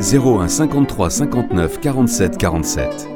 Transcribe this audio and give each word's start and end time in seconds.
01 0.00 0.48
53 0.48 1.10
59 1.10 1.80
47 1.80 2.38
47. 2.38 3.08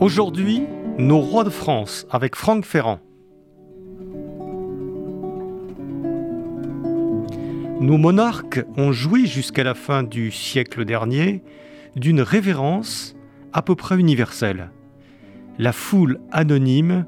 Aujourd'hui, 0.00 0.62
nos 0.98 1.20
rois 1.20 1.44
de 1.44 1.50
France 1.50 2.06
avec 2.10 2.34
Franck 2.34 2.64
Ferrand. 2.64 3.00
Nos 7.80 7.98
monarques 7.98 8.64
ont 8.76 8.92
joui 8.92 9.26
jusqu'à 9.26 9.64
la 9.64 9.74
fin 9.74 10.02
du 10.02 10.30
siècle 10.30 10.84
dernier 10.84 11.42
d'une 11.96 12.22
révérence 12.22 13.14
à 13.52 13.62
peu 13.62 13.74
près 13.74 13.98
universelle. 13.98 14.70
La 15.58 15.72
foule 15.72 16.20
anonyme 16.32 17.06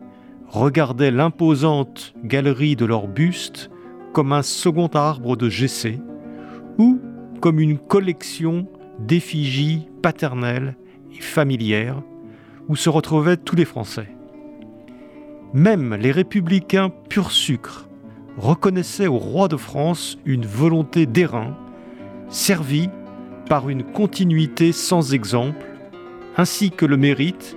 regardait 0.49 1.11
l'imposante 1.11 2.15
galerie 2.23 2.77
de 2.77 2.85
leurs 2.85 3.09
bustes 3.09 3.71
comme 4.13 4.33
un 4.33 4.43
second 4.43 4.89
arbre 4.89 5.37
de 5.37 5.49
Gessé 5.49 6.01
ou 6.79 7.01
comme 7.41 7.61
une 7.61 7.79
collection 7.79 8.67
d'effigies 8.99 9.89
paternelles 10.03 10.77
et 11.17 11.21
familières 11.21 12.03
où 12.69 12.77
se 12.77 12.89
retrouvaient 12.89 13.37
tous 13.37 13.57
les 13.57 13.65
Français. 13.65 14.09
Même 15.55 15.95
les 15.95 16.13
républicains 16.13 16.91
pur 17.09 17.31
sucre 17.31 17.89
reconnaissaient 18.39 19.09
au 19.09 19.19
roi 19.19 19.49
de 19.49 19.57
France 19.57 20.19
une 20.25 20.47
volonté 20.47 21.05
d'airain, 21.05 21.57
servie 22.29 22.89
par 23.49 23.69
une 23.69 23.85
continuité 23.85 24.73
sans 24.73 25.13
exemple, 25.13 25.67
ainsi 26.37 26.71
que 26.71 26.87
le 26.87 26.97
mérite, 26.97 27.57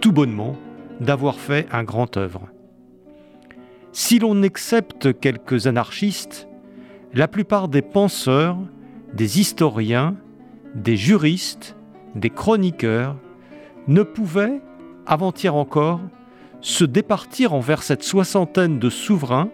tout 0.00 0.12
bonnement, 0.12 0.56
d'avoir 1.00 1.36
fait 1.36 1.68
un 1.70 1.84
grand 1.84 2.16
œuvre. 2.16 2.48
Si 3.98 4.18
l'on 4.18 4.42
accepte 4.42 5.18
quelques 5.18 5.66
anarchistes, 5.66 6.46
la 7.14 7.28
plupart 7.28 7.68
des 7.68 7.80
penseurs, 7.80 8.58
des 9.14 9.40
historiens, 9.40 10.16
des 10.74 10.98
juristes, 10.98 11.76
des 12.14 12.28
chroniqueurs 12.28 13.16
ne 13.88 14.02
pouvaient, 14.02 14.60
avant-hier 15.06 15.54
encore, 15.54 16.02
se 16.60 16.84
départir 16.84 17.54
envers 17.54 17.82
cette 17.82 18.02
soixantaine 18.02 18.78
de 18.78 18.90
souverains, 18.90 19.48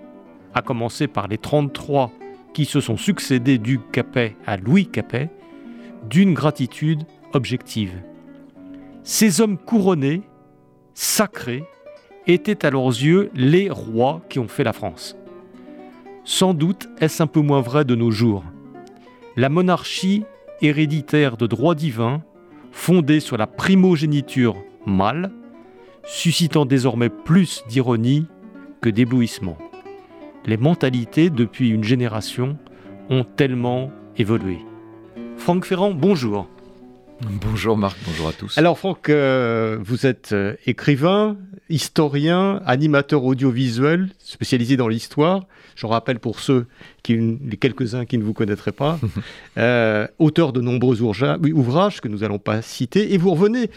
à 0.54 0.60
commencer 0.60 1.06
par 1.06 1.28
les 1.28 1.38
33 1.38 2.10
qui 2.52 2.64
se 2.64 2.80
sont 2.80 2.96
succédés 2.96 3.58
du 3.58 3.78
Capet 3.78 4.34
à 4.44 4.56
Louis 4.56 4.88
Capet, 4.88 5.30
d'une 6.10 6.34
gratitude 6.34 7.04
objective. 7.32 7.94
Ces 9.04 9.40
hommes 9.40 9.56
couronnés, 9.56 10.22
sacrés, 10.94 11.62
étaient 12.26 12.64
à 12.64 12.70
leurs 12.70 12.88
yeux 12.88 13.30
les 13.34 13.70
rois 13.70 14.20
qui 14.28 14.38
ont 14.38 14.48
fait 14.48 14.64
la 14.64 14.72
France. 14.72 15.16
Sans 16.24 16.54
doute 16.54 16.88
est-ce 17.00 17.22
un 17.22 17.26
peu 17.26 17.40
moins 17.40 17.60
vrai 17.60 17.84
de 17.84 17.94
nos 17.94 18.10
jours. 18.10 18.44
La 19.36 19.48
monarchie 19.48 20.24
héréditaire 20.60 21.36
de 21.36 21.46
droit 21.46 21.74
divin 21.74 22.22
fondée 22.70 23.20
sur 23.20 23.36
la 23.36 23.46
primogéniture 23.46 24.56
mâle, 24.86 25.32
suscitant 26.04 26.64
désormais 26.64 27.08
plus 27.08 27.64
d'ironie 27.68 28.26
que 28.80 28.88
d'éblouissement. 28.88 29.58
Les 30.46 30.56
mentalités, 30.56 31.30
depuis 31.30 31.70
une 31.70 31.84
génération, 31.84 32.56
ont 33.10 33.24
tellement 33.24 33.90
évolué. 34.16 34.58
Franck 35.36 35.64
Ferrand, 35.64 35.92
bonjour. 35.92 36.48
Bonjour 37.30 37.76
Marc, 37.76 37.96
bonjour 38.06 38.28
à 38.28 38.32
tous. 38.32 38.58
Alors 38.58 38.78
Franck, 38.78 39.08
euh, 39.08 39.78
vous 39.80 40.06
êtes 40.06 40.32
euh, 40.32 40.56
écrivain, 40.66 41.36
historien, 41.68 42.60
animateur 42.66 43.24
audiovisuel, 43.24 44.08
spécialisé 44.18 44.76
dans 44.76 44.88
l'histoire. 44.88 45.46
Je 45.76 45.86
rappelle 45.86 46.18
pour 46.18 46.40
ceux, 46.40 46.66
qui, 47.02 47.16
les 47.16 47.56
quelques-uns 47.56 48.06
qui 48.06 48.18
ne 48.18 48.24
vous 48.24 48.32
connaîtraient 48.32 48.72
pas, 48.72 48.98
euh, 49.58 50.06
auteur 50.18 50.52
de 50.52 50.60
nombreux 50.60 51.00
ouvrages 51.00 52.00
que 52.00 52.08
nous 52.08 52.18
n'allons 52.18 52.38
pas 52.38 52.60
citer. 52.60 53.14
Et 53.14 53.18
vous 53.18 53.32
revenez 53.32 53.70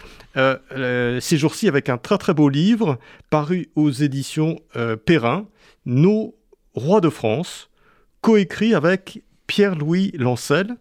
ces 1.22 1.38
jours-ci 1.38 1.68
avec 1.68 1.90
un 1.90 1.98
très 1.98 2.18
très 2.18 2.34
beau 2.34 2.50
livre 2.50 2.98
paru 3.30 3.70
aux 3.76 3.92
éditions 3.92 4.60
Perrin, 5.06 5.48
Nos 5.86 6.36
rois 6.74 7.02
de 7.02 7.10
France, 7.10 7.70
coécrit 8.22 8.74
avec 8.74 9.22
Pierre-Louis 9.48 10.12
Lancel 10.18 10.78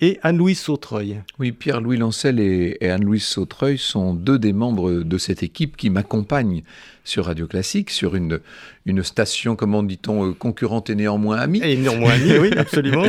et 0.00 0.18
Anne-Louise 0.22 0.58
Sautreuil. 0.58 1.22
Oui, 1.38 1.52
Pierre-Louis 1.52 1.96
Lancel 1.96 2.38
et, 2.38 2.76
Anne-Louise 2.82 3.24
Sautreuil 3.24 3.78
sont 3.78 4.14
deux 4.14 4.38
des 4.38 4.52
membres 4.52 4.92
de 4.92 5.18
cette 5.18 5.42
équipe 5.42 5.76
qui 5.76 5.90
m'accompagnent 5.90 6.62
sur 7.04 7.26
Radio 7.26 7.46
Classique, 7.46 7.90
sur 7.90 8.14
une, 8.16 8.40
une 8.84 9.02
station, 9.02 9.56
comment 9.56 9.82
dit-on, 9.82 10.28
euh, 10.28 10.32
concurrente 10.32 10.90
et 10.90 10.94
néanmoins 10.94 11.38
amie. 11.38 11.60
Et 11.62 11.76
néanmoins 11.76 12.12
amie, 12.12 12.38
oui, 12.38 12.50
absolument. 12.56 13.04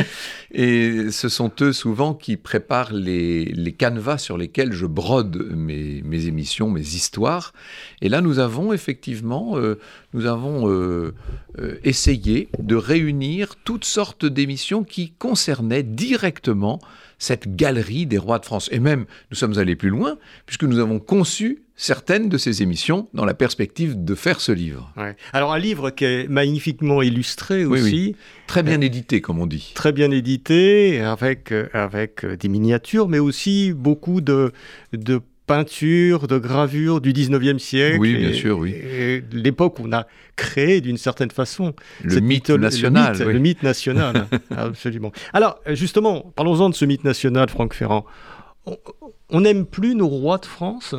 Et 0.50 1.10
ce 1.10 1.28
sont 1.28 1.52
eux 1.60 1.72
souvent 1.72 2.14
qui 2.14 2.36
préparent 2.36 2.92
les, 2.92 3.44
les 3.44 3.72
canevas 3.72 4.18
sur 4.18 4.38
lesquels 4.38 4.72
je 4.72 4.86
brode 4.86 5.36
mes, 5.54 6.02
mes, 6.02 6.26
émissions, 6.26 6.70
mes 6.70 6.80
histoires. 6.80 7.52
Et 8.00 8.08
là, 8.08 8.20
nous 8.20 8.38
avons 8.38 8.72
effectivement, 8.72 9.58
euh, 9.58 9.78
nous 10.14 10.26
avons 10.26 10.70
euh, 10.70 11.12
essayé 11.84 12.48
de 12.58 12.76
réunir 12.76 13.56
toutes 13.64 13.84
sortes 13.84 14.24
d'émissions 14.24 14.84
qui 14.84 15.12
concernaient 15.18 15.82
directement 15.82 16.80
cette 17.18 17.54
galerie 17.56 18.06
des 18.06 18.18
rois 18.18 18.38
de 18.38 18.46
France. 18.46 18.68
Et 18.72 18.80
même, 18.80 19.04
nous 19.30 19.36
sommes 19.36 19.58
allés 19.58 19.76
plus 19.76 19.90
loin, 19.90 20.18
puisque 20.46 20.64
nous 20.64 20.78
avons 20.78 20.98
conçu 20.98 21.62
certaines 21.78 22.28
de 22.28 22.36
ces 22.36 22.60
émissions 22.60 23.08
dans 23.14 23.24
la 23.24 23.32
perspective 23.32 24.04
de 24.04 24.14
faire 24.14 24.40
ce 24.40 24.52
livre. 24.52 24.92
Alors 25.32 25.54
un 25.54 25.58
livre 25.58 25.90
qui 25.90 26.04
est 26.04 26.28
magnifiquement 26.28 27.00
illustré 27.00 27.64
aussi. 27.64 28.16
Très 28.46 28.62
bien 28.62 28.80
édité, 28.82 29.22
comme 29.22 29.38
on 29.38 29.46
dit. 29.46 29.72
Très 29.74 29.92
bien 29.92 30.10
édité, 30.10 31.00
avec, 31.00 31.52
euh, 31.52 31.68
avec 31.72 32.24
euh, 32.24 32.36
des 32.36 32.48
miniatures, 32.48 33.08
mais 33.08 33.18
aussi 33.18 33.72
beaucoup 33.74 34.20
de, 34.20 34.52
de 34.92 35.20
peinture, 35.46 36.26
de 36.26 36.38
gravure 36.38 37.00
du 37.00 37.12
19e 37.12 37.58
siècle. 37.58 37.98
Oui, 38.00 38.16
bien 38.16 38.32
sûr, 38.32 38.58
oui. 38.58 38.74
L'époque 39.32 39.78
où 39.78 39.82
on 39.86 39.92
a 39.92 40.06
créé 40.36 40.80
d'une 40.80 40.98
certaine 40.98 41.30
façon 41.30 41.74
le 42.02 42.20
mythe 42.20 42.50
national. 42.50 43.16
Le 43.18 43.38
mythe, 43.38 43.62
national, 43.62 44.26
absolument. 44.50 45.12
Alors, 45.32 45.60
justement, 45.68 46.32
parlons-en 46.34 46.70
de 46.70 46.74
ce 46.74 46.84
mythe 46.84 47.04
national, 47.04 47.48
Franck 47.48 47.72
Ferrand. 47.74 48.04
On 49.30 49.40
n'aime 49.42 49.64
plus 49.64 49.94
nos 49.94 50.08
rois 50.08 50.38
de 50.38 50.46
France? 50.46 50.94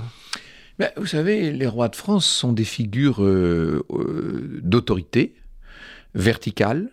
Ben, 0.79 0.90
Vous 0.97 1.06
savez, 1.06 1.51
les 1.51 1.67
rois 1.67 1.90
de 1.90 1.95
France 1.95 2.25
sont 2.25 2.53
des 2.53 2.63
figures 2.63 3.23
euh, 3.23 3.85
euh, 3.91 4.59
d'autorité, 4.63 5.35
verticales, 6.16 6.90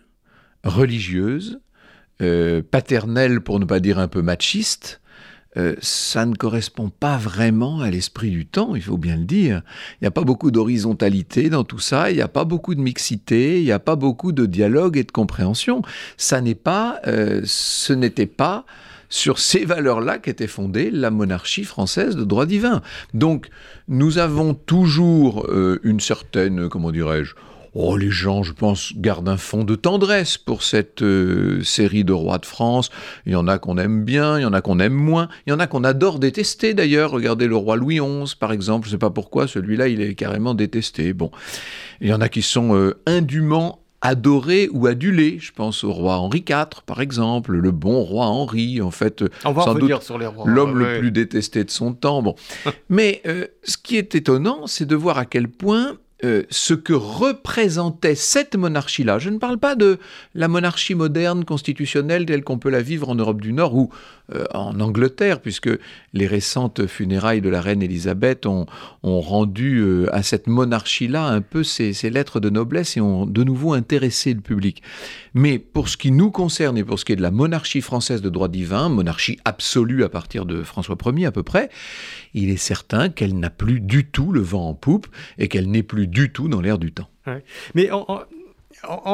religieuses, 0.63 1.59
euh, 2.21 2.61
paternelles 2.69 3.41
pour 3.41 3.59
ne 3.59 3.65
pas 3.65 3.79
dire 3.79 3.97
un 3.97 4.07
peu 4.07 4.21
machistes, 4.21 5.01
euh, 5.55 5.75
ça 5.81 6.25
ne 6.25 6.35
correspond 6.35 6.89
pas 6.89 7.17
vraiment 7.17 7.79
à 7.79 7.89
l'esprit 7.89 8.29
du 8.29 8.45
temps, 8.45 8.75
il 8.75 8.81
faut 8.81 8.97
bien 8.97 9.15
le 9.15 9.23
dire. 9.23 9.63
Il 9.93 10.03
n'y 10.03 10.07
a 10.07 10.11
pas 10.11 10.23
beaucoup 10.23 10.51
d'horizontalité 10.51 11.49
dans 11.49 11.63
tout 11.63 11.79
ça, 11.79 12.11
il 12.11 12.15
n'y 12.15 12.21
a 12.21 12.27
pas 12.27 12.43
beaucoup 12.43 12.75
de 12.75 12.81
mixité, 12.81 13.59
il 13.59 13.63
n'y 13.63 13.71
a 13.71 13.79
pas 13.79 13.95
beaucoup 13.95 14.33
de 14.33 14.45
dialogue 14.45 14.97
et 14.97 15.03
de 15.03 15.11
compréhension. 15.11 15.81
Ça 16.17 16.41
n'est 16.41 16.53
pas, 16.53 16.99
ce 17.03 17.93
n'était 17.93 18.27
pas 18.27 18.65
sur 19.09 19.39
ces 19.39 19.65
valeurs-là 19.65 20.17
qu'était 20.17 20.47
fondée 20.47 20.91
la 20.91 21.11
monarchie 21.11 21.63
française 21.63 22.15
de 22.15 22.23
droit 22.23 22.45
divin. 22.45 22.81
Donc, 23.13 23.49
nous 23.87 24.17
avons 24.17 24.53
toujours 24.53 25.45
euh, 25.49 25.79
une 25.83 25.99
certaine, 25.99 26.69
comment 26.69 26.91
dirais-je, 26.91 27.33
Oh, 27.79 27.95
les 27.95 28.09
gens, 28.09 28.41
je 28.41 28.53
pense, 28.53 28.93
gardent 28.95 29.29
un 29.29 29.37
fond 29.37 29.63
de 29.63 29.75
tendresse 29.75 30.39
pour 30.39 30.63
cette 30.63 31.03
euh, 31.03 31.61
série 31.63 32.03
de 32.03 32.11
rois 32.11 32.39
de 32.39 32.45
France. 32.47 32.89
Il 33.27 33.33
y 33.33 33.35
en 33.35 33.47
a 33.47 33.59
qu'on 33.59 33.77
aime 33.77 34.03
bien, 34.03 34.39
il 34.39 34.41
y 34.41 34.45
en 34.45 34.53
a 34.53 34.61
qu'on 34.61 34.79
aime 34.79 34.95
moins, 34.95 35.29
il 35.45 35.51
y 35.51 35.53
en 35.53 35.59
a 35.59 35.67
qu'on 35.67 35.83
adore 35.83 36.17
détester 36.17 36.73
d'ailleurs. 36.73 37.11
Regardez 37.11 37.45
le 37.45 37.55
roi 37.55 37.75
Louis 37.75 37.99
XI, 37.99 38.35
par 38.35 38.51
exemple, 38.51 38.87
je 38.87 38.93
ne 38.93 38.95
sais 38.95 38.99
pas 38.99 39.11
pourquoi, 39.11 39.47
celui-là, 39.47 39.89
il 39.89 40.01
est 40.01 40.15
carrément 40.15 40.55
détesté. 40.55 41.13
Bon, 41.13 41.29
il 42.01 42.07
y 42.07 42.13
en 42.15 42.21
a 42.21 42.29
qui 42.29 42.41
sont 42.41 42.75
euh, 42.75 42.99
indûment 43.05 43.79
adorés 44.07 44.69
ou 44.71 44.87
adulés. 44.87 45.37
Je 45.39 45.51
pense 45.51 45.83
au 45.83 45.91
roi 45.91 46.17
Henri 46.17 46.43
IV, 46.47 46.81
par 46.85 47.01
exemple, 47.01 47.53
le 47.53 47.71
bon 47.71 48.01
roi 48.01 48.25
Henri, 48.25 48.81
en 48.81 48.91
fait, 48.91 49.23
On 49.43 49.51
va 49.51 49.63
sans 49.63 49.75
doute 49.75 50.01
sur 50.01 50.17
l'homme 50.17 50.77
le 50.77 50.99
plus 50.99 51.11
détesté 51.11 51.63
de 51.63 51.69
son 51.69 51.93
temps. 51.93 52.21
Bon, 52.21 52.35
mais 52.89 53.21
euh, 53.27 53.47
ce 53.63 53.77
qui 53.77 53.97
est 53.97 54.15
étonnant, 54.15 54.65
c'est 54.65 54.85
de 54.85 54.95
voir 54.95 55.17
à 55.17 55.25
quel 55.25 55.49
point 55.49 55.97
euh, 56.23 56.43
ce 56.49 56.73
que 56.73 56.93
représentait 56.93 58.15
cette 58.15 58.55
monarchie-là. 58.55 59.19
Je 59.19 59.29
ne 59.29 59.37
parle 59.37 59.59
pas 59.59 59.75
de 59.75 59.99
la 60.33 60.47
monarchie 60.47 60.95
moderne 60.95 61.45
constitutionnelle 61.45 62.25
telle 62.25 62.43
qu'on 62.43 62.57
peut 62.57 62.71
la 62.71 62.81
vivre 62.81 63.09
en 63.09 63.15
Europe 63.15 63.39
du 63.39 63.53
Nord 63.53 63.75
ou 63.75 63.91
euh, 64.33 64.43
en 64.53 64.79
Angleterre, 64.79 65.39
puisque 65.39 65.69
les 66.13 66.25
récentes 66.25 66.87
funérailles 66.87 67.41
de 67.41 67.49
la 67.49 67.61
reine 67.61 67.83
Élisabeth 67.83 68.47
ont, 68.47 68.65
rendu 69.03 69.77
euh, 69.77 70.07
à 70.11 70.23
cette 70.23 70.47
monarchie-là 70.47 71.23
un 71.23 71.41
peu 71.41 71.63
ses, 71.63 71.93
lettres 72.09 72.39
de 72.39 72.49
noblesse 72.49 72.97
et 72.97 73.01
ont 73.01 73.25
de 73.27 73.43
nouveau 73.43 73.73
intéressé 73.73 74.33
le 74.33 74.41
public. 74.41 74.81
Mais 75.35 75.59
pour 75.59 75.87
ce 75.87 75.97
qui 75.97 76.11
nous 76.11 76.31
concerne 76.31 76.79
et 76.79 76.83
pour 76.83 76.99
ce 76.99 77.05
qui 77.05 77.13
est 77.13 77.15
de 77.15 77.21
la 77.21 77.31
monarchie 77.31 77.81
française 77.81 78.21
de 78.21 78.29
droit 78.29 78.47
divin, 78.47 78.89
monarchie 78.89 79.37
absolue 79.45 80.03
à 80.03 80.09
partir 80.09 80.45
de 80.45 80.63
François 80.63 80.97
Ier 81.05 81.27
à 81.27 81.31
peu 81.31 81.43
près, 81.43 81.69
il 82.37 82.49
est 82.49 82.57
certain 82.57 83.09
qu'elle 83.09 83.37
n'a 83.37 83.49
plus 83.49 83.79
du 83.79 84.05
tout 84.05 84.31
le 84.31 84.41
vent 84.41 84.69
en 84.69 84.73
poupe 84.73 85.07
et 85.37 85.47
qu'elle 85.47 85.69
n'est 85.69 85.83
plus 85.83 86.07
du 86.07 86.31
tout 86.31 86.47
dans 86.47 86.61
l'air 86.61 86.77
du 86.77 86.91
temps. 86.91 87.09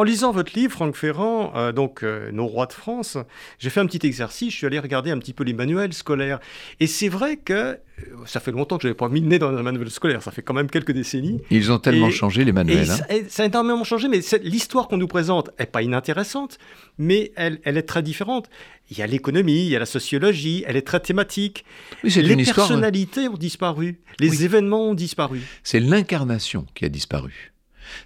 Lisant 0.04 0.31
votre 0.31 0.57
livre, 0.57 0.74
Franck 0.74 0.95
Ferrand, 0.95 1.54
euh, 1.56 1.71
donc 1.71 2.04
euh, 2.04 2.31
Nos 2.31 2.45
rois 2.45 2.65
de 2.65 2.74
France, 2.74 3.18
j'ai 3.60 3.69
fait 3.69 3.80
un 3.80 3.86
petit 3.86 4.06
exercice, 4.06 4.51
je 4.51 4.57
suis 4.57 4.68
allé 4.68 4.80
regarder 4.80 5.12
un 5.12 5.18
petit 5.19 5.33
peu 5.33 5.44
les 5.44 5.54
manuels 5.54 5.94
scolaires. 5.94 6.39
Et 6.80 6.88
c'est 6.88 7.07
vrai 7.07 7.38
que 7.38 7.54
euh, 7.54 7.77
ça 8.25 8.39
fait 8.39 8.51
longtemps 8.51 8.77
que 8.77 8.83
je 8.83 8.88
n'avais 8.88 8.98
pas 8.98 9.10
mis 9.10 9.21
le 9.21 9.27
nez 9.27 9.39
dans 9.39 9.56
un 9.56 9.63
manuel 9.63 9.89
scolaire, 9.89 10.21
ça 10.21 10.31
fait 10.31 10.42
quand 10.42 10.54
même 10.54 10.69
quelques 10.69 10.92
décennies. 10.92 11.42
Ils 11.50 11.71
ont 11.71 11.80
tellement 11.80 12.12
changé 12.12 12.44
les 12.44 12.51
manuels. 12.51 12.89
Hein. 12.92 13.18
Ça, 13.30 13.44
a 13.44 13.45
énormément 13.45 13.83
changé, 13.83 14.07
mais 14.07 14.19
l'histoire 14.44 14.88
qu'on 14.88 14.98
nous 14.98 15.07
présente 15.07 15.50
n'est 15.60 15.65
pas 15.65 15.81
inintéressante, 15.81 16.57
mais 16.98 17.31
elle, 17.36 17.60
elle, 17.63 17.77
est 17.77 17.83
très 17.83 18.04
différente. 18.04 18.50
Il 18.92 18.98
y 18.98 19.01
a 19.01 19.07
l'économie, 19.07 19.65
il 19.65 19.69
y 19.69 19.75
a 19.75 19.80
la 19.80 19.86
sociologie, 19.86 20.63
elle 20.68 20.75
est 20.75 20.86
très 20.86 21.00
thématique. 21.00 21.63
les 22.04 22.36
personnalités 22.36 23.30
ont 23.30 23.38
disparu, 23.38 24.00
les 24.19 24.44
événements 24.44 24.89
ont 24.89 24.94
disparu. 24.94 25.42
C'est 25.63 25.80
l'incarnation 25.80 26.65
qui 26.75 26.86
a 26.86 26.89
disparu. 26.89 27.52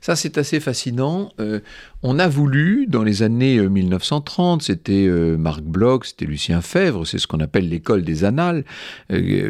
Ça, 0.01 0.15
c'est 0.15 0.37
assez 0.37 0.59
fascinant. 0.59 1.31
Euh, 1.39 1.59
on 2.03 2.19
a 2.19 2.27
voulu, 2.27 2.85
dans 2.87 3.03
les 3.03 3.23
années 3.23 3.59
1930, 3.59 4.61
euh, 4.61 4.63
c'était 4.63 5.05
euh, 5.07 5.37
Marc 5.37 5.61
Bloch, 5.61 6.05
c'était 6.05 6.25
Lucien 6.25 6.61
Fèvre, 6.61 7.05
c'est 7.05 7.17
ce 7.17 7.27
qu'on 7.27 7.39
appelle 7.39 7.69
l'école 7.69 8.03
des 8.03 8.23
annales, 8.23 8.63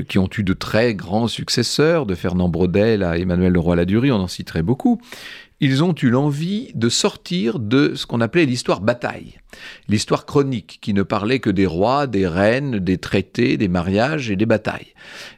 qui 0.07 0.19
ont 0.19 0.29
eu 0.37 0.43
de 0.43 0.53
très 0.53 0.95
grands 0.95 1.27
successeurs, 1.27 2.05
de 2.05 2.15
Fernand 2.15 2.49
Braudel 2.49 3.03
à 3.03 3.17
Emmanuel 3.17 3.53
Leroy-Ladurie, 3.53 4.11
on 4.11 4.15
en 4.15 4.27
citerait 4.27 4.63
beaucoup 4.63 4.99
ils 5.59 5.83
ont 5.83 5.95
eu 6.01 6.09
l'envie 6.09 6.71
de 6.75 6.89
sortir 6.89 7.59
de 7.59 7.95
ce 7.95 8.05
qu'on 8.05 8.21
appelait 8.21 8.45
l'histoire 8.45 8.81
bataille, 8.81 9.39
l'histoire 9.87 10.25
chronique 10.25 10.79
qui 10.81 10.93
ne 10.93 11.03
parlait 11.03 11.39
que 11.39 11.49
des 11.49 11.65
rois, 11.65 12.07
des 12.07 12.27
reines, 12.27 12.79
des 12.79 12.97
traités, 12.97 13.57
des 13.57 13.67
mariages 13.67 14.29
et 14.31 14.35
des 14.35 14.45
batailles. 14.45 14.93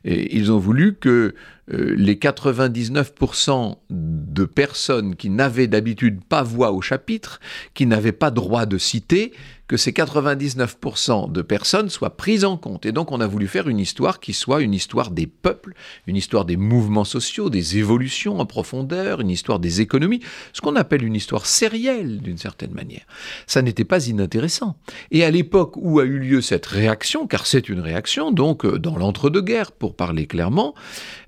Et 0.06 0.36
ils 0.36 0.52
ont 0.52 0.60
voulu 0.60 0.96
que 0.96 1.36
euh, 1.72 1.94
les 1.96 2.16
99% 2.16 3.76
de 3.90 4.46
personnes 4.46 5.16
qui 5.16 5.30
n'avaient 5.30 5.68
d'habitude 5.68 6.24
pas 6.24 6.42
voix 6.42 6.72
au 6.72 6.82
chapitre, 6.82 7.40
qui 7.74 7.86
n'avaient 7.86 8.12
pas 8.12 8.32
droit 8.32 8.66
de 8.66 8.78
citer, 8.78 9.34
que 9.70 9.78
ces 9.78 9.92
99% 9.92 11.32
de 11.32 11.42
personnes 11.44 11.90
soient 11.90 12.18
prises 12.18 12.44
en 12.44 12.58
compte. 12.58 12.88
Et 12.88 12.92
donc 12.92 13.12
on 13.12 13.22
a 13.22 13.28
voulu 13.28 13.48
faire 13.48 13.70
une 13.70 13.78
histoire 13.78 14.20
qui 14.20 14.34
soit 14.34 14.62
une 14.62 14.74
histoire 14.74 15.12
des 15.12 15.28
peuples, 15.28 15.76
une 16.08 16.16
histoire 16.16 16.44
des 16.44 16.58
mouvements 16.58 17.04
sociaux, 17.04 17.52
des 17.52 17.78
évolutions 17.78 18.40
en 18.40 18.48
profondeur, 18.48 19.22
une 19.22 19.30
histoire 19.30 19.60
des 19.60 19.80
économies, 19.80 20.22
ce 20.54 20.62
qu'on 20.62 20.76
appelle 20.76 21.04
une 21.04 21.16
histoire 21.16 21.46
sérielle 21.46 22.20
d'une 22.20 22.40
certaine 22.40 22.74
manière. 22.74 23.06
Ça 23.46 23.62
n'était 23.62 23.86
pas 23.86 24.08
inintéressant. 24.10 24.76
Et 25.12 25.24
à 25.24 25.32
l'époque 25.32 25.74
où 25.78 26.00
a 26.00 26.04
eu 26.04 26.20
lieu 26.20 26.42
cette 26.42 26.66
réaction, 26.66 27.28
car 27.28 27.46
c'est 27.46 27.70
une 27.70 27.80
réaction, 27.80 28.32
donc 28.32 28.66
euh, 28.66 28.78
dans 28.78 28.98
l'entre-deux-guerres 28.98 29.72
pour 29.72 29.96
parler 29.96 30.26
clairement, 30.26 30.76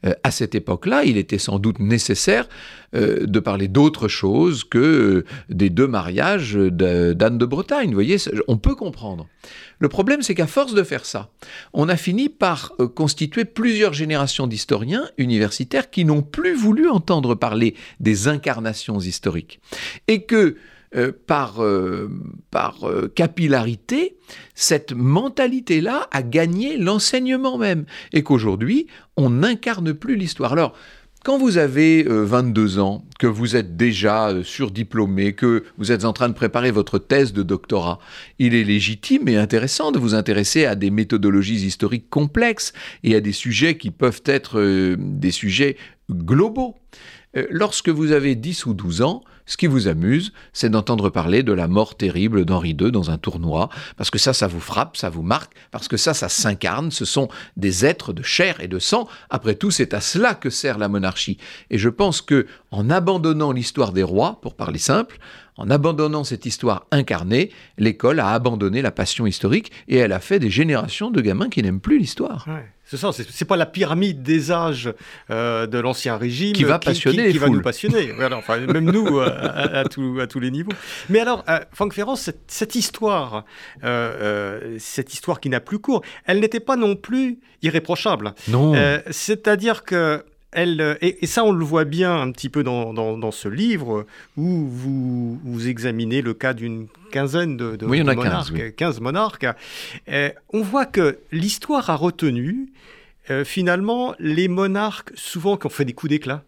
euh, 0.05 0.13
à 0.23 0.31
cette 0.31 0.55
époque-là, 0.55 1.03
il 1.03 1.17
était 1.17 1.37
sans 1.37 1.59
doute 1.59 1.79
nécessaire 1.79 2.47
euh, 2.93 3.25
de 3.25 3.39
parler 3.39 3.67
d'autre 3.67 4.07
chose 4.07 4.63
que 4.63 5.25
des 5.49 5.69
deux 5.69 5.87
mariages 5.87 6.55
d'Anne 6.55 7.37
de 7.37 7.45
Bretagne. 7.45 7.89
Vous 7.89 7.95
voyez, 7.95 8.17
on 8.47 8.57
peut 8.57 8.75
comprendre. 8.75 9.27
Le 9.79 9.89
problème, 9.89 10.21
c'est 10.21 10.35
qu'à 10.35 10.47
force 10.47 10.73
de 10.73 10.83
faire 10.83 11.05
ça, 11.05 11.31
on 11.73 11.89
a 11.89 11.95
fini 11.95 12.29
par 12.29 12.73
constituer 12.95 13.45
plusieurs 13.45 13.93
générations 13.93 14.45
d'historiens 14.45 15.09
universitaires 15.17 15.89
qui 15.89 16.05
n'ont 16.05 16.21
plus 16.21 16.53
voulu 16.53 16.87
entendre 16.89 17.33
parler 17.33 17.75
des 17.99 18.27
incarnations 18.27 18.99
historiques. 18.99 19.59
Et 20.07 20.23
que 20.23 20.57
par, 21.25 21.61
par 22.49 22.79
capillarité, 23.15 24.17
cette 24.55 24.93
mentalité-là 24.93 26.07
a 26.11 26.21
gagné 26.21 26.77
l'enseignement 26.77 27.57
même, 27.57 27.85
et 28.13 28.23
qu'aujourd'hui, 28.23 28.87
on 29.17 29.29
n'incarne 29.29 29.93
plus 29.93 30.15
l'histoire. 30.15 30.53
Alors, 30.53 30.75
quand 31.23 31.37
vous 31.37 31.59
avez 31.59 32.03
22 32.03 32.79
euh, 32.79 32.81
ans, 32.81 33.05
que 33.19 33.27
vous 33.27 33.55
êtes 33.55 33.77
déjà 33.77 34.29
euh, 34.29 34.43
surdiplômé, 34.43 35.33
que 35.33 35.65
vous 35.77 35.91
êtes 35.91 36.03
en 36.03 36.13
train 36.13 36.29
de 36.29 36.33
préparer 36.33 36.71
votre 36.71 36.97
thèse 36.97 37.31
de 37.31 37.43
doctorat, 37.43 37.99
il 38.39 38.55
est 38.55 38.63
légitime 38.63 39.27
et 39.27 39.37
intéressant 39.37 39.91
de 39.91 39.99
vous 39.99 40.15
intéresser 40.15 40.65
à 40.65 40.73
des 40.73 40.89
méthodologies 40.89 41.63
historiques 41.63 42.09
complexes 42.09 42.73
et 43.03 43.13
à 43.15 43.21
des 43.21 43.33
sujets 43.33 43.77
qui 43.77 43.91
peuvent 43.91 44.23
être 44.25 44.59
euh, 44.59 44.95
des 44.97 45.29
sujets 45.29 45.77
globaux. 46.09 46.75
Lorsque 47.49 47.87
vous 47.87 48.11
avez 48.11 48.35
10 48.35 48.65
ou 48.65 48.73
12 48.73 49.03
ans, 49.03 49.23
ce 49.45 49.57
qui 49.57 49.67
vous 49.67 49.87
amuse, 49.87 50.33
c'est 50.53 50.69
d'entendre 50.69 51.09
parler 51.09 51.43
de 51.43 51.53
la 51.53 51.67
mort 51.67 51.95
terrible 51.95 52.45
d'Henri 52.45 52.71
II 52.79 52.91
dans 52.91 53.11
un 53.11 53.17
tournoi, 53.17 53.69
parce 53.97 54.09
que 54.09 54.19
ça, 54.19 54.33
ça 54.33 54.47
vous 54.47 54.59
frappe, 54.59 54.97
ça 54.97 55.09
vous 55.09 55.23
marque, 55.23 55.53
parce 55.71 55.87
que 55.87 55.97
ça, 55.97 56.13
ça 56.13 56.29
s'incarne, 56.29 56.91
ce 56.91 57.05
sont 57.05 57.27
des 57.57 57.85
êtres 57.85 58.13
de 58.13 58.23
chair 58.23 58.61
et 58.61 58.67
de 58.67 58.79
sang. 58.79 59.07
Après 59.29 59.55
tout, 59.55 59.71
c'est 59.71 59.93
à 59.93 60.01
cela 60.01 60.35
que 60.35 60.49
sert 60.49 60.77
la 60.77 60.87
monarchie. 60.87 61.37
Et 61.69 61.77
je 61.77 61.89
pense 61.89 62.21
que, 62.21 62.47
en 62.71 62.89
abandonnant 62.89 63.51
l'histoire 63.51 63.91
des 63.91 64.03
rois, 64.03 64.39
pour 64.41 64.55
parler 64.55 64.79
simple, 64.79 65.19
en 65.57 65.69
abandonnant 65.69 66.23
cette 66.23 66.45
histoire 66.45 66.87
incarnée, 66.91 67.51
l'école 67.77 68.19
a 68.19 68.29
abandonné 68.29 68.81
la 68.81 68.91
passion 68.91 69.27
historique 69.27 69.71
et 69.87 69.97
elle 69.97 70.13
a 70.13 70.19
fait 70.19 70.39
des 70.39 70.49
générations 70.49 71.11
de 71.11 71.21
gamins 71.21 71.49
qui 71.49 71.61
n'aiment 71.61 71.81
plus 71.81 71.99
l'histoire. 71.99 72.45
C'est 72.91 72.97
ça, 72.97 73.11
c'est 73.13 73.45
pas 73.45 73.55
la 73.55 73.65
pyramide 73.65 74.21
des 74.21 74.51
âges 74.51 74.93
euh, 75.29 75.65
de 75.65 75.79
l'ancien 75.79 76.17
régime 76.17 76.51
qui 76.51 76.65
va 76.65 76.77
passionner 76.77 77.31
qui, 77.31 77.37
va 77.37 77.47
nous 77.47 77.61
passionner. 77.61 78.11
enfin, 78.33 78.59
même 78.59 78.91
nous 78.91 79.17
euh, 79.17 79.29
à, 79.29 79.85
tous 79.85 80.39
les 80.41 80.51
niveaux. 80.51 80.73
Mais 81.07 81.21
alors, 81.21 81.45
euh, 81.47 81.59
Franck 81.71 81.93
Ferrand, 81.93 82.17
cette, 82.17 82.75
histoire, 82.75 83.45
cette 84.77 85.13
histoire 85.13 85.39
qui 85.39 85.47
n'a 85.47 85.61
plus 85.61 85.79
cours, 85.79 86.01
elle 86.25 86.41
n'était 86.41 86.59
pas 86.59 86.75
non 86.75 86.97
plus 86.97 87.39
irréprochable. 87.61 88.33
Non. 88.49 88.73
C'est-à-dire 89.09 89.83
que 89.83 90.25
elle, 90.51 90.97
et, 91.01 91.25
ça, 91.27 91.43
on 91.43 91.51
le 91.51 91.63
voit 91.63 91.85
bien 91.85 92.21
un 92.21 92.31
petit 92.31 92.49
peu 92.49 92.63
dans, 92.63 93.31
ce 93.31 93.47
livre 93.47 94.05
où 94.37 94.67
vous, 94.67 95.39
vous 95.43 95.67
examinez 95.67 96.21
le 96.21 96.33
cas 96.33 96.53
d'une 96.53 96.87
quinzaine 97.11 97.57
de, 97.57 97.85
monarques, 97.85 98.75
15, 98.75 98.99
monarques. 98.99 99.47
on 100.07 100.61
voit 100.61 100.85
que 100.85 101.19
l'histoire 101.31 101.89
a 101.89 101.95
retenu 101.95 102.69
euh, 103.29 103.45
finalement, 103.45 104.15
les 104.19 104.47
monarques, 104.47 105.11
souvent, 105.15 105.57
qui 105.57 105.67
ont 105.67 105.69
fait 105.69 105.85
des 105.85 105.93
coups 105.93 106.09
d'éclat, 106.09 106.43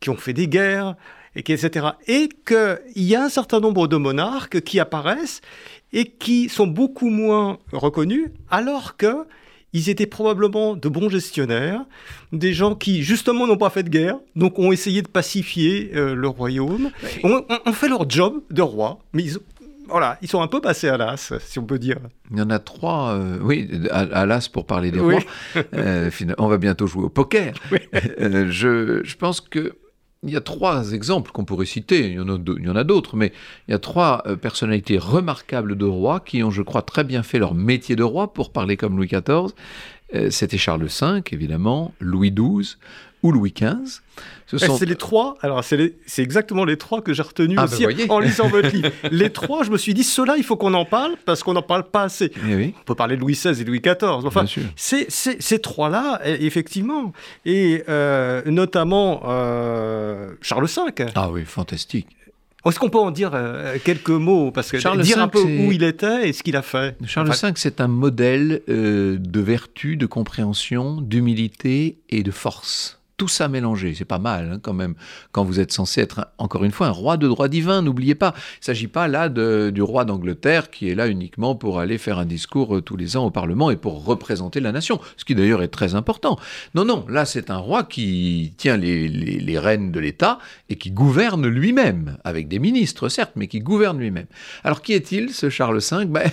qui 0.00 0.10
ont 0.10 0.16
fait 0.16 0.32
des 0.32 0.46
guerres, 0.46 0.94
et 1.34 1.40
etc. 1.40 1.86
Et 2.06 2.28
qu'il 2.46 2.78
y 2.96 3.16
a 3.16 3.24
un 3.24 3.28
certain 3.30 3.60
nombre 3.60 3.88
de 3.88 3.96
monarques 3.96 4.60
qui 4.60 4.78
apparaissent 4.78 5.40
et 5.94 6.04
qui 6.04 6.48
sont 6.48 6.66
beaucoup 6.66 7.08
moins 7.08 7.58
reconnus, 7.72 8.28
alors 8.50 8.96
que 8.96 9.26
ils 9.72 9.88
étaient 9.88 10.06
probablement 10.06 10.74
de 10.74 10.88
bons 10.88 11.08
gestionnaires, 11.08 11.84
des 12.32 12.52
gens 12.52 12.74
qui 12.74 13.02
justement 13.02 13.46
n'ont 13.46 13.56
pas 13.56 13.70
fait 13.70 13.82
de 13.82 13.88
guerre, 13.88 14.18
donc 14.36 14.58
ont 14.58 14.72
essayé 14.72 15.02
de 15.02 15.08
pacifier 15.08 15.92
euh, 15.94 16.14
le 16.14 16.28
royaume, 16.28 16.90
ont, 17.24 17.72
fait 17.72 17.88
leur 17.88 18.08
job 18.08 18.42
de 18.50 18.62
roi, 18.62 18.98
mais 19.12 19.22
ils, 19.22 19.38
voilà, 19.88 20.18
ils 20.22 20.28
sont 20.28 20.40
un 20.40 20.46
peu 20.46 20.60
passés 20.60 20.88
à 20.88 20.96
l'as, 20.96 21.32
si 21.40 21.58
on 21.58 21.64
peut 21.64 21.78
dire. 21.78 21.98
Il 22.30 22.38
y 22.38 22.42
en 22.42 22.50
a 22.50 22.58
trois, 22.58 23.12
euh, 23.12 23.38
oui, 23.42 23.68
à, 23.90 24.26
l'as 24.26 24.48
pour 24.48 24.66
parler 24.66 24.90
des 24.90 25.00
rois. 25.00 25.20
Euh, 25.74 26.10
on 26.38 26.48
va 26.48 26.58
bientôt 26.58 26.86
jouer 26.86 27.04
au 27.04 27.08
poker. 27.08 27.52
Euh, 28.20 28.46
je, 28.50 29.00
je, 29.04 29.16
pense 29.16 29.40
que 29.40 29.76
il 30.24 30.30
y 30.30 30.36
a 30.36 30.40
trois 30.40 30.92
exemples 30.92 31.32
qu'on 31.32 31.44
pourrait 31.44 31.66
citer, 31.66 32.10
il 32.10 32.14
y 32.14 32.20
en 32.20 32.76
a 32.76 32.84
d'autres, 32.84 33.16
mais 33.16 33.32
il 33.66 33.72
y 33.72 33.74
a 33.74 33.80
trois 33.80 34.22
personnalités 34.40 34.96
remarquables 34.96 35.76
de 35.76 35.84
rois 35.84 36.20
qui 36.20 36.44
ont, 36.44 36.50
je 36.50 36.62
crois, 36.62 36.82
très 36.82 37.02
bien 37.02 37.24
fait 37.24 37.40
leur 37.40 37.54
métier 37.54 37.96
de 37.96 38.04
roi, 38.04 38.32
pour 38.32 38.52
parler 38.52 38.76
comme 38.76 38.96
Louis 38.96 39.08
XIV. 39.08 39.52
C'était 40.30 40.58
Charles 40.58 40.84
V, 40.84 41.22
évidemment, 41.30 41.94
Louis 42.00 42.30
XII, 42.30 42.76
ou 43.22 43.30
Louis 43.30 43.52
XV. 43.52 44.02
Ce 44.46 44.56
eh, 44.56 44.66
sont... 44.66 44.76
C'est 44.76 44.86
les 44.86 44.96
trois, 44.96 45.36
alors 45.40 45.64
c'est 45.64 45.94
exactement 46.18 46.64
les 46.64 46.76
trois 46.76 47.00
que 47.00 47.14
j'ai 47.14 47.22
retenus 47.22 47.56
ah, 47.58 47.64
aussi 47.64 47.86
ben 47.86 48.10
en 48.10 48.18
lisant 48.18 48.48
votre 48.48 48.68
livre. 48.68 48.90
Les 49.10 49.30
trois, 49.30 49.62
je 49.62 49.70
me 49.70 49.78
suis 49.78 49.94
dit, 49.94 50.04
ceux-là, 50.04 50.34
il 50.36 50.44
faut 50.44 50.56
qu'on 50.56 50.74
en 50.74 50.84
parle 50.84 51.14
parce 51.24 51.42
qu'on 51.42 51.54
n'en 51.54 51.62
parle 51.62 51.84
pas 51.84 52.02
assez. 52.02 52.32
Eh 52.48 52.74
On 52.78 52.84
peut 52.84 52.94
parler 52.94 53.16
de 53.16 53.20
Louis 53.20 53.34
XVI 53.34 53.60
et 53.60 53.64
Louis 53.64 53.80
XIV. 53.80 54.26
Enfin, 54.26 54.44
ces 54.76 55.58
trois-là, 55.60 56.20
e, 56.24 56.36
effectivement, 56.40 57.12
et 57.46 57.84
euh, 57.88 58.42
notamment 58.46 59.22
euh, 59.26 60.32
Charles 60.42 60.66
V. 60.66 61.06
Ah 61.14 61.30
oui, 61.30 61.44
fantastique. 61.44 62.08
Est-ce 62.64 62.78
qu'on 62.78 62.90
peut 62.90 62.98
en 62.98 63.10
dire 63.10 63.32
euh, 63.34 63.76
quelques 63.84 64.10
mots 64.10 64.50
Parce 64.50 64.70
que 64.70 64.78
Charles 64.78 65.02
dire 65.02 65.18
un 65.18 65.28
peu 65.28 65.42
où 65.42 65.72
il 65.72 65.82
était 65.82 66.28
et 66.28 66.32
ce 66.32 66.42
qu'il 66.42 66.56
a 66.56 66.62
fait? 66.62 66.96
Charles 67.04 67.30
V, 67.30 67.52
c'est 67.56 67.80
un 67.80 67.88
modèle 67.88 68.62
de 68.68 69.40
vertu, 69.40 69.96
de 69.96 70.06
compréhension, 70.06 71.00
d'humilité 71.00 71.98
et 72.08 72.22
de 72.22 72.30
force 72.30 73.01
tout 73.22 73.28
ça 73.28 73.46
mélangé. 73.46 73.94
C'est 73.94 74.04
pas 74.04 74.18
mal 74.18 74.50
hein, 74.54 74.58
quand 74.60 74.72
même 74.72 74.96
quand 75.30 75.44
vous 75.44 75.60
êtes 75.60 75.70
censé 75.70 76.00
être 76.00 76.26
encore 76.38 76.64
une 76.64 76.72
fois 76.72 76.88
un 76.88 76.90
roi 76.90 77.16
de 77.16 77.28
droit 77.28 77.46
divin. 77.46 77.80
N'oubliez 77.80 78.16
pas, 78.16 78.34
il 78.34 78.62
ne 78.62 78.64
s'agit 78.64 78.88
pas 78.88 79.06
là 79.06 79.28
du 79.28 79.80
roi 79.80 80.04
d'Angleterre 80.04 80.72
qui 80.72 80.88
est 80.88 80.96
là 80.96 81.06
uniquement 81.06 81.54
pour 81.54 81.78
aller 81.78 81.98
faire 81.98 82.18
un 82.18 82.24
discours 82.24 82.78
euh, 82.78 82.80
tous 82.80 82.96
les 82.96 83.16
ans 83.16 83.24
au 83.24 83.30
Parlement 83.30 83.70
et 83.70 83.76
pour 83.76 84.04
représenter 84.04 84.58
la 84.58 84.72
nation, 84.72 85.00
ce 85.16 85.24
qui 85.24 85.36
d'ailleurs 85.36 85.62
est 85.62 85.68
très 85.68 85.94
important. 85.94 86.36
Non, 86.74 86.84
non, 86.84 87.06
là 87.08 87.24
c'est 87.24 87.48
un 87.50 87.58
roi 87.58 87.84
qui 87.84 88.54
tient 88.56 88.76
les, 88.76 89.58
rênes 89.60 89.92
de 89.92 90.00
l'État 90.00 90.40
et 90.68 90.74
qui 90.74 90.90
gouverne 90.90 91.46
lui-même, 91.46 92.18
avec 92.24 92.48
des 92.48 92.58
ministres 92.58 93.08
certes, 93.08 93.34
mais 93.36 93.46
qui 93.46 93.60
gouverne 93.60 94.00
lui-même. 94.00 94.26
Alors 94.64 94.82
qui 94.82 94.94
est-il, 94.94 95.30
ce 95.30 95.48
Charles 95.48 95.78
V? 95.78 96.06
Ben, 96.06 96.28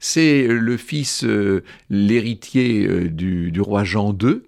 C'est 0.00 0.46
le 0.48 0.78
fils, 0.78 1.24
euh, 1.24 1.62
l'héritier 1.90 2.86
euh, 2.86 3.10
du 3.10 3.60
roi 3.60 3.84
Jean 3.84 4.16
II, 4.18 4.40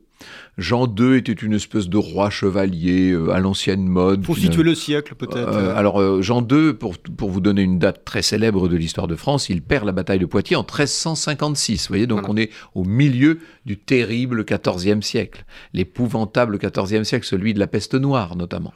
Jean 0.56 0.86
II 0.86 1.16
était 1.16 1.32
une 1.32 1.54
espèce 1.54 1.88
de 1.88 1.96
roi 1.96 2.30
chevalier 2.30 3.10
euh, 3.10 3.30
à 3.30 3.40
l'ancienne 3.40 3.86
mode. 3.86 4.22
Pour 4.22 4.36
situer 4.36 4.62
le 4.62 4.74
siècle, 4.74 5.14
peut-être. 5.14 5.36
Euh, 5.36 5.76
alors, 5.76 6.00
euh, 6.00 6.22
Jean 6.22 6.46
II, 6.48 6.74
pour, 6.74 6.96
pour 6.98 7.30
vous 7.30 7.40
donner 7.40 7.62
une 7.62 7.78
date 7.78 8.04
très 8.04 8.22
célèbre 8.22 8.68
de 8.68 8.76
l'histoire 8.76 9.08
de 9.08 9.16
France, 9.16 9.48
il 9.48 9.62
perd 9.62 9.84
la 9.84 9.92
bataille 9.92 10.20
de 10.20 10.26
Poitiers 10.26 10.56
en 10.56 10.62
1356. 10.62 11.82
Vous 11.82 11.88
voyez, 11.88 12.06
donc 12.06 12.28
on 12.28 12.36
est 12.36 12.50
au 12.74 12.84
milieu 12.84 13.40
du 13.66 13.76
terrible 13.76 14.44
XIVe 14.44 15.02
siècle, 15.02 15.44
l'épouvantable 15.72 16.58
XIVe 16.58 17.02
siècle, 17.02 17.26
celui 17.26 17.54
de 17.54 17.58
la 17.58 17.66
peste 17.66 17.94
noire 17.94 18.36
notamment. 18.36 18.72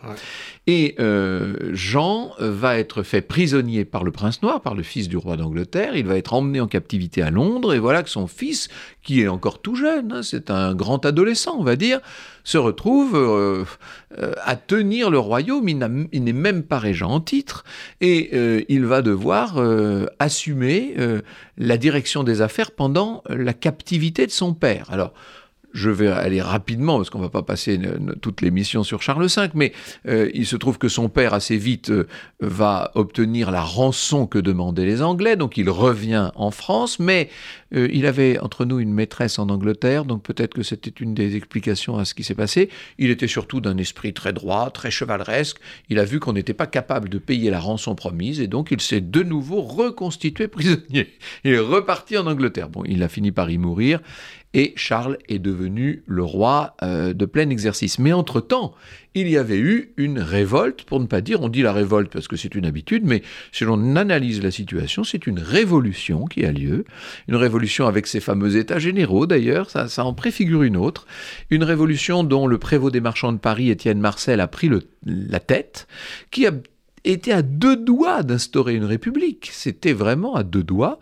Et 0.71 0.97
Jean 1.73 2.33
va 2.39 2.79
être 2.79 3.03
fait 3.03 3.23
prisonnier 3.23 3.87
par 3.87 4.05
le 4.05 4.11
prince 4.11 4.43
noir, 4.43 4.61
par 4.61 4.75
le 4.75 4.83
fils 4.83 5.09
du 5.09 5.17
roi 5.17 5.39
d'Angleterre. 5.39 5.97
Il 5.97 6.07
va 6.07 6.19
être 6.19 6.35
emmené 6.35 6.61
en 6.61 6.67
captivité 6.67 7.23
à 7.23 7.31
Londres, 7.31 7.73
et 7.73 7.79
voilà 7.79 8.03
que 8.03 8.11
son 8.11 8.27
fils, 8.27 8.69
qui 9.03 9.23
est 9.23 9.29
encore 9.29 9.63
tout 9.63 9.75
jeune, 9.75 10.13
hein, 10.13 10.23
c'est 10.23 10.51
un 10.51 10.75
grand 10.75 11.07
adolescent, 11.07 11.63
va 11.63 11.77
dire, 11.77 12.01
se 12.49 12.59
retrouve 12.59 13.15
euh, 13.15 13.65
euh, 14.19 14.33
à 14.43 14.57
tenir 14.57 15.11
le 15.11 15.19
royaume. 15.19 15.69
Il 15.69 16.25
n'est 16.25 16.33
même 16.33 16.63
pas 16.63 16.79
régent 16.79 17.11
en 17.11 17.21
titre 17.21 17.65
et 18.01 18.31
euh, 18.33 18.63
il 18.69 18.87
va 18.87 19.03
devoir 19.03 19.63
assumer 20.19 20.95
la 21.57 21.77
direction 21.77 22.25
des 22.25 22.41
affaires 22.41 22.71
pendant 22.71 23.23
la 23.29 23.53
captivité 23.53 24.27
de 24.27 24.31
son 24.31 24.55
père. 24.55 24.87
Alors, 24.91 25.13
je 25.73 25.91
vais 25.91 26.09
aller 26.09 26.41
rapidement 26.41 26.97
parce 26.97 27.11
qu'on 27.11 27.19
ne 27.19 27.25
va 27.25 27.31
pas 27.31 27.43
passer 27.43 27.81
toutes 28.21 28.41
les 28.41 28.51
missions 28.51 28.83
sur 28.83 29.03
Charles 29.03 29.27
V, 29.27 29.49
mais 29.55 29.73
euh, 30.07 30.31
il 30.35 30.47
se 30.47 30.57
trouve 30.57 30.79
que 30.79 30.89
son 30.89 31.09
père 31.09 31.35
assez 31.35 31.57
vite 31.57 31.91
euh, 31.91 32.07
va 32.41 32.91
obtenir 32.95 33.51
la 33.51 33.63
rançon 33.63 34.27
que 34.27 34.39
demandaient 34.39 34.87
les 34.87 35.03
Anglais, 35.03 35.37
donc 35.37 35.57
il 35.57 35.69
revient 35.69 36.31
en 36.35 36.51
France, 36.51 36.99
mais 36.99 37.29
euh, 37.75 37.89
il 37.93 38.07
avait 38.07 38.39
entre 38.39 38.65
nous 38.65 38.79
une 38.79 38.93
maîtresse 38.93 39.39
en 39.39 39.49
Angleterre, 39.49 40.05
donc 40.05 40.23
peut-être 40.23 40.55
que 40.55 40.63
c'était 40.63 40.93
une 41.03 41.15
des 41.15 41.37
explications 41.37 41.99
à 41.99 42.05
ce 42.05 42.15
qui 42.15 42.25
s'est 42.25 42.35
passé. 42.35 42.71
Il 42.99 43.11
était 43.11 43.29
surtout 43.29 43.61
d'un 43.61 43.77
esprit 43.77 44.15
très 44.15 44.33
droit, 44.33 44.71
très 44.71 44.91
chevaleresque. 44.91 45.59
Il 45.91 45.99
a 45.99 46.05
vu 46.05 46.21
qu'on 46.21 46.33
n'était 46.33 46.55
pas 46.55 46.67
capable 46.67 47.09
de 47.09 47.19
payer 47.19 47.51
la 47.51 47.61
rançon 47.61 47.95
promise, 47.95 48.41
et 48.41 48.47
donc 48.47 48.71
il 48.71 48.81
s'est 48.81 49.01
de 49.01 49.23
nouveau 49.23 49.61
reconstitué 49.61 50.49
prisonnier. 50.49 51.09
Il 51.45 51.53
est 51.53 51.59
reparti 51.59 52.17
en 52.17 52.27
Angleterre. 52.27 52.69
Bon, 52.69 52.83
il 52.87 53.03
a 53.03 53.09
fini 53.09 53.33
par 53.33 53.51
y 53.51 53.59
mourir, 53.59 54.01
et 54.55 54.73
Charles 54.77 55.19
est 55.29 55.39
devenu 55.39 56.03
le 56.07 56.23
roi 56.23 56.77
euh, 56.83 57.13
de 57.13 57.27
plein 57.27 57.51
exercice. 57.51 57.99
Mais 57.99 58.13
entre-temps, 58.13 58.75
il 59.15 59.29
y 59.29 59.37
avait 59.37 59.59
eu 59.59 59.93
une 59.97 60.21
révolte, 60.21 60.85
pour 60.85 61.01
ne 61.01 61.07
pas 61.07 61.21
dire, 61.21 61.43
on 61.43 61.49
dit 61.49 61.63
la 61.63 61.73
révolte 61.73 62.11
parce 62.11 62.29
que 62.29 62.37
c'est 62.37 62.55
une 62.55 62.65
habitude, 62.65 63.05
mais 63.05 63.23
si 63.53 63.65
l'on 63.65 63.97
analyse 63.97 64.43
la 64.43 64.51
situation, 64.51 65.05
c'est 65.05 65.27
une 65.27 65.39
révolution 65.39 66.27
qui 66.27 66.45
a 66.45 66.53
lieu, 66.53 66.85
une 67.27 67.37
révolution 67.37 67.87
avec 67.87 68.07
ses 68.07 68.21
fameux 68.21 68.57
états 68.57 68.79
généraux 68.79 69.27
d'ailleurs, 69.27 69.71
ça, 69.71 69.89
ça 69.89 70.05
en 70.05 70.15
préfigure 70.15 70.63
une 70.63 70.77
autre, 70.77 71.07
une 71.51 71.65
révolution 71.65 72.25
dont 72.25 72.47
le 72.47 72.59
prévôt 72.59 72.91
des 72.91 73.01
marchands 73.01 73.33
de 73.33 73.39
Paris, 73.39 73.71
Étienne 73.71 74.01
Marcel, 74.01 74.41
a 74.41 74.47
pris 74.47 74.71
la 75.05 75.41
tête, 75.41 75.89
qui 76.31 76.47
a 76.47 76.53
était 77.09 77.33
à 77.33 77.43
deux 77.43 77.77
doigts 77.77 78.23
d'instaurer 78.23 78.75
une 78.75 78.85
république. 78.85 79.49
C'était 79.53 79.93
vraiment 79.93 80.35
à 80.35 80.43
deux 80.43 80.63
doigts. 80.63 80.99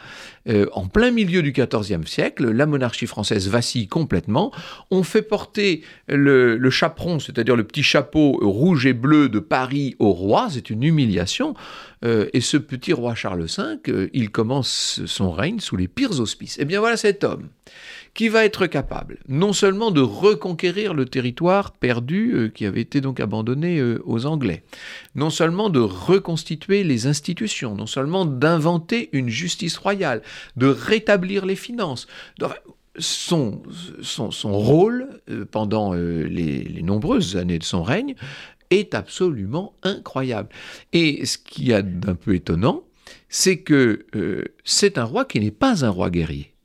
Euh, 0.48 0.66
en 0.72 0.86
plein 0.86 1.10
milieu 1.10 1.42
du 1.42 1.52
XIVe 1.52 2.06
siècle, 2.06 2.50
la 2.50 2.66
monarchie 2.66 3.06
française 3.06 3.48
vacille 3.48 3.88
complètement. 3.88 4.52
On 4.90 5.02
fait 5.02 5.22
porter 5.22 5.82
le, 6.08 6.70
chaperon, 6.70 7.18
c'est-à-dire 7.18 7.56
le 7.56 7.64
petit 7.64 7.82
chapeau 7.82 8.38
rouge 8.40 8.86
et 8.86 8.92
bleu 8.92 9.28
de 9.28 9.40
Paris 9.40 9.96
au 9.98 10.12
roi. 10.12 10.48
C'est 10.50 10.70
une 10.70 10.84
humiliation. 10.84 11.54
Euh, 12.04 12.28
et 12.32 12.40
ce 12.40 12.56
petit 12.56 12.92
roi 12.92 13.14
Charles 13.14 13.46
V, 13.46 13.62
euh, 13.88 14.08
il 14.12 14.30
commence 14.30 15.00
son 15.06 15.32
règne 15.32 15.58
sous 15.58 15.76
les 15.76 15.88
pires 15.88 16.20
auspices. 16.20 16.56
Eh 16.60 16.64
bien 16.64 16.78
voilà 16.78 16.96
cet 16.96 17.25
homme 17.25 17.48
qui 18.16 18.28
va 18.30 18.44
être 18.44 18.66
capable 18.66 19.18
non 19.28 19.52
seulement 19.52 19.92
de 19.92 20.00
reconquérir 20.00 20.94
le 20.94 21.04
territoire 21.04 21.73
perdu 21.73 22.32
euh, 22.32 22.49
qui 22.49 22.64
avait 22.64 22.80
été 22.80 23.00
donc 23.00 23.20
abandonné 23.20 23.78
euh, 23.78 24.02
aux 24.06 24.25
Anglais, 24.25 24.64
non 25.14 25.30
seulement 25.30 25.68
de 25.68 25.80
reconstituer 25.80 26.82
les 26.82 27.06
institutions, 27.06 27.75
non 27.75 27.87
seulement 27.87 28.25
d'inventer 28.25 29.11
une 29.12 29.28
justice 29.28 29.76
royale, 29.76 30.23
de 30.56 30.66
rétablir 30.66 31.44
les 31.44 31.56
finances. 31.56 32.08
Son, 32.99 33.62
son, 34.00 34.58
rôle 34.58 35.20
euh, 35.28 35.44
pendant 35.44 35.92
les, 35.92 36.80
nombreuses 36.82 37.37
années 37.37 37.58
de 37.58 37.64
son 37.64 37.82
règne 37.82 38.14
est 38.70 38.94
absolument 38.94 39.75
incroyable. 39.82 40.49
Et 40.94 41.26
ce 41.26 41.37
qui 41.37 41.75
a 41.75 41.82
d'un 41.82 42.14
peu 42.14 42.35
étonnant, 42.35 42.85
c'est 43.28 43.58
que 43.58 44.06
c'est 44.64 44.96
un 44.96 45.04
roi 45.04 45.26
qui 45.26 45.38
n'est 45.38 45.50
pas 45.50 45.85
un 45.85 45.90
roi 45.90 46.08
guerrier. 46.11 46.55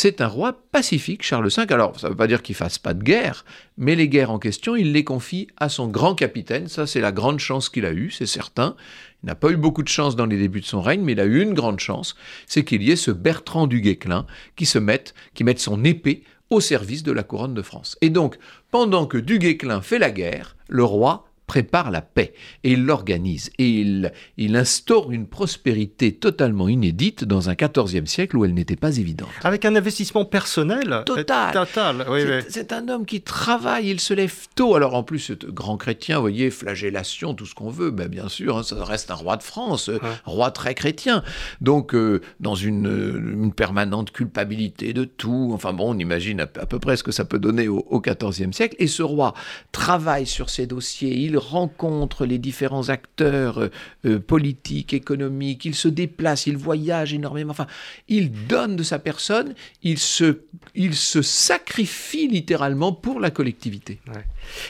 C'est 0.00 0.20
un 0.20 0.28
roi 0.28 0.52
pacifique, 0.70 1.24
Charles 1.24 1.48
V. 1.48 1.64
Alors, 1.70 1.98
ça 1.98 2.06
ne 2.06 2.12
veut 2.12 2.16
pas 2.16 2.28
dire 2.28 2.42
qu'il 2.42 2.54
fasse 2.54 2.78
pas 2.78 2.94
de 2.94 3.02
guerre, 3.02 3.44
mais 3.76 3.96
les 3.96 4.08
guerres 4.08 4.30
en 4.30 4.38
question, 4.38 4.76
il 4.76 4.92
les 4.92 5.02
confie 5.02 5.48
à 5.56 5.68
son 5.68 5.88
grand 5.88 6.14
capitaine. 6.14 6.68
Ça, 6.68 6.86
c'est 6.86 7.00
la 7.00 7.10
grande 7.10 7.40
chance 7.40 7.68
qu'il 7.68 7.84
a 7.84 7.92
eue, 7.92 8.12
c'est 8.12 8.24
certain. 8.24 8.76
Il 9.24 9.26
n'a 9.26 9.34
pas 9.34 9.50
eu 9.50 9.56
beaucoup 9.56 9.82
de 9.82 9.88
chance 9.88 10.14
dans 10.14 10.26
les 10.26 10.38
débuts 10.38 10.60
de 10.60 10.66
son 10.66 10.80
règne, 10.80 11.00
mais 11.02 11.14
il 11.14 11.20
a 11.20 11.24
eu 11.24 11.42
une 11.42 11.52
grande 11.52 11.80
chance, 11.80 12.14
c'est 12.46 12.64
qu'il 12.64 12.84
y 12.84 12.92
ait 12.92 12.96
ce 12.96 13.10
Bertrand 13.10 13.66
du 13.66 13.80
Guesclin 13.80 14.24
qui 14.54 14.66
se 14.66 14.78
mette, 14.78 15.14
qui 15.34 15.42
mette 15.42 15.58
son 15.58 15.82
épée 15.82 16.22
au 16.48 16.60
service 16.60 17.02
de 17.02 17.10
la 17.10 17.24
couronne 17.24 17.54
de 17.54 17.62
France. 17.62 17.98
Et 18.00 18.10
donc, 18.10 18.38
pendant 18.70 19.04
que 19.04 19.18
du 19.18 19.40
Guesclin 19.40 19.80
fait 19.80 19.98
la 19.98 20.12
guerre, 20.12 20.56
le 20.68 20.84
roi 20.84 21.27
prépare 21.48 21.90
la 21.90 22.02
paix 22.02 22.34
et 22.62 22.72
il 22.72 22.84
l'organise 22.84 23.50
et 23.58 23.68
il, 23.68 24.12
il 24.36 24.54
instaure 24.54 25.10
une 25.10 25.26
prospérité 25.26 26.12
totalement 26.12 26.68
inédite 26.68 27.24
dans 27.24 27.48
un 27.48 27.54
XIVe 27.54 28.06
siècle 28.06 28.36
où 28.36 28.44
elle 28.44 28.54
n'était 28.54 28.76
pas 28.76 28.98
évidente. 28.98 29.30
Avec 29.42 29.64
un 29.64 29.74
investissement 29.74 30.26
personnel 30.26 31.02
total. 31.06 31.52
total. 31.52 32.06
c'est, 32.48 32.72
un 32.72 32.88
homme 32.88 33.06
qui 33.06 33.22
travaille, 33.22 33.88
il 33.88 33.98
se 33.98 34.12
lève 34.12 34.34
tôt. 34.54 34.74
Alors 34.74 34.94
en 34.94 35.02
plus, 35.02 35.32
grand 35.32 35.78
chrétien, 35.78 36.16
vous 36.16 36.22
voyez, 36.22 36.50
flagellation, 36.50 37.32
tout 37.32 37.46
ce 37.46 37.54
qu'on 37.54 37.70
veut, 37.70 37.90
ben, 37.90 38.08
bien 38.08 38.28
sûr, 38.28 38.58
hein, 38.58 38.62
ça 38.62 38.84
reste 38.84 39.10
un 39.10 39.14
roi 39.14 39.38
de 39.38 39.42
France, 39.42 39.88
un 39.88 40.30
roi 40.30 40.50
très 40.50 40.74
chrétien. 40.74 41.24
Donc 41.62 41.94
euh, 41.94 42.20
dans 42.40 42.54
une, 42.54 42.86
une, 42.86 43.52
permanente 43.54 44.12
culpabilité 44.12 44.92
de 44.92 45.04
tout. 45.04 45.50
Enfin 45.54 45.72
bon, 45.72 45.94
on 45.94 45.98
imagine 45.98 46.40
à, 46.40 46.46
peu 46.46 46.78
près 46.78 46.96
ce 46.98 47.02
que 47.02 47.12
ça 47.12 47.24
peut 47.24 47.38
donner 47.38 47.68
au, 47.68 47.86
au 47.88 48.00
XIVe 48.02 48.52
siècle. 48.52 48.76
Et 48.78 48.86
ce 48.86 49.02
roi 49.02 49.32
travaille 49.72 50.26
sur 50.26 50.50
ses 50.50 50.66
dossiers, 50.66 51.16
il 51.16 51.37
rencontre 51.38 52.26
les 52.26 52.38
différents 52.38 52.88
acteurs 52.88 53.58
euh, 53.58 53.68
euh, 54.04 54.18
politiques, 54.18 54.92
économiques, 54.92 55.64
il 55.64 55.74
se 55.74 55.88
déplace, 55.88 56.46
il 56.46 56.56
voyage 56.56 57.14
énormément, 57.14 57.50
enfin, 57.50 57.66
il 58.08 58.30
donne 58.46 58.76
de 58.76 58.82
sa 58.82 58.98
personne, 58.98 59.54
il 59.82 59.98
se, 59.98 60.40
il 60.74 60.94
se 60.94 61.22
sacrifie 61.22 62.28
littéralement 62.28 62.92
pour 62.92 63.20
la 63.20 63.30
collectivité. 63.30 64.00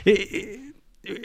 Et, 0.07 0.61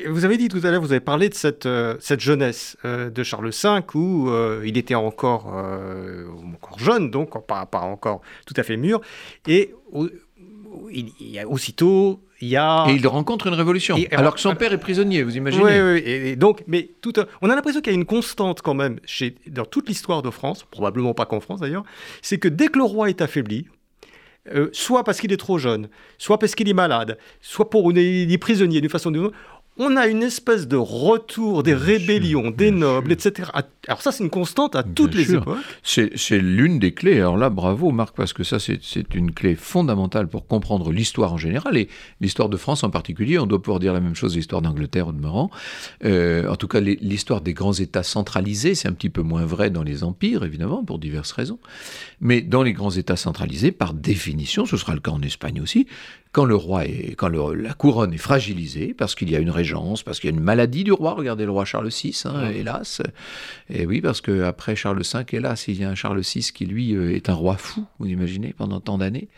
vous 0.08 0.24
avez 0.24 0.38
dit 0.38 0.48
tout 0.48 0.62
à 0.64 0.72
l'heure, 0.72 0.82
vous 0.82 0.94
avez 0.94 1.02
parlé 1.02 1.28
de 1.28 1.34
cette, 1.34 1.66
euh, 1.66 1.98
cette 2.00 2.22
jeunesse 2.22 2.78
de 2.86 3.24
Charles 3.24 3.50
V 3.50 3.82
où 3.96 4.32
il 4.64 4.78
était 4.78 4.96
encore, 4.96 5.48
encore 5.48 6.80
jeune, 6.80 7.12
donc 7.12 7.46
pas, 7.46 7.68
encore 7.74 8.22
tout 8.46 8.54
à 8.56 8.64
fait 8.64 8.78
mûr, 8.78 9.02
et 9.46 9.74
il 10.92 11.12
y 12.48 12.56
a 12.56 12.84
aussitôt 12.84 12.96
et 12.96 13.00
il 13.00 13.08
rencontre 13.08 13.48
une 13.48 13.54
révolution, 13.54 13.98
alors 14.12 14.36
que 14.36 14.40
son 14.40 14.56
père 14.56 14.74
est 14.74 14.78
prisonnier, 14.78 15.24
vous 15.24 15.36
imaginez. 15.36 15.64
Oui, 15.64 15.72
oui, 15.72 16.04
et, 16.06 16.36
donc, 16.36 16.64
mais 16.68 16.90
tout, 17.02 17.14
on 17.42 17.50
a 17.50 17.56
l'impression 17.56 17.82
qu'il 17.82 17.94
y 17.94 17.96
a 17.96 18.00
une 18.00 18.06
constante 18.06 18.62
quand 18.62 18.74
même 18.74 19.00
chez, 19.06 19.36
dans 19.48 19.66
toute 19.66 19.90
l'histoire 19.90 20.22
de 20.22 20.30
France, 20.30 20.66
probablement 20.70 21.14
pas 21.14 21.26
qu'en 21.26 21.40
France 21.40 21.60
d'ailleurs, 21.60 21.84
c'est 22.22 22.38
que 22.38 22.48
dès 22.48 22.68
que 22.68 22.78
le 22.78 22.86
roi 22.86 23.10
est 23.10 23.22
affaibli, 23.22 23.66
euh, 24.54 24.70
soit 24.74 25.06
parce 25.06 25.22
qu'il 25.22 25.32
est 25.32 25.38
trop 25.38 25.58
jeune, 25.58 25.88
soit 26.18 26.38
parce 26.38 26.54
qu'il 26.54 26.68
est 26.68 26.74
malade, 26.74 27.18
soit 27.40 27.70
pour 27.70 27.90
une, 27.92 27.98
il 27.98 28.32
est 28.32 28.38
prisonnier 28.38 28.82
d'une 28.82 28.90
façon 28.90 29.10
ou 29.10 29.14
d'une 29.14 29.26
autre, 29.26 29.38
on 29.77 29.98
a 29.98 30.08
une 30.08 30.22
espèce 30.22 30.68
de 30.68 30.75
retour 30.75 31.63
des 31.63 31.74
rébellions, 31.74 32.51
des 32.51 32.70
nobles, 32.70 33.12
etc. 33.12 33.50
Alors 33.88 34.01
ça, 34.01 34.12
c'est 34.12 34.24
une 34.24 34.30
constante 34.30 34.75
à 34.75 34.84
toutes 34.84 35.15
les 35.15 35.34
époques. 35.34 35.58
C'est 35.82 36.38
l'une 36.38 36.77
des 36.77 36.94
clés. 36.94 37.18
Alors 37.18 37.38
là, 37.38 37.50
bravo 37.50 37.92
Marc, 37.92 38.15
parce 38.15 38.34
que 38.34 38.44
ça, 38.44 38.60
c'est 38.60 39.15
une 39.15 39.32
clé 39.32 39.56
fondamentale 39.56 40.27
pour 40.27 40.46
comprendre 40.46 40.92
l'histoire 40.92 41.34
en 41.34 41.38
général 41.38 41.77
et 41.77 41.89
l'histoire 42.22 42.50
de 42.50 42.58
France 42.58 42.84
en 42.84 42.92
particulier. 42.92 43.39
On 43.39 43.48
doit 43.48 43.62
pouvoir 43.62 43.80
dire 43.80 43.94
la 43.94 44.00
même 44.00 44.15
chose 44.15 44.34
de 44.34 44.38
l'histoire 44.38 44.62
d'Angleterre 44.62 45.08
au 45.08 45.12
demeurant. 45.12 45.50
Euh, 46.06 46.48
en 46.48 46.56
tout 46.56 46.68
cas, 46.68 46.80
l'histoire 46.80 47.42
des 47.42 47.53
grands 47.53 47.74
États 47.74 48.03
centralisés, 48.03 48.75
c'est 48.75 48.88
un 48.88 48.94
petit 48.94 49.10
peu 49.10 49.24
moins 49.24 49.46
vrai 49.46 49.72
dans 49.72 49.84
les 49.84 50.03
empires, 50.03 50.44
évidemment, 50.44 50.84
pour 50.84 51.00
diverses 51.00 51.32
raisons. 51.32 51.60
Mais 52.22 52.42
dans 52.42 52.62
les 52.62 52.74
grands 52.74 52.92
États 52.92 53.15
centralisés, 53.15 53.72
par 53.72 53.94
définition, 53.94 54.65
ce 54.65 54.77
sera 54.77 54.94
le 54.94 55.00
cas 55.00 55.12
en 55.12 55.22
Espagne 55.24 55.62
aussi, 55.62 55.88
quand 56.34 56.46
le 56.46 56.56
roi 56.56 56.86
est, 56.86 57.16
quand 57.16 57.30
la 57.30 57.74
couronne 57.75 58.12
est 58.12 58.18
fragilisée, 58.18 58.96
parce 58.96 59.13
qu'il 59.13 59.30
y 59.30 59.36
a 59.36 59.40
une 59.40 59.52
régence, 59.52 60.02
parce 60.02 60.20
qu'il 60.20 60.32
y 60.32 60.34
a 60.34 60.36
une 60.36 60.44
maladie 60.44 60.84
du 60.84 60.92
roi, 60.92 61.13
regardez 61.13 61.46
le 61.46 61.52
roi 61.52 61.63
Charles 61.63 61.90
VI, 61.90 62.24
hein, 62.25 62.50
hélas. 62.50 63.04
Et 63.70 63.86
oui, 63.86 64.02
parce 64.02 64.20
qu'après 64.20 64.75
Charles 64.75 65.04
V, 65.04 65.25
hélas, 65.32 65.68
il 65.68 65.80
y 65.80 65.84
a 65.84 65.90
un 65.90 65.96
Charles 65.96 66.22
VI 66.22 66.52
qui, 66.52 66.66
lui, 66.66 66.96
euh, 66.96 67.16
est 67.16 67.30
un 67.30 67.36
roi 67.36 67.56
fou, 67.56 67.86
vous 68.00 68.08
imaginez, 68.08 68.52
pendant 68.58 68.80
tant 68.80 68.98
d'années. 68.98 69.30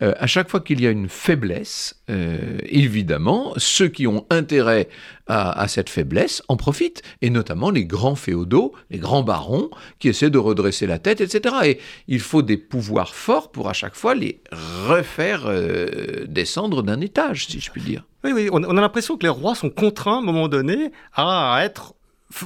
Euh, 0.00 0.14
à 0.18 0.28
chaque 0.28 0.48
fois 0.48 0.60
qu'il 0.60 0.80
y 0.80 0.86
a 0.86 0.90
une 0.90 1.08
faiblesse, 1.08 2.00
euh, 2.08 2.58
évidemment, 2.62 3.52
ceux 3.56 3.88
qui 3.88 4.06
ont 4.06 4.26
intérêt 4.30 4.88
à, 5.26 5.68
cette 5.68 5.90
faiblesse 5.90 6.42
en 6.48 6.56
profitent, 6.56 7.02
et 7.20 7.28
notamment 7.28 7.70
les 7.70 7.84
grands 7.84 8.14
féodaux, 8.14 8.72
les 8.90 8.98
grands 8.98 9.22
barons, 9.22 9.68
qui 9.98 10.08
essaient 10.08 10.30
de 10.30 10.38
redresser 10.38 10.86
la 10.86 10.98
tête, 10.98 11.20
etc. 11.20 11.54
Et 11.64 11.80
il 12.06 12.20
faut 12.20 12.40
des 12.40 12.56
pouvoirs 12.56 13.14
forts 13.14 13.50
pour 13.50 13.68
à 13.68 13.74
chaque 13.74 13.94
fois 13.94 14.14
les 14.14 14.40
refaire 14.86 15.42
euh, 15.46 16.24
descendre 16.26 16.82
d'un 16.82 17.00
étage, 17.02 17.46
si 17.48 17.60
je 17.60 17.70
puis 17.70 17.82
dire. 17.82 18.04
Oui, 18.24 18.32
oui, 18.32 18.48
on, 18.52 18.64
a 18.64 18.80
l'impression 18.80 19.18
que 19.18 19.24
les 19.24 19.28
rois 19.28 19.54
sont 19.54 19.68
contraints 19.68 20.16
à 20.16 20.18
un 20.18 20.22
moment 20.22 20.48
donné 20.48 20.92
à 21.14 21.60
être 21.62 21.94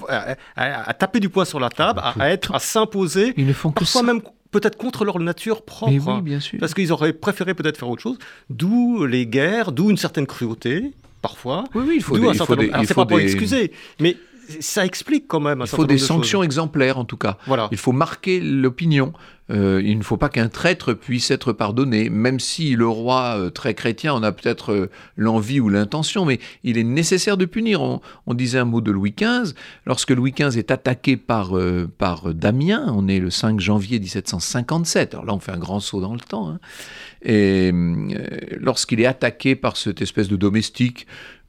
à, 0.09 0.95
taper 0.95 1.21
du 1.21 1.29
poing 1.29 1.45
sur 1.45 1.61
la 1.61 1.69
table, 1.69 2.01
à, 2.03 2.31
être, 2.31 2.55
à 2.55 2.59
s'imposer. 2.59 3.35
Ils 3.37 3.47
ne 3.47 3.53
font 3.53 3.73
que 3.73 3.85
ça. 3.85 4.03
même 4.03 4.23
peut-être 4.53 4.77
contre 4.77 5.05
leur 5.05 5.19
nature 5.19 5.63
propre. 5.63 5.93
oui, 5.93 6.23
bien 6.23 6.39
sûr. 6.39 6.61
Parce 6.61 6.75
qu'ils 6.75 6.93
auraient 6.93 7.13
préféré 7.13 7.55
peut-être 7.55 7.79
faire 7.79 7.89
autre 7.89 8.03
chose. 8.03 8.19
D'où 8.51 9.05
les 9.05 9.27
guerres, 9.27 9.73
d'où 9.73 9.91
une 9.91 9.97
certaine 9.97 10.27
cruauté, 10.27 10.93
parfois. 11.21 11.65
Oui, 11.75 11.83
oui, 11.89 11.95
il 11.97 12.03
faut 12.03 12.17
des, 12.17 12.27
il 12.27 12.35
faut 12.35 12.85
c'est 12.85 12.95
pas 12.95 13.07
pour 13.07 13.19
excuser, 13.19 13.73
mais 13.99 14.17
ça 14.61 14.85
explique 14.85 15.27
quand 15.29 15.41
même. 15.41 15.61
il 15.61 15.69
faut 15.69 15.87
des 15.87 15.99
sanctions 15.99 16.43
exemplaires 16.43 16.99
en 16.99 17.05
tout 17.05 17.17
cas. 17.17 17.39
Voilà. 17.47 17.69
Il 17.73 17.79
faut 17.79 17.93
marquer 17.93 18.41
l'opinion. 18.41 19.13
Euh, 19.51 19.83
il 19.85 19.99
ne 19.99 20.03
faut 20.03 20.17
pas 20.17 20.29
qu'un 20.29 20.49
traître 20.49 20.95
puisse 20.95 21.31
être 21.31 21.53
pardonné, 21.53 22.09
même 22.09 22.41
si 22.41 22.75
le 22.75 22.87
roi 22.87 23.37
euh, 23.37 23.51
très 23.51 23.75
chrétien 23.75 24.15
en 24.15 24.23
a 24.23 24.33
peut-être 24.33 24.73
euh, 24.73 24.91
l'envie 25.17 25.61
ou 25.61 25.69
l'intention, 25.69 26.25
mais 26.25 26.39
il 26.63 26.79
est 26.79 26.85
nécessaire 26.85 27.37
de 27.37 27.45
punir. 27.45 27.83
On, 27.83 28.01
disait 28.35 28.59
un 28.59 28.65
mot 28.65 28.81
de 28.81 28.91
Louis 28.91 29.15
XV. 29.15 29.53
Lorsque 29.85 30.11
Louis 30.11 30.33
XV 30.33 30.59
est 30.59 30.71
attaqué 30.71 31.19
par, 31.19 31.53
par 31.99 32.33
Damien, 32.33 32.87
on 32.89 33.09
est 33.09 33.19
le 33.19 33.31
5 33.31 33.61
janvier 33.61 34.01
1757. 34.01 35.13
Alors 35.13 35.27
là, 35.27 35.35
on 35.35 35.39
fait 35.39 35.53
un 35.53 35.59
grand 35.59 35.81
saut 35.81 36.01
dans 36.01 36.15
le 36.15 36.21
temps. 36.21 36.49
Hein. 36.49 36.59
Et 37.25 37.73
lorsqu'il 38.59 39.01
est 39.01 39.07
attaqué 39.07 39.55
par 39.55 39.77
cette 39.77 40.03
espèce 40.03 40.29
de 40.29 40.37
domestique 40.37 41.07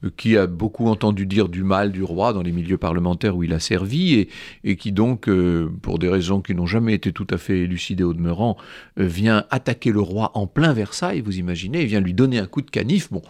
qui 0.09 0.37
a 0.37 0.47
beaucoup 0.47 0.87
entendu 0.87 1.25
dire 1.25 1.49
du 1.49 1.63
mal 1.63 1.91
du 1.91 2.03
roi 2.03 2.33
dans 2.33 2.41
les 2.41 2.51
milieux 2.51 2.77
parlementaires 2.77 3.35
où 3.35 3.43
il 3.43 3.53
a 3.53 3.59
servi, 3.59 4.27
et, 4.63 4.75
qui 4.75 4.91
donc, 4.91 5.29
euh, 5.29 5.71
pour 5.81 5.99
des 5.99 6.09
raisons 6.09 6.41
qui 6.41 6.55
n'ont 6.55 6.65
jamais 6.65 6.93
été 6.93 7.11
tout 7.11 7.27
à 7.29 7.37
fait 7.37 7.59
élucidées 7.59 8.03
au 8.03 8.13
demeurant, 8.13 8.57
euh, 8.99 9.05
vient 9.05 9.45
attaquer 9.49 9.91
le 9.91 10.01
roi 10.01 10.31
en 10.35 10.47
plein 10.47 10.73
Versailles, 10.73 11.21
vous 11.21 11.37
imaginez, 11.37 11.81
et 11.81 11.85
vient 11.85 12.01
lui 12.01 12.13
donner 12.13 12.39
un 12.39 12.47
coup 12.47 12.61
de 12.61 12.69
canif. 12.69 13.11
Bon, 13.11 13.21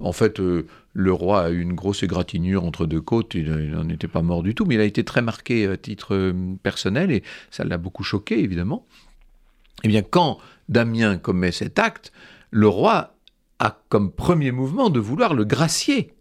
en 0.00 0.12
fait, 0.12 0.40
euh, 0.40 0.66
le 0.92 1.12
roi 1.12 1.44
a 1.44 1.50
eu 1.50 1.60
une 1.60 1.74
grosse 1.74 2.02
égratignure 2.02 2.64
entre 2.64 2.86
deux 2.86 3.00
côtes, 3.00 3.34
il 3.34 3.50
n'en 3.70 3.88
était 3.88 4.08
pas 4.08 4.22
mort 4.22 4.42
du 4.42 4.54
tout, 4.54 4.66
mais 4.66 4.74
il 4.74 4.80
a 4.80 4.84
été 4.84 5.04
très 5.04 5.22
marqué 5.22 5.66
à 5.66 5.76
titre 5.76 6.34
personnel, 6.62 7.10
et 7.10 7.22
ça 7.50 7.64
l'a 7.64 7.78
beaucoup 7.78 8.04
choqué, 8.04 8.42
évidemment. 8.42 8.84
Eh 9.84 9.88
bien, 9.88 10.02
quand 10.02 10.38
Damien 10.68 11.18
commet 11.18 11.52
cet 11.52 11.78
acte, 11.78 12.12
le 12.50 12.68
roi 12.68 13.14
a 13.58 13.82
comme 13.88 14.12
premier 14.12 14.52
mouvement 14.52 14.90
de 14.90 15.00
vouloir 15.00 15.34
le 15.34 15.44
gracier 15.44 16.14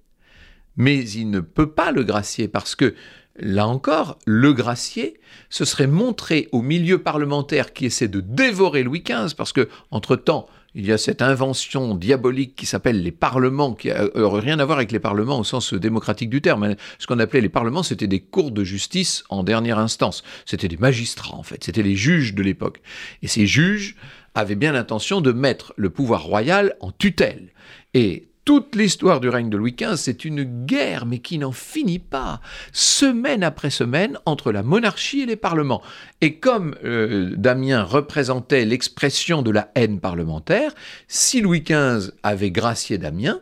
mais 0.78 1.04
il 1.10 1.30
ne 1.30 1.40
peut 1.40 1.72
pas 1.72 1.92
le 1.92 2.04
gracier 2.04 2.48
parce 2.48 2.76
que, 2.76 2.96
là 3.36 3.68
encore, 3.68 4.18
le 4.26 4.54
gracier, 4.54 5.20
ce 5.50 5.66
serait 5.66 5.88
montrer 5.88 6.48
au 6.52 6.62
milieu 6.62 7.00
parlementaire 7.00 7.74
qui 7.74 7.86
essaie 7.86 8.08
de 8.08 8.22
dévorer 8.22 8.84
Louis 8.84 9.04
XV, 9.04 9.36
parce 9.36 9.54
que, 9.54 9.68
entre-temps, 9.92 10.48
il 10.76 10.86
y 10.86 10.92
a 10.92 11.00
cette 11.00 11.24
invention 11.24 11.96
diabolique 11.96 12.56
qui 12.56 12.68
s'appelle 12.68 13.02
les 13.02 13.12
parlements, 13.12 13.74
qui 13.74 13.88
n'a 13.88 14.06
rien 14.16 14.60
à 14.60 14.66
voir 14.66 14.78
avec 14.78 14.92
les 14.92 15.00
parlements 15.00 15.40
au 15.40 15.44
sens 15.44 15.74
démocratique 15.74 16.30
du 16.30 16.42
terme. 16.42 16.76
Ce 17.00 17.08
qu'on 17.08 17.18
appelait 17.18 17.42
les 17.42 17.50
parlements, 17.50 17.82
c'était 17.82 18.06
des 18.06 18.20
cours 18.20 18.52
de 18.52 18.64
justice 18.64 19.24
en 19.30 19.42
dernière 19.42 19.80
instance. 19.80 20.24
C'était 20.46 20.68
des 20.68 20.78
magistrats, 20.78 21.36
en 21.36 21.42
fait. 21.42 21.64
C'était 21.64 21.82
les 21.82 21.96
juges 21.96 22.36
de 22.36 22.44
l'époque. 22.44 22.82
Et 23.24 23.28
ces 23.28 23.48
juges 23.48 23.96
avaient 24.38 24.56
bien 24.56 24.72
l'intention 24.72 25.22
de 25.22 25.32
mettre 25.32 25.74
le 25.78 25.90
pouvoir 25.90 26.24
royal 26.24 26.76
en 26.80 26.92
tutelle. 26.92 27.50
Et 27.94 28.30
toute 28.48 28.78
l'histoire 28.78 29.20
du 29.20 29.28
règne 29.28 29.50
de 29.50 29.58
Louis 29.58 29.76
XV, 29.78 29.98
c'est 29.98 30.24
une 30.24 30.46
guerre, 30.66 31.06
mais 31.06 31.20
qui 31.20 31.38
n'en 31.38 31.52
finit 31.52 32.00
pas, 32.00 32.40
semaine 32.72 33.44
après 33.44 33.70
semaine, 33.70 34.18
entre 34.26 34.54
la 34.54 34.64
monarchie 34.64 35.20
et 35.20 35.26
les 35.26 35.36
parlements. 35.36 35.82
Et 36.22 36.36
comme 36.36 36.74
euh, 36.86 37.34
Damien 37.36 37.84
représentait 37.84 38.64
l'expression 38.64 39.42
de 39.42 39.52
la 39.52 39.70
haine 39.76 40.00
parlementaire, 40.00 40.74
si 41.10 41.42
Louis 41.42 41.60
XV 41.60 42.12
avait 42.24 42.50
gracié 42.50 42.98
Damien, 42.98 43.42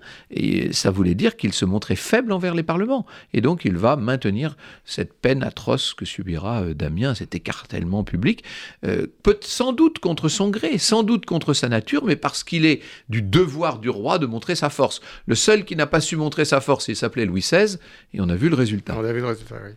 ça 0.72 0.90
voulait 0.90 1.14
dire 1.14 1.38
qu'il 1.38 1.54
se 1.54 1.66
montrait 1.66 1.96
faible 1.96 2.32
envers 2.32 2.56
les 2.56 2.64
parlements. 2.64 3.06
Et 3.32 3.42
donc 3.42 3.64
il 3.64 3.78
va 3.78 3.98
maintenir 3.98 4.58
cette 4.86 5.14
peine 5.14 5.44
atroce 5.44 5.94
que 5.94 6.06
subira 6.06 6.64
euh, 6.64 6.74
Damien, 6.74 7.14
cet 7.14 7.36
écartèlement 7.36 8.04
public, 8.04 8.44
euh, 8.84 9.06
peut 9.22 9.38
sans 9.42 9.72
doute 9.72 10.00
contre 10.00 10.30
son 10.30 10.50
gré, 10.50 10.80
sans 10.80 11.04
doute 11.04 11.28
contre 11.28 11.54
sa 11.54 11.70
nature, 11.70 12.06
mais 12.06 12.16
parce 12.16 12.44
qu'il 12.44 12.66
est 12.66 12.82
du 13.08 13.22
devoir 13.22 13.78
du 13.78 13.90
roi 13.92 14.18
de 14.18 14.26
montrer 14.26 14.56
sa 14.56 14.72
force. 14.72 14.95
Le 15.26 15.36
seul 15.36 15.66
qui 15.66 15.76
n'a 15.76 15.88
pas 15.88 16.02
su 16.02 16.16
montrer 16.16 16.46
sa 16.46 16.62
force, 16.62 16.88
il 16.88 16.96
s'appelait 16.96 17.26
Louis 17.26 17.42
XVI, 17.42 17.78
et 18.14 18.22
on 18.22 18.30
a 18.30 18.36
vu 18.36 18.50
le 18.50 18.56
résultat. 18.56 18.96
On 18.98 19.06
a 19.06 19.14
vu 19.14 19.20
le 19.20 19.28
résultat, 19.28 19.56
oui. 19.64 19.74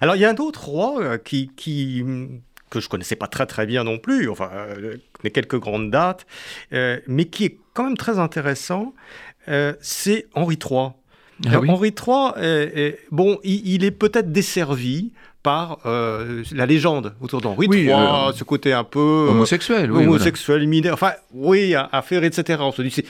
Alors 0.00 0.16
il 0.16 0.20
y 0.20 0.24
a 0.24 0.30
un 0.30 0.36
autre 0.36 0.64
roi 0.64 1.00
euh, 1.00 1.18
qui, 1.18 1.50
qui 1.56 2.04
que 2.70 2.80
je 2.80 2.88
connaissais 2.88 3.16
pas 3.16 3.26
très 3.26 3.46
très 3.46 3.66
bien 3.66 3.82
non 3.82 3.98
plus, 3.98 4.28
enfin, 4.28 4.48
euh, 4.52 4.96
quelques 5.34 5.58
grandes 5.58 5.90
dates, 5.90 6.26
euh, 6.72 7.00
mais 7.08 7.24
qui 7.24 7.44
est 7.44 7.58
quand 7.74 7.84
même 7.84 7.96
très 7.96 8.18
intéressant, 8.18 8.94
c'est 9.80 10.28
Henri 10.34 10.56
III. 10.56 10.90
Ah 11.46 11.58
Henri 11.66 11.88
III, 11.88 12.94
bon, 13.10 13.40
il, 13.42 13.82
est 13.82 13.90
peut-être 13.90 14.30
desservi 14.30 15.12
par 15.42 15.80
la 15.84 16.66
légende 16.66 17.16
autour 17.20 17.40
d'Henri 17.40 17.66
III, 17.66 17.88
ce 18.36 18.44
côté 18.44 18.72
un 18.72 18.84
peu 18.84 19.26
homosexuel, 19.30 19.90
oui, 19.90 20.04
homosexuel, 20.04 20.68
mineur, 20.68 20.94
enfin, 20.94 21.14
oui, 21.32 21.74
affaire, 21.74 22.22
etc. 22.22 22.60
On 22.62 22.70
se 22.70 22.82
dit, 22.82 23.04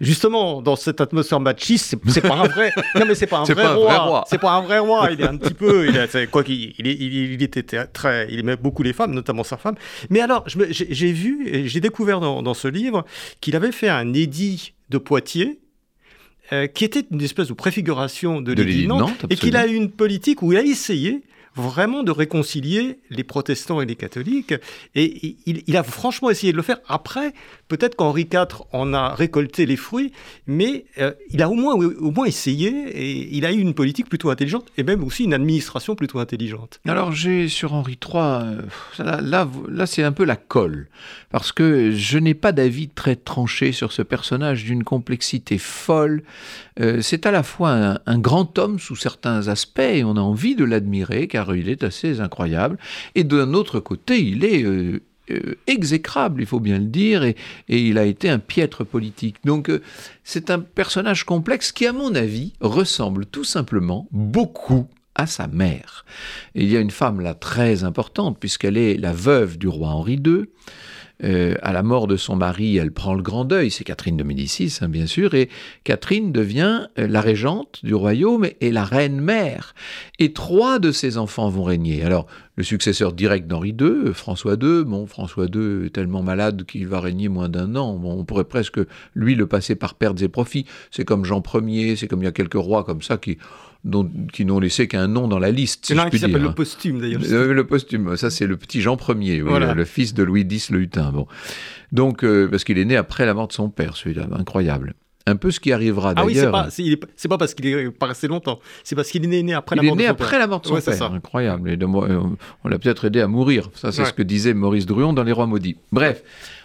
justement, 0.00 0.62
dans 0.62 0.76
cette 0.76 1.00
atmosphère 1.00 1.40
machiste, 1.40 1.96
c'est 2.08 2.20
pas 2.20 2.34
un 2.34 2.48
vrai. 2.48 2.72
non, 2.94 3.06
mais 3.06 3.14
c'est 3.14 3.26
pas 3.26 3.38
un, 3.38 3.44
vrai, 3.44 3.66
roi. 3.66 4.24
C'est 4.28 4.40
pas 4.40 4.52
un 4.52 4.62
vrai 4.62 4.78
roi. 4.78 5.08
Il 5.12 5.20
est 5.20 5.26
un 5.26 5.36
petit 5.36 5.54
peu. 5.54 5.88
Il 5.88 6.28
quoi 6.28 6.44
qu'il 6.44 6.74
il, 6.78 6.86
il, 6.86 7.42
était 7.42 7.62
très. 7.86 8.28
Il 8.30 8.40
aimait 8.40 8.56
beaucoup 8.56 8.82
les 8.82 8.92
femmes, 8.92 9.12
notamment 9.12 9.44
sa 9.44 9.56
femme. 9.56 9.74
Mais 10.10 10.20
alors, 10.20 10.44
j'ai 10.46 11.12
vu, 11.12 11.66
j'ai 11.68 11.80
découvert 11.80 12.20
dans, 12.20 12.54
ce 12.54 12.68
livre 12.68 13.04
qu'il 13.40 13.56
avait 13.56 13.72
fait 13.72 13.88
un 13.88 14.12
édit 14.12 14.74
de 14.90 14.98
Poitiers. 14.98 15.60
Euh, 16.52 16.66
qui 16.66 16.84
était 16.84 17.06
une 17.10 17.22
espèce 17.22 17.48
de 17.48 17.54
préfiguration 17.54 18.42
de, 18.42 18.52
de 18.52 18.62
l'édit 18.62 18.82
de 18.82 18.88
Nantes, 18.88 19.24
et 19.30 19.34
qu'il 19.34 19.56
a 19.56 19.66
eu 19.66 19.72
une 19.72 19.90
politique 19.90 20.42
où 20.42 20.52
il 20.52 20.58
a 20.58 20.62
essayé 20.62 21.22
vraiment 21.56 22.02
de 22.02 22.10
réconcilier 22.10 22.98
les 23.10 23.24
protestants 23.24 23.80
et 23.80 23.86
les 23.86 23.96
catholiques. 23.96 24.54
Et 24.94 25.36
il, 25.46 25.76
a 25.76 25.82
franchement 25.82 26.30
essayé 26.30 26.52
de 26.52 26.56
le 26.56 26.62
faire. 26.62 26.80
Après, 26.88 27.32
peut-être 27.76 27.96
qu'Henri 27.96 28.28
IV 28.32 28.62
en 28.70 28.94
a 28.94 29.14
récolté 29.16 29.66
les 29.66 29.74
fruits, 29.74 30.12
mais 30.46 30.84
euh, 30.98 31.12
il 31.30 31.42
a 31.42 31.50
au 31.50 31.54
moins, 31.54 31.74
au 31.74 32.10
moins 32.12 32.24
essayé 32.24 32.68
et 32.68 33.36
il 33.36 33.44
a 33.44 33.52
eu 33.52 33.58
une 33.58 33.74
politique 33.74 34.08
plutôt 34.08 34.30
intelligente 34.30 34.68
et 34.78 34.84
même 34.84 35.02
aussi 35.02 35.24
une 35.24 35.34
administration 35.34 35.96
plutôt 35.96 36.20
intelligente. 36.20 36.78
Alors 36.86 37.10
j'ai 37.10 37.48
sur 37.48 37.72
Henri 37.72 37.98
III, 38.00 38.22
euh, 38.22 38.62
là, 39.20 39.48
là, 39.68 39.86
c'est 39.86 40.04
un 40.04 40.12
peu 40.12 40.24
la 40.24 40.36
colle, 40.36 40.86
parce 41.30 41.50
que 41.50 41.90
je 41.90 42.18
n'ai 42.18 42.34
pas 42.34 42.52
d'avis 42.52 42.88
très 42.88 43.16
tranché 43.16 43.72
sur 43.72 43.90
ce 43.90 44.02
personnage 44.02 44.62
d'une 44.62 44.84
complexité 44.84 45.58
folle. 45.58 46.22
Euh, 46.78 47.00
c'est 47.02 47.26
à 47.26 47.32
la 47.32 47.42
fois 47.42 47.98
un, 48.06 48.18
grand 48.18 48.56
homme 48.56 48.78
sous 48.78 48.96
certains 48.96 49.48
aspects 49.48 49.80
et 49.80 50.04
on 50.04 50.16
a 50.16 50.20
envie 50.20 50.54
de 50.54 50.64
l'admirer 50.64 51.26
car 51.26 51.56
il 51.56 51.68
est 51.68 51.82
assez 51.82 52.20
incroyable. 52.20 52.78
Et 53.16 53.24
d'un 53.24 53.52
autre 53.52 53.80
côté, 53.80 54.22
il 54.22 54.44
est 54.44 54.64
euh, 55.30 55.54
exécrable, 55.66 56.42
il 56.42 56.46
faut 56.46 56.60
bien 56.60 56.78
le 56.78 56.84
dire, 56.84 57.24
et, 57.24 57.36
il 57.68 57.96
a 57.96 58.04
été 58.04 58.28
un 58.28 58.38
piètre 58.38 58.84
politique. 58.84 59.36
Donc 59.44 59.70
euh, 59.70 59.80
c'est 60.22 60.50
un 60.50 60.60
personnage 60.60 61.24
complexe 61.24 61.72
qui, 61.72 61.86
à 61.86 61.92
mon 61.92 62.14
avis, 62.14 62.52
ressemble 62.60 63.24
tout 63.26 63.44
simplement 63.44 64.06
beaucoup 64.10 64.86
à 65.14 65.26
sa 65.26 65.46
mère. 65.46 66.04
il 66.56 66.68
y 66.68 66.76
a 66.76 66.80
une 66.80 66.90
femme 66.90 67.20
là 67.20 67.34
très 67.34 67.84
importante, 67.84 68.38
puisqu'elle 68.38 68.76
est 68.76 68.96
la 68.96 69.12
veuve 69.12 69.58
du 69.58 69.68
roi 69.68 69.90
Henri 69.90 70.20
II. 70.24 70.46
Euh, 71.22 71.54
à 71.62 71.72
la 71.72 71.84
mort 71.84 72.08
de 72.08 72.16
son 72.16 72.34
mari, 72.34 72.76
elle 72.76 72.90
prend 72.90 73.14
le 73.14 73.22
grand 73.22 73.44
deuil, 73.44 73.70
c'est 73.70 73.84
Catherine 73.84 74.16
de 74.16 74.24
Médicis, 74.24 74.78
hein, 74.80 74.88
bien 74.88 75.06
sûr, 75.06 75.34
et 75.34 75.48
Catherine 75.84 76.32
devient 76.32 76.88
la 76.96 77.20
régente 77.20 77.80
du 77.84 77.94
royaume 77.94 78.46
et 78.60 78.72
la 78.72 78.84
reine 78.84 79.20
mère. 79.20 79.74
Et 80.18 80.32
trois 80.32 80.80
de 80.80 80.90
ses 80.90 81.16
enfants 81.16 81.48
vont 81.48 81.62
régner. 81.62 82.02
Alors, 82.02 82.26
le 82.56 82.62
successeur 82.62 83.12
direct 83.12 83.46
d'Henri 83.46 83.74
II, 83.78 84.12
François 84.12 84.54
II. 84.54 84.84
Bon, 84.84 85.06
François 85.06 85.46
II 85.46 85.86
est 85.86 85.94
tellement 85.94 86.22
malade 86.22 86.64
qu'il 86.64 86.86
va 86.86 87.00
régner 87.00 87.28
moins 87.28 87.48
d'un 87.48 87.74
an. 87.76 87.96
Bon, 87.96 88.18
on 88.18 88.24
pourrait 88.24 88.44
presque, 88.44 88.80
lui, 89.14 89.34
le 89.34 89.46
passer 89.46 89.74
par 89.74 89.94
pertes 89.94 90.22
et 90.22 90.28
profits. 90.28 90.66
C'est 90.90 91.04
comme 91.04 91.24
Jean 91.24 91.42
Ier, 91.54 91.96
c'est 91.96 92.06
comme 92.06 92.22
il 92.22 92.26
y 92.26 92.28
a 92.28 92.32
quelques 92.32 92.54
rois 92.54 92.84
comme 92.84 93.02
ça 93.02 93.16
qui 93.16 93.38
qui 94.32 94.46
n'ont 94.46 94.60
laissé 94.60 94.88
qu'un 94.88 95.08
nom 95.08 95.28
dans 95.28 95.38
la 95.38 95.50
liste. 95.50 95.84
C'est 95.86 95.94
l'un 95.94 96.08
qui 96.08 96.18
s'appelle 96.18 96.42
le 96.42 96.54
posthume 96.54 97.00
d'ailleurs. 97.00 97.20
Euh, 97.30 97.52
le 97.52 97.66
posthume, 97.66 98.16
ça 98.16 98.30
c'est 98.30 98.46
le 98.46 98.56
petit 98.56 98.80
Jean 98.80 98.96
Ier, 99.20 99.40
le 99.40 99.84
fils 99.84 100.14
de 100.14 100.22
Louis 100.22 100.40
X 100.40 100.70
le 100.70 100.80
Hutin. 100.80 101.12
Bon. 101.12 101.26
Donc, 101.92 102.24
euh, 102.24 102.48
parce 102.48 102.64
qu'il 102.64 102.78
est 102.78 102.84
né 102.84 102.96
après 102.96 103.26
la 103.26 103.34
mort 103.34 103.46
de 103.46 103.52
son 103.52 103.68
père, 103.68 103.96
celui-là, 103.96 104.26
incroyable. 104.32 104.94
Un 105.26 105.36
peu 105.36 105.50
ce 105.50 105.58
qui 105.58 105.72
arrivera 105.72 106.12
d'ailleurs. 106.12 106.54
Ah 106.54 106.66
oui, 106.68 106.98
c'est 107.16 107.28
pas, 107.28 107.38
parce 107.38 107.54
qu'il 107.54 107.66
est 107.66 107.90
pas 107.90 108.06
resté 108.06 108.28
longtemps, 108.28 108.60
c'est 108.82 108.94
parce 108.94 109.08
qu'il 109.08 109.24
est 109.24 109.42
né, 109.42 109.54
après 109.54 109.74
la 109.74 109.82
mort 109.82 109.96
père. 109.96 110.00
Il 110.00 110.04
est 110.04 110.04
né 110.04 110.10
après 110.10 110.38
la 110.38 110.46
mort 110.46 110.60
de 110.60 110.66
son 110.66 110.78
père, 110.78 111.12
incroyable. 111.12 111.70
Et 111.70 111.78
euh, 111.80 112.20
on 112.62 112.68
l'a 112.68 112.78
peut-être 112.78 113.06
aidé 113.06 113.20
à 113.20 113.26
mourir, 113.26 113.70
ça 113.74 113.90
c'est 113.90 114.04
ce 114.04 114.12
que 114.12 114.22
disait 114.22 114.52
Maurice 114.52 114.84
Druon 114.84 115.14
dans 115.14 115.22
Les 115.24 115.32
Rois 115.32 115.46
Maudits. 115.46 115.78
Bref, 115.92 116.22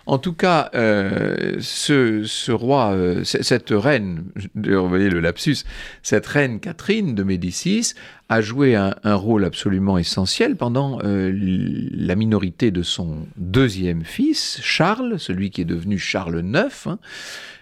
en 0.09 0.17
tout 0.17 0.33
cas, 0.33 0.71
euh, 0.73 1.57
ce, 1.59 2.51
roi, 2.51 2.93
euh, 2.93 3.23
cette 3.23 3.69
reine, 3.69 4.23
vous 4.55 4.89
voyez 4.89 5.07
le 5.07 5.19
lapsus, 5.19 5.57
cette 6.01 6.25
reine 6.25 6.59
Catherine 6.59 7.13
de 7.13 7.21
Médicis 7.21 7.93
a 8.27 8.41
joué 8.41 8.75
un, 8.75 8.93
rôle 9.15 9.43
absolument 9.45 9.97
essentiel 9.97 10.55
pendant 10.55 10.99
euh, 11.03 11.31
la 11.33 12.15
minorité 12.15 12.69
de 12.71 12.83
son 12.83 13.27
deuxième 13.37 14.03
fils, 14.03 14.59
Charles, 14.63 15.19
celui 15.19 15.49
qui 15.49 15.61
est 15.61 15.65
devenu 15.65 15.97
Charles 15.97 16.43
IX. 16.43 16.97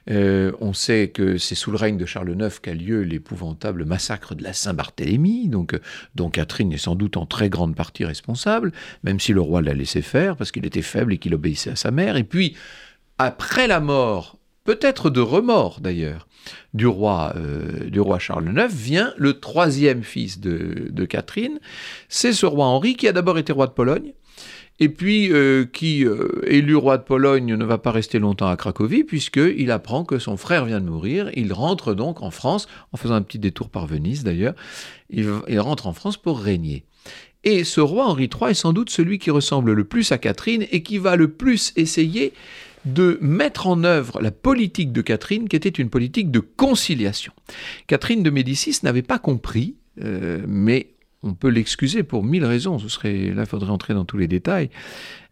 Euh, 0.10 0.52
on 0.62 0.74
sait 0.74 1.10
que 1.10 1.38
c'est 1.38 1.56
sous 1.56 1.72
le 1.72 1.78
règne 1.78 1.98
de 1.98 2.06
Charles 2.06 2.36
IX 2.38 2.60
qu'a 2.60 2.74
lieu 2.74 3.02
l'épouvantable 3.02 3.84
massacre 3.86 4.36
de 4.36 4.44
la 4.44 4.54
Saint-Barthélemy, 4.54 5.50
donc, 5.50 5.78
dont 6.16 6.30
Catherine 6.30 6.72
est 6.72 6.78
sans 6.78 6.96
doute 6.96 7.18
en 7.18 7.26
très 7.26 7.50
grande 7.50 7.76
partie 7.76 8.06
responsable, 8.06 8.72
même 9.04 9.20
si 9.20 9.34
le 9.34 9.42
roi 9.42 9.62
l'a 9.62 9.74
laissé 9.74 10.02
faire 10.02 10.36
parce 10.36 10.52
qu'il 10.52 10.66
était 10.66 10.82
faible 10.82 11.14
et 11.14 11.18
qu'il 11.18 11.34
obéissait 11.34 11.72
à 11.72 11.76
sa 11.76 11.92
mère. 11.92 12.16
Après 13.18 13.68
la 13.68 13.80
mort, 13.80 14.38
peut-être 14.64 15.10
de 15.10 15.22
remords 15.22 15.80
d'ailleurs, 15.82 16.28
du 16.74 16.88
roi, 16.88 17.34
euh, 17.36 17.90
du 17.90 18.00
roi 18.00 18.20
Charles 18.20 18.48
IX, 18.56 18.74
vient 18.74 19.14
le 19.18 19.40
troisième 19.40 20.04
fils 20.04 20.40
de, 20.40 20.88
de 20.90 21.06
Catherine. 21.06 21.60
C'est 22.10 22.34
ce 22.34 22.46
roi 22.46 22.66
Henri 22.66 22.96
qui 22.96 23.08
a 23.08 23.14
d'abord 23.14 23.38
été 23.38 23.52
roi 23.54 23.68
de 23.68 23.72
Pologne, 23.72 24.14
et 24.80 24.90
puis 24.90 25.32
euh, 25.32 25.66
qui, 25.66 26.06
euh, 26.06 26.42
élu 26.46 26.76
roi 26.76 26.98
de 26.98 27.04
Pologne, 27.04 27.56
ne 27.56 27.66
va 27.66 27.78
pas 27.78 27.92
rester 27.92 28.20
longtemps 28.20 28.48
à 28.48 28.56
Cracovie, 28.58 29.04
puisqu'il 29.04 29.72
apprend 29.72 30.04
que 30.04 30.20
son 30.20 30.38
frère 30.38 30.66
vient 30.66 30.80
de 30.80 30.90
mourir. 30.90 31.30
Il 31.34 31.52
rentre 31.52 31.94
donc 31.94 32.22
en 32.22 32.30
France, 32.30 32.68
en 32.92 32.98
faisant 32.98 33.16
un 33.16 33.22
petit 33.22 33.40
détour 33.40 33.70
par 33.70 33.88
Venise 33.88 34.24
d'ailleurs, 34.24 34.54
il, 35.10 35.60
rentre 35.60 35.88
en 35.88 35.94
France 35.94 36.18
pour 36.18 36.40
régner. 36.40 36.84
Et 37.50 37.64
ce 37.64 37.80
roi 37.80 38.08
Henri 38.08 38.26
III 38.26 38.52
est 38.52 38.56
sans 38.56 38.74
doute 38.74 38.90
celui 38.90 39.20
qui 39.20 39.32
ressemble 39.32 39.72
le 39.72 39.86
plus 39.86 40.12
à 40.12 40.18
Catherine 40.18 40.66
et 40.70 40.84
qui 40.84 40.98
va 40.98 41.16
le 41.16 41.30
plus 41.30 41.72
essayer 41.78 42.34
de 42.84 43.18
mettre 43.22 43.68
en 43.68 43.86
œuvre 43.86 44.22
la 44.22 44.32
politique 44.32 44.92
de 44.92 45.00
Catherine, 45.00 45.48
qui 45.48 45.56
était 45.56 45.70
une 45.70 45.90
politique 45.90 46.30
de 46.30 46.42
conciliation. 46.42 47.32
Catherine 47.88 48.22
de 48.22 48.30
Médicis 48.30 48.80
n'avait 48.84 49.02
pas 49.02 49.18
compris, 49.18 49.76
euh, 50.04 50.42
mais 50.46 50.90
on 51.24 51.36
peut 51.36 51.48
l'excuser 51.48 52.04
pour 52.04 52.26
mille 52.26 52.44
raisons, 52.44 52.80
ce 52.80 52.90
serait, 52.90 53.32
là 53.34 53.44
il 53.44 53.48
faudrait 53.48 53.72
entrer 53.72 53.94
dans 53.94 54.04
tous 54.04 54.18
les 54.18 54.28
détails, 54.28 54.70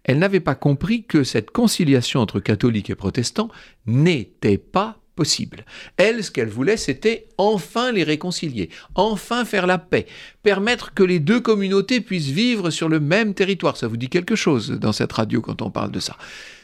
elle 0.06 0.20
n'avait 0.20 0.40
pas 0.40 0.56
compris 0.56 1.04
que 1.04 1.26
cette 1.26 1.52
conciliation 1.52 2.22
entre 2.22 2.40
catholiques 2.40 2.90
et 2.90 2.96
protestants 2.96 3.50
n'était 3.88 4.58
pas 4.58 5.02
possible. 5.16 5.66
Elle, 5.98 6.24
ce 6.24 6.32
qu'elle 6.32 6.50
voulait, 6.50 6.78
c'était 6.78 7.28
enfin 7.38 7.92
les 7.92 8.04
réconcilier, 8.04 8.70
enfin 8.96 9.46
faire 9.46 9.68
la 9.68 9.78
paix, 9.78 10.06
permettre 10.44 10.94
que 10.94 11.04
les 11.04 11.20
deux 11.20 11.40
communautés 11.40 12.02
puissent 12.02 12.30
vivre 12.30 12.70
sur 12.70 12.90
le 12.90 13.00
même 13.00 13.34
territoire. 13.34 13.78
Ça 13.78 13.88
vous 13.88 13.98
dit 13.98 14.10
quelque 14.10 14.36
chose 14.36 14.72
dans 14.72 14.92
cette 14.92 15.14
radio 15.14 15.42
quand 15.42 15.62
on 15.62 15.72
parle 15.72 15.92
de 15.92 16.00
ça? 16.00 16.18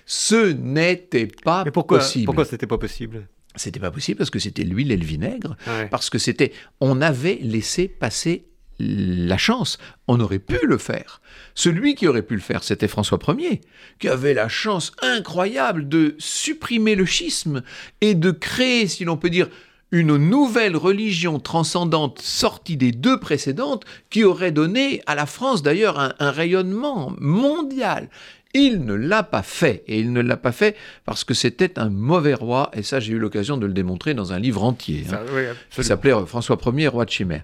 Ce 0.06 0.52
n'était 0.52 1.28
pas 1.28 1.64
Mais 1.64 1.72
pourquoi, 1.72 2.00
possible. 2.00 2.26
Pourquoi 2.26 2.46
ce 2.46 2.52
n'était 2.52 2.68
pas 2.68 2.78
possible? 2.78 3.28
C'était 3.56 3.80
pas 3.80 3.92
possible 3.92 4.18
parce 4.18 4.30
que 4.30 4.40
c'était 4.40 4.64
l'huile 4.64 4.92
et 4.92 4.98
le 4.98 5.06
vinaigre, 5.06 5.58
parce 5.90 6.10
que 6.10 6.18
c'était, 6.18 6.54
on 6.80 7.02
avait 7.02 7.40
laissé 7.42 7.88
passer 7.88 8.46
la 8.82 9.38
chance, 9.38 9.78
on 10.08 10.20
aurait 10.20 10.40
pu 10.40 10.60
le 10.64 10.78
faire. 10.78 11.22
Celui 11.56 11.96
qui 11.96 12.08
aurait 12.08 12.22
pu 12.22 12.36
le 12.36 12.42
faire, 12.42 12.64
c'était 12.64 12.88
François 12.88 13.20
Ier, 13.28 13.62
qui 14.00 14.08
avait 14.08 14.34
la 14.34 14.50
chance 14.50 14.92
incroyable 15.02 15.88
de 15.88 16.16
supprimer 16.18 16.96
le 16.96 17.06
schisme 17.06 17.62
et 18.02 18.16
de 18.16 18.32
créer, 18.32 18.88
si 18.88 19.06
l'on 19.06 19.18
peut 19.18 19.30
dire, 19.30 19.50
une 19.92 20.16
nouvelle 20.16 20.78
religion 20.78 21.40
transcendante 21.40 22.20
sortie 22.20 22.78
des 22.78 22.94
deux 22.94 23.20
précédentes 23.20 23.84
qui 24.10 24.24
aurait 24.24 24.54
donné 24.54 25.02
à 25.06 25.16
la 25.16 25.26
France 25.26 25.64
d'ailleurs 25.64 26.00
un, 26.00 26.32
rayonnement 26.32 27.14
mondial 27.20 28.10
il 28.54 28.84
ne 28.86 28.94
l'a 28.94 29.24
pas 29.24 29.44
fait, 29.44 29.84
et 29.88 30.00
il 30.00 30.12
ne 30.12 30.22
l'a 30.22 30.38
pas 30.38 30.52
fait 30.52 30.76
parce 31.06 31.24
que 31.24 31.34
c'était 31.34 31.80
un 31.80 31.90
mauvais 31.90 32.34
roi, 32.34 32.70
et 32.74 32.84
ça 32.84 33.00
j'ai 33.00 33.14
eu 33.14 33.20
l'occasion 33.20 33.58
de 33.58 33.66
le 33.66 33.74
démontrer 33.74 34.14
dans 34.14 34.34
un 34.34 34.40
livre 34.40 34.64
entier, 34.64 35.06
hein, 35.12 35.20
qui 35.70 35.84
s'appelait 35.84 36.14
François 36.26 36.58
Ier, 36.74 36.88
roi 36.88 37.06
de 37.06 37.10
Chimère. 37.12 37.44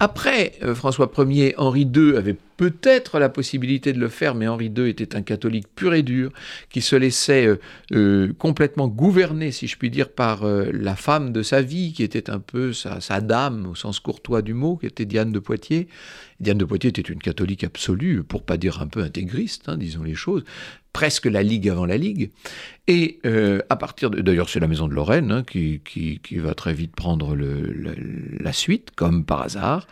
Après 0.00 0.52
euh, 0.62 0.74
François 0.74 1.10
Ier, 1.18 1.54
Henri 1.56 1.82
II 1.94 2.16
avait 2.16 2.36
peut-être 2.56 3.18
la 3.18 3.28
possibilité 3.28 3.92
de 3.92 3.98
le 3.98 4.08
faire, 4.08 4.34
mais 4.34 4.46
Henri 4.48 4.72
II 4.76 4.88
était 4.88 5.16
un 5.16 5.22
catholique 5.22 5.66
pur 5.74 5.94
et 5.94 6.02
dur, 6.02 6.32
qui 6.70 6.80
se 6.80 6.96
laissait 6.96 7.46
euh, 7.46 7.60
euh, 7.92 8.32
complètement 8.38 8.88
gouverner, 8.88 9.52
si 9.52 9.66
je 9.66 9.76
puis 9.76 9.90
dire, 9.90 10.10
par 10.10 10.44
la 10.44 10.96
femme 10.96 11.32
de 11.32 11.42
sa 11.42 11.62
vie, 11.62 11.92
qui 11.92 12.02
était 12.02 12.30
un 12.30 12.38
peu 12.38 12.72
sa, 12.72 13.00
sa, 13.00 13.20
dame, 13.20 13.66
au 13.66 13.74
sens 13.74 14.00
courtois 14.00 14.42
du 14.42 14.54
mot, 14.54 14.76
qui 14.76 14.86
était 14.86 15.04
Diane 15.04 15.32
de 15.32 15.38
Poitiers. 15.38 15.88
Diane 16.40 16.58
de 16.58 16.64
Poitiers 16.64 16.90
était 16.90 17.02
une 17.02 17.20
catholique 17.20 17.64
absolue, 17.64 18.22
pour 18.22 18.42
pas 18.42 18.56
dire 18.56 18.80
un 18.80 18.86
peu 18.86 19.02
intégriste, 19.02 19.68
hein, 19.68 19.76
disons 19.76 20.02
les 20.02 20.14
choses 20.14 20.44
presque 20.94 21.26
la 21.26 21.42
Ligue 21.42 21.68
avant 21.68 21.84
la 21.84 21.98
Ligue. 21.98 22.30
Et 22.86 23.18
euh, 23.26 23.60
à 23.70 23.76
partir. 23.76 24.10
D'ailleurs, 24.10 24.48
c'est 24.48 24.60
la 24.60 24.68
Maison 24.68 24.88
de 24.88 24.94
Lorraine 24.94 25.32
hein, 25.32 25.42
qui, 25.42 25.80
qui, 25.84 26.36
va 26.36 26.54
très 26.54 26.74
vite 26.74 26.94
prendre 26.94 27.34
le, 27.34 27.74
la 28.38 28.52
suite, 28.52 28.90
comme 28.94 29.24
par 29.24 29.42
hasard. 29.42 29.86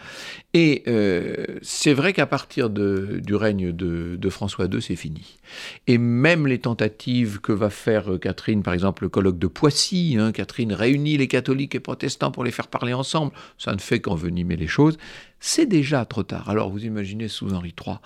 Et 0.55 0.83
euh, 0.87 1.47
c'est 1.63 1.95
vrai 1.95 2.13
qu'à 2.13 2.27
partir 2.27 2.69
de, 2.69 3.21
du 3.25 3.35
règne 3.35 3.73
de, 3.73 4.17
de 4.17 4.29
François 4.29 4.67
II, 4.67 4.83
c'est 4.83 4.97
fini. 4.97 5.39
Et 5.87 5.97
même 5.97 6.47
les 6.47 6.59
tentatives 6.59 7.41
que 7.41 7.53
va 7.53 7.71
faire 7.71 8.13
euh, 8.13 8.19
Catherine, 8.19 8.63
par 8.63 8.75
exemple 8.75 9.05
le 9.05 9.09
colloque 9.09 9.39
de 9.39 9.47
Poissy, 9.47 10.17
hein, 10.19 10.31
Catherine 10.31 10.75
réunit 10.75 11.17
les 11.17 11.29
catholiques 11.29 11.75
et 11.75 11.81
protestants 11.81 12.31
pour 12.31 12.45
les 12.45 12.51
faire 12.51 12.69
parler 12.69 12.93
ensemble, 12.93 13.33
ça 13.57 13.73
ne 13.73 13.81
fait 13.81 14.01
qu'envenimer 14.01 14.57
les 14.57 14.67
choses, 14.67 14.99
c'est 15.45 15.67
déjà 15.67 16.05
trop 16.05 16.23
tard. 16.23 16.49
Alors 16.49 16.71
vous 16.71 16.85
imaginez 16.85 17.27
sous 17.27 17.53
Henri 17.53 17.75
III. 17.85 17.97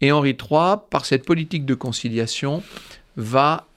Et 0.00 0.10
Henri 0.10 0.30
III, 0.30 0.74
par 0.90 1.06
cette 1.06 1.24
politique 1.24 1.64
de 1.64 1.74
conciliation, 1.74 2.64
va 3.16 3.68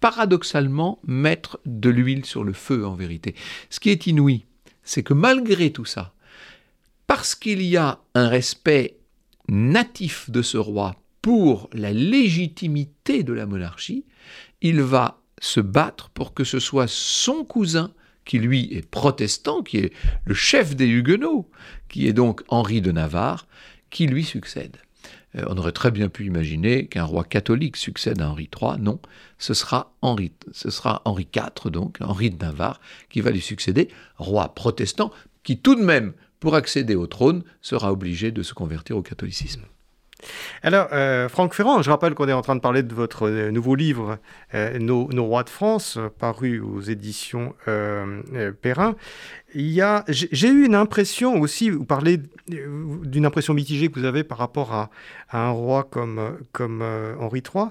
paradoxalement 0.00 0.98
mettre 1.06 1.58
de 1.64 1.88
l'huile 1.88 2.26
sur 2.26 2.44
le 2.44 2.52
feu 2.52 2.86
en 2.86 2.94
vérité. 2.94 3.34
Ce 3.70 3.80
qui 3.80 3.88
est 3.88 4.06
inouï, 4.06 4.44
c'est 4.82 5.02
que 5.02 5.14
malgré 5.14 5.72
tout 5.72 5.86
ça, 5.86 6.12
parce 7.06 7.34
qu'il 7.34 7.62
y 7.62 7.78
a 7.78 7.98
un 8.14 8.28
respect 8.28 8.98
natif 9.48 10.28
de 10.28 10.42
ce 10.42 10.58
roi 10.58 10.96
pour 11.22 11.70
la 11.72 11.94
légitimité 11.94 13.22
de 13.22 13.32
la 13.32 13.46
monarchie, 13.46 14.04
il 14.60 14.82
va 14.82 15.18
se 15.40 15.60
battre 15.60 16.10
pour 16.10 16.34
que 16.34 16.44
ce 16.44 16.58
soit 16.58 16.88
son 16.88 17.42
cousin 17.44 17.90
qui 18.24 18.38
lui 18.38 18.72
est 18.72 18.88
protestant, 18.88 19.62
qui 19.62 19.78
est 19.78 19.92
le 20.24 20.34
chef 20.34 20.74
des 20.76 20.86
Huguenots, 20.86 21.50
qui 21.88 22.06
est 22.06 22.12
donc 22.12 22.42
Henri 22.48 22.80
de 22.80 22.92
Navarre, 22.92 23.46
qui 23.90 24.06
lui 24.06 24.24
succède. 24.24 24.76
Euh, 25.36 25.44
on 25.48 25.56
aurait 25.56 25.72
très 25.72 25.90
bien 25.90 26.08
pu 26.08 26.26
imaginer 26.26 26.86
qu'un 26.86 27.04
roi 27.04 27.24
catholique 27.24 27.76
succède 27.76 28.20
à 28.20 28.30
Henri 28.30 28.48
III. 28.60 28.80
Non, 28.80 29.00
ce 29.38 29.54
sera 29.54 29.94
Henri, 30.02 30.32
ce 30.52 30.70
sera 30.70 31.02
Henri 31.04 31.28
IV, 31.34 31.70
donc 31.70 31.98
Henri 32.00 32.30
de 32.30 32.44
Navarre, 32.44 32.80
qui 33.10 33.20
va 33.20 33.30
lui 33.30 33.40
succéder, 33.40 33.88
roi 34.16 34.54
protestant, 34.54 35.12
qui 35.42 35.58
tout 35.58 35.74
de 35.74 35.82
même, 35.84 36.12
pour 36.40 36.54
accéder 36.54 36.94
au 36.94 37.06
trône, 37.06 37.42
sera 37.62 37.92
obligé 37.92 38.30
de 38.30 38.42
se 38.42 38.54
convertir 38.54 38.96
au 38.96 39.02
catholicisme. 39.02 39.62
Alors, 40.62 40.88
euh, 40.92 41.28
Franck 41.28 41.54
Ferrand, 41.54 41.82
je 41.82 41.90
rappelle 41.90 42.14
qu'on 42.14 42.28
est 42.28 42.32
en 42.32 42.42
train 42.42 42.56
de 42.56 42.60
parler 42.60 42.82
de 42.82 42.94
votre 42.94 43.28
euh, 43.28 43.50
nouveau 43.50 43.74
livre, 43.74 44.18
euh, 44.54 44.78
Nos, 44.78 45.24
rois 45.24 45.42
de 45.42 45.50
France, 45.50 45.98
paru 46.18 46.60
aux 46.60 46.80
éditions 46.80 47.54
Perrin. 48.62 48.96
J'ai 49.54 50.48
eu 50.48 50.64
une 50.64 50.74
impression 50.74 51.40
aussi, 51.40 51.70
vous 51.70 51.84
parlez 51.84 52.20
d'une 52.48 53.26
impression 53.26 53.54
mitigée 53.54 53.88
que 53.88 53.98
vous 53.98 54.04
avez 54.04 54.24
par 54.24 54.38
rapport 54.38 54.72
à, 54.72 54.90
un 55.32 55.50
roi 55.50 55.84
comme, 55.84 56.38
comme 56.52 56.82
Henri 57.20 57.42
III, 57.42 57.66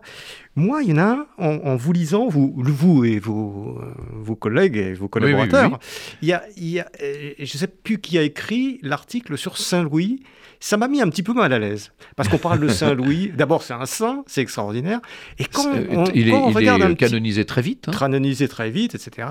Moi, 0.55 0.83
il 0.83 0.89
y 0.89 0.93
en 0.93 0.99
a 0.99 1.27
un, 1.39 1.45
en, 1.63 1.75
vous 1.75 1.93
lisant, 1.93 2.27
vous, 2.27 2.53
vous 2.55 3.05
et 3.05 3.19
vos, 3.19 3.79
euh, 3.79 3.93
vos 4.13 4.35
collègues 4.35 4.77
et 4.77 4.93
vos 4.93 5.07
collaborateurs, 5.07 5.79
il 6.21 6.27
y 6.27 6.33
a, 6.33 6.43
il 6.57 6.69
y 6.69 6.79
a 6.79 6.87
euh, 7.01 7.33
je 7.37 7.41
ne 7.41 7.59
sais 7.59 7.67
plus 7.67 7.99
qui 7.99 8.17
a 8.19 8.21
écrit 8.21 8.79
l'article 8.83 9.37
sur 9.37 9.57
Saint-Louis 9.57 10.21
ça 10.63 10.77
m'a 10.77 10.87
mis 10.87 11.01
un 11.01 11.09
petit 11.09 11.23
peu 11.23 11.33
mal 11.33 11.51
à 11.51 11.59
l'aise. 11.59 11.91
Parce 12.15 12.29
qu'on 12.29 12.37
parle 12.37 12.61
de 12.61 12.69
Saint-Louis. 12.69 13.33
D'abord, 13.35 13.63
c'est 13.63 13.73
un 13.73 13.85
saint, 13.85 14.23
c'est 14.27 14.39
extraordinaire. 14.39 15.01
Et 15.37 15.43
quand 15.43 15.69
on, 15.89 16.05
il 16.15 16.29
est, 16.29 16.31
regarde 16.31 16.81
un 16.81 16.95
canonisé 16.95 17.43
très 17.43 17.61
vite. 17.61 17.89
Hein. 17.89 17.91
Canonisé 17.91 18.47
très 18.47 18.69
vite, 18.69 18.95
etc. 18.95 19.27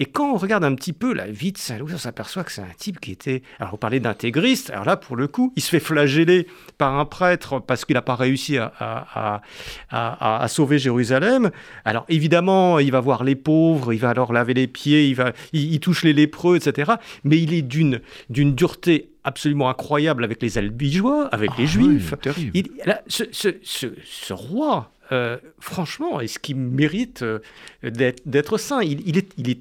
Et 0.00 0.06
quand 0.06 0.32
on 0.32 0.36
regarde 0.38 0.64
un 0.64 0.74
petit 0.74 0.94
peu 0.94 1.12
la 1.12 1.26
vie 1.26 1.52
de 1.52 1.58
Saint-Louis, 1.58 1.92
on 1.94 1.98
s'aperçoit 1.98 2.42
que 2.42 2.50
c'est 2.50 2.62
un 2.62 2.74
type 2.76 3.00
qui 3.00 3.12
était. 3.12 3.42
Alors, 3.58 3.74
on 3.74 3.76
parlait 3.76 4.00
d'intégriste. 4.00 4.70
Alors 4.70 4.86
là, 4.86 4.96
pour 4.96 5.14
le 5.14 5.28
coup, 5.28 5.52
il 5.56 5.62
se 5.62 5.68
fait 5.68 5.78
flageller 5.78 6.46
par 6.78 6.98
un 6.98 7.04
prêtre 7.04 7.60
parce 7.60 7.84
qu'il 7.84 7.94
n'a 7.94 8.02
pas 8.02 8.16
réussi 8.16 8.56
à, 8.56 8.72
à, 8.78 9.42
à, 9.90 10.42
à, 10.42 10.48
sauver 10.48 10.78
Jérusalem. 10.78 11.50
Alors, 11.84 12.06
évidemment, 12.08 12.78
il 12.78 12.90
va 12.90 13.00
voir 13.00 13.24
les 13.24 13.36
pauvres, 13.36 13.92
il 13.92 13.98
va 13.98 14.14
leur 14.14 14.32
laver 14.32 14.54
les 14.54 14.66
pieds, 14.66 15.06
il, 15.06 15.14
va, 15.14 15.32
il, 15.52 15.74
il 15.74 15.80
touche 15.80 16.02
les 16.02 16.14
lépreux, 16.14 16.56
etc. 16.56 16.92
Mais 17.24 17.38
il 17.38 17.52
est 17.52 17.60
d'une 17.60 18.00
dureté 18.30 19.10
absolument 19.22 19.68
incroyable 19.68 20.24
avec 20.24 20.40
les 20.40 20.56
albigeois, 20.56 21.28
avec 21.28 21.50
les 21.58 21.64
ah 21.64 21.66
juifs. 21.66 22.14
ce, 23.06 24.32
roi, 24.32 24.92
euh, 25.12 25.36
franchement, 25.58 26.20
est-ce 26.20 26.38
qu'il 26.38 26.56
mérite 26.56 27.22
euh, 27.22 27.40
d'être 27.82 28.58
saint? 28.58 28.80
Il, 28.82 29.18
est, 29.18 29.32
il 29.36 29.50
est 29.50 29.60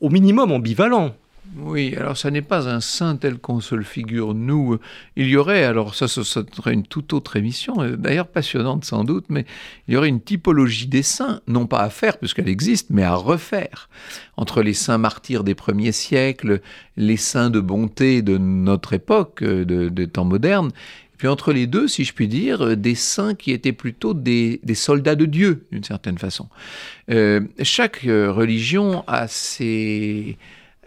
au 0.00 0.10
minimum 0.10 0.52
ambivalent. 0.52 1.14
Oui, 1.56 1.94
alors 1.96 2.16
ça 2.16 2.30
n'est 2.30 2.42
pas 2.42 2.68
un 2.68 2.80
saint 2.80 3.16
tel 3.16 3.38
qu'on 3.38 3.60
se 3.60 3.74
le 3.74 3.82
figure, 3.82 4.34
nous. 4.34 4.78
Il 5.16 5.28
y 5.28 5.36
aurait, 5.36 5.64
alors 5.64 5.94
ça, 5.94 6.06
ce 6.06 6.22
serait 6.22 6.74
une 6.74 6.86
toute 6.86 7.12
autre 7.12 7.36
émission, 7.36 7.80
euh, 7.80 7.96
d'ailleurs 7.96 8.28
passionnante 8.28 8.84
sans 8.84 9.04
doute, 9.04 9.24
mais 9.28 9.46
il 9.86 9.94
y 9.94 9.96
aurait 9.96 10.08
une 10.08 10.20
typologie 10.20 10.86
des 10.86 11.02
saints, 11.02 11.40
non 11.46 11.66
pas 11.66 11.80
à 11.80 11.90
faire, 11.90 12.18
puisqu'elle 12.18 12.48
existe, 12.48 12.90
mais 12.90 13.02
à 13.02 13.14
refaire. 13.14 13.88
Entre 14.36 14.62
les 14.62 14.74
saints 14.74 14.98
martyrs 14.98 15.42
des 15.42 15.54
premiers 15.54 15.92
siècles, 15.92 16.60
les 16.96 17.16
saints 17.16 17.50
de 17.50 17.60
bonté 17.60 18.20
de 18.22 18.36
notre 18.36 18.92
époque, 18.92 19.42
euh, 19.42 19.64
de, 19.64 20.04
temps 20.04 20.24
moderne, 20.24 20.70
puis 21.18 21.28
entre 21.28 21.52
les 21.52 21.66
deux, 21.66 21.88
si 21.88 22.04
je 22.04 22.14
puis 22.14 22.28
dire, 22.28 22.62
euh, 22.62 22.76
des 22.76 22.94
saints 22.94 23.34
qui 23.34 23.52
étaient 23.52 23.72
plutôt 23.72 24.14
des, 24.14 24.60
soldats 24.74 25.16
de 25.16 25.26
Dieu, 25.26 25.66
d'une 25.72 25.84
certaine 25.84 26.18
façon. 26.18 26.48
chaque 27.62 28.02
religion 28.02 29.04
a 29.06 29.28
ses 29.28 30.38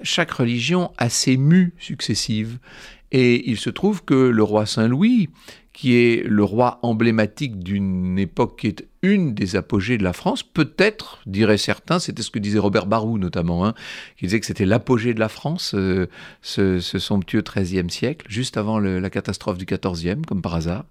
chaque 0.03 0.31
religion 0.31 0.91
a 0.97 1.09
ses 1.09 1.37
mues 1.37 1.73
successives. 1.77 2.59
Et 3.11 3.49
il 3.49 3.57
se 3.57 3.69
trouve 3.69 4.03
que 4.03 4.13
le 4.13 4.43
roi 4.43 4.65
Saint-Louis, 4.65 5.29
qui 5.73 5.95
est 5.95 6.23
le 6.27 6.43
roi 6.43 6.79
emblématique 6.81 7.59
d'une 7.59 8.19
époque 8.19 8.59
qui 8.59 8.67
est 8.67 8.87
une 9.03 9.33
des 9.33 9.55
apogées 9.55 9.97
de 9.97 10.03
la 10.03 10.13
France, 10.13 10.43
peut-être, 10.43 11.21
diraient 11.25 11.57
certains, 11.57 11.99
c'était 11.99 12.21
ce 12.21 12.29
que 12.29 12.39
disait 12.39 12.59
Robert 12.59 12.85
Barou 12.85 13.17
notamment, 13.17 13.65
hein, 13.65 13.73
qui 14.17 14.25
disait 14.25 14.39
que 14.39 14.45
c'était 14.45 14.65
l'apogée 14.65 15.13
de 15.13 15.19
la 15.19 15.29
France, 15.29 15.73
euh, 15.75 16.07
ce, 16.41 16.79
somptueux 16.79 17.41
XIIIe 17.41 17.89
siècle, 17.89 18.25
juste 18.29 18.57
avant 18.57 18.79
la 18.79 19.09
catastrophe 19.09 19.57
du 19.57 19.65
XIVe, 19.65 20.21
comme 20.27 20.41
par 20.41 20.55
hasard. 20.55 20.85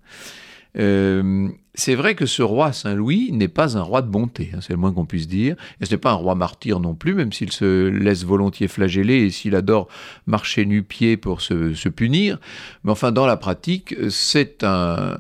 Euh, 0.79 1.49
c'est 1.75 1.95
vrai 1.95 2.15
que 2.15 2.27
ce 2.27 2.43
roi 2.43 2.73
Saint-Louis 2.73 3.31
n'est 3.33 3.49
pas 3.49 3.79
un 3.79 3.83
roi 3.83 4.03
de 4.03 4.09
bonté, 4.09 4.51
hein, 4.55 4.59
c'est 4.61 4.73
le 4.73 4.79
moins 4.79 4.93
qu'on 4.93 5.07
puisse 5.07 5.29
dire. 5.29 5.57
Et 5.81 5.87
ce 5.87 5.93
n'est 5.93 5.99
pas 5.99 6.11
un 6.11 6.15
roi 6.15 6.35
martyr 6.35 6.81
non 6.81 6.95
plus, 6.95 7.15
même 7.15 7.33
s'il 7.33 7.53
se 7.53 7.89
laisse 7.89 8.25
volontiers 8.25 8.69
flageller 8.69 9.19
et 9.19 9.31
s'il 9.31 9.55
adore 9.55 9.89
marcher 10.27 10.67
nu-pied 10.67 11.17
pour 11.17 11.41
se, 11.41 11.89
punir. 11.89 12.39
Mais 12.85 12.91
enfin, 12.91 13.13
dans 13.13 13.27
la 13.27 13.37
pratique, 13.37 13.95
c'est 14.11 14.63
un 14.65 15.19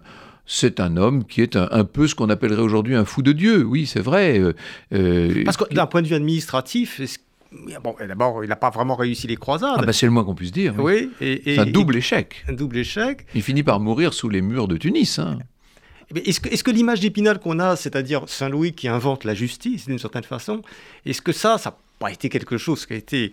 c'est 0.52 0.80
un 0.80 0.96
homme 0.96 1.24
qui 1.24 1.42
est 1.42 1.54
un, 1.54 1.84
peu 1.84 2.08
ce 2.08 2.16
qu'on 2.16 2.28
appellerait 2.28 2.62
aujourd'hui 2.62 2.96
un 2.96 3.04
fou 3.04 3.22
de 3.22 3.30
Dieu. 3.30 3.64
Oui, 3.64 3.86
c'est 3.86 4.00
vrai. 4.00 4.40
Euh, 4.40 4.52
euh, 4.92 5.44
Parce 5.44 5.56
que 5.56 5.72
d'un 5.72 5.86
point 5.86 6.02
de 6.02 6.08
vue 6.08 6.16
administratif, 6.16 7.00
Bon, 7.82 7.96
d'abord, 7.98 8.44
il 8.44 8.48
n'a 8.48 8.56
pas 8.56 8.70
vraiment 8.70 8.94
réussi 8.94 9.26
les 9.26 9.36
croisades. 9.36 9.76
Ah 9.78 9.82
bah 9.84 9.92
c'est 9.92 10.06
le 10.06 10.12
moins 10.12 10.24
qu'on 10.24 10.34
puisse 10.34 10.52
dire. 10.52 10.74
Oui. 10.78 11.10
c'est 11.20 11.58
un 11.58 11.66
double 11.66 11.96
échec. 11.96 12.44
Un 12.48 12.52
double 12.52 12.78
échec. 12.78 13.26
Il 13.34 13.42
finit 13.42 13.62
par 13.62 13.80
mourir 13.80 14.14
sous 14.14 14.28
les 14.28 14.40
murs 14.40 14.68
de 14.68 14.76
Tunis. 14.76 15.18
Hein. 15.18 15.38
Eh 16.14 16.28
est-ce 16.28 16.40
que, 16.40 16.48
est 16.48 16.62
que 16.62 16.70
l'image 16.70 17.00
d'Épinal 17.00 17.38
qu'on 17.38 17.58
a, 17.58 17.76
c'est-à-dire 17.76 18.28
Saint-Louis 18.28 18.72
qui 18.72 18.88
invente 18.88 19.24
la 19.24 19.34
justice 19.34 19.86
d'une 19.86 19.98
certaine 19.98 20.24
façon, 20.24 20.62
est-ce 21.06 21.22
que 21.22 21.32
ça, 21.32 21.58
ça 21.58 21.70
n'a 21.70 21.76
pas 21.98 22.12
été 22.12 22.28
quelque 22.28 22.56
chose 22.56 22.86
qui 22.86 22.92
a 22.92 22.96
été 22.96 23.32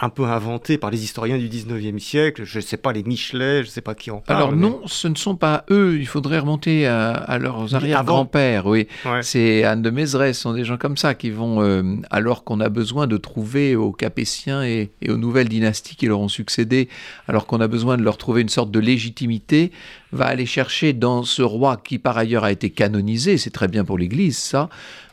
un 0.00 0.08
peu 0.08 0.24
inventé 0.24 0.78
par 0.78 0.90
les 0.90 1.04
historiens 1.04 1.38
du 1.38 1.48
19e 1.48 1.98
siècle, 1.98 2.44
je 2.44 2.58
ne 2.58 2.62
sais 2.62 2.76
pas, 2.76 2.92
les 2.92 3.02
Michelet, 3.02 3.62
je 3.62 3.68
ne 3.68 3.72
sais 3.72 3.80
pas 3.80 3.94
qui 3.94 4.10
en 4.10 4.18
parle. 4.18 4.36
Alors 4.36 4.52
non, 4.52 4.80
ce 4.86 5.06
ne 5.06 5.14
sont 5.14 5.36
pas 5.36 5.64
eux, 5.70 5.96
il 5.98 6.06
faudrait 6.06 6.38
remonter 6.38 6.86
à, 6.86 7.38
leurs 7.38 7.74
arrière-grands-pères, 7.74 8.66
oui. 8.66 8.88
C'est 9.20 9.64
Anne 9.64 9.82
de 9.82 9.90
Mézeray, 9.90 10.34
ce 10.34 10.42
sont 10.42 10.54
des 10.54 10.64
gens 10.64 10.76
comme 10.76 10.96
ça 10.96 11.14
qui 11.14 11.30
vont, 11.30 11.62
euh, 11.62 11.82
alors 12.10 12.44
qu'on 12.44 12.60
a 12.60 12.68
besoin 12.68 13.06
de 13.06 13.16
trouver 13.16 13.76
aux 13.76 13.92
Capétiens 13.92 14.64
et, 14.64 14.90
et, 15.02 15.10
aux 15.10 15.18
nouvelles 15.18 15.48
dynasties 15.48 15.96
qui 15.96 16.06
leur 16.06 16.20
ont 16.20 16.28
succédé, 16.28 16.88
alors 17.28 17.46
qu'on 17.46 17.60
a 17.60 17.68
besoin 17.68 17.96
de 17.96 18.02
leur 18.02 18.16
trouver 18.16 18.40
une 18.40 18.48
sorte 18.48 18.70
de 18.70 18.80
légitimité, 18.80 19.72
va 20.12 20.26
aller 20.26 20.46
chercher 20.46 20.92
dans 20.92 21.22
ce 21.22 21.42
roi 21.42 21.76
qui 21.76 21.98
par 21.98 22.18
ailleurs 22.18 22.44
a 22.44 22.52
été 22.52 22.70
canonisé, 22.70 23.38
c'est 23.38 23.50
très 23.50 23.68
bien 23.68 23.84
pour 23.84 23.98
l'Église 23.98 24.38
ça, 24.38 24.68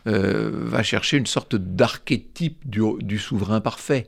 euh, 0.09 0.49
va 0.51 0.81
chercher 0.81 1.17
une 1.17 1.27
sorte 1.27 1.55
d'archétype 1.55 2.67
du, 2.67 3.19
souverain 3.19 3.61
parfait. 3.61 4.07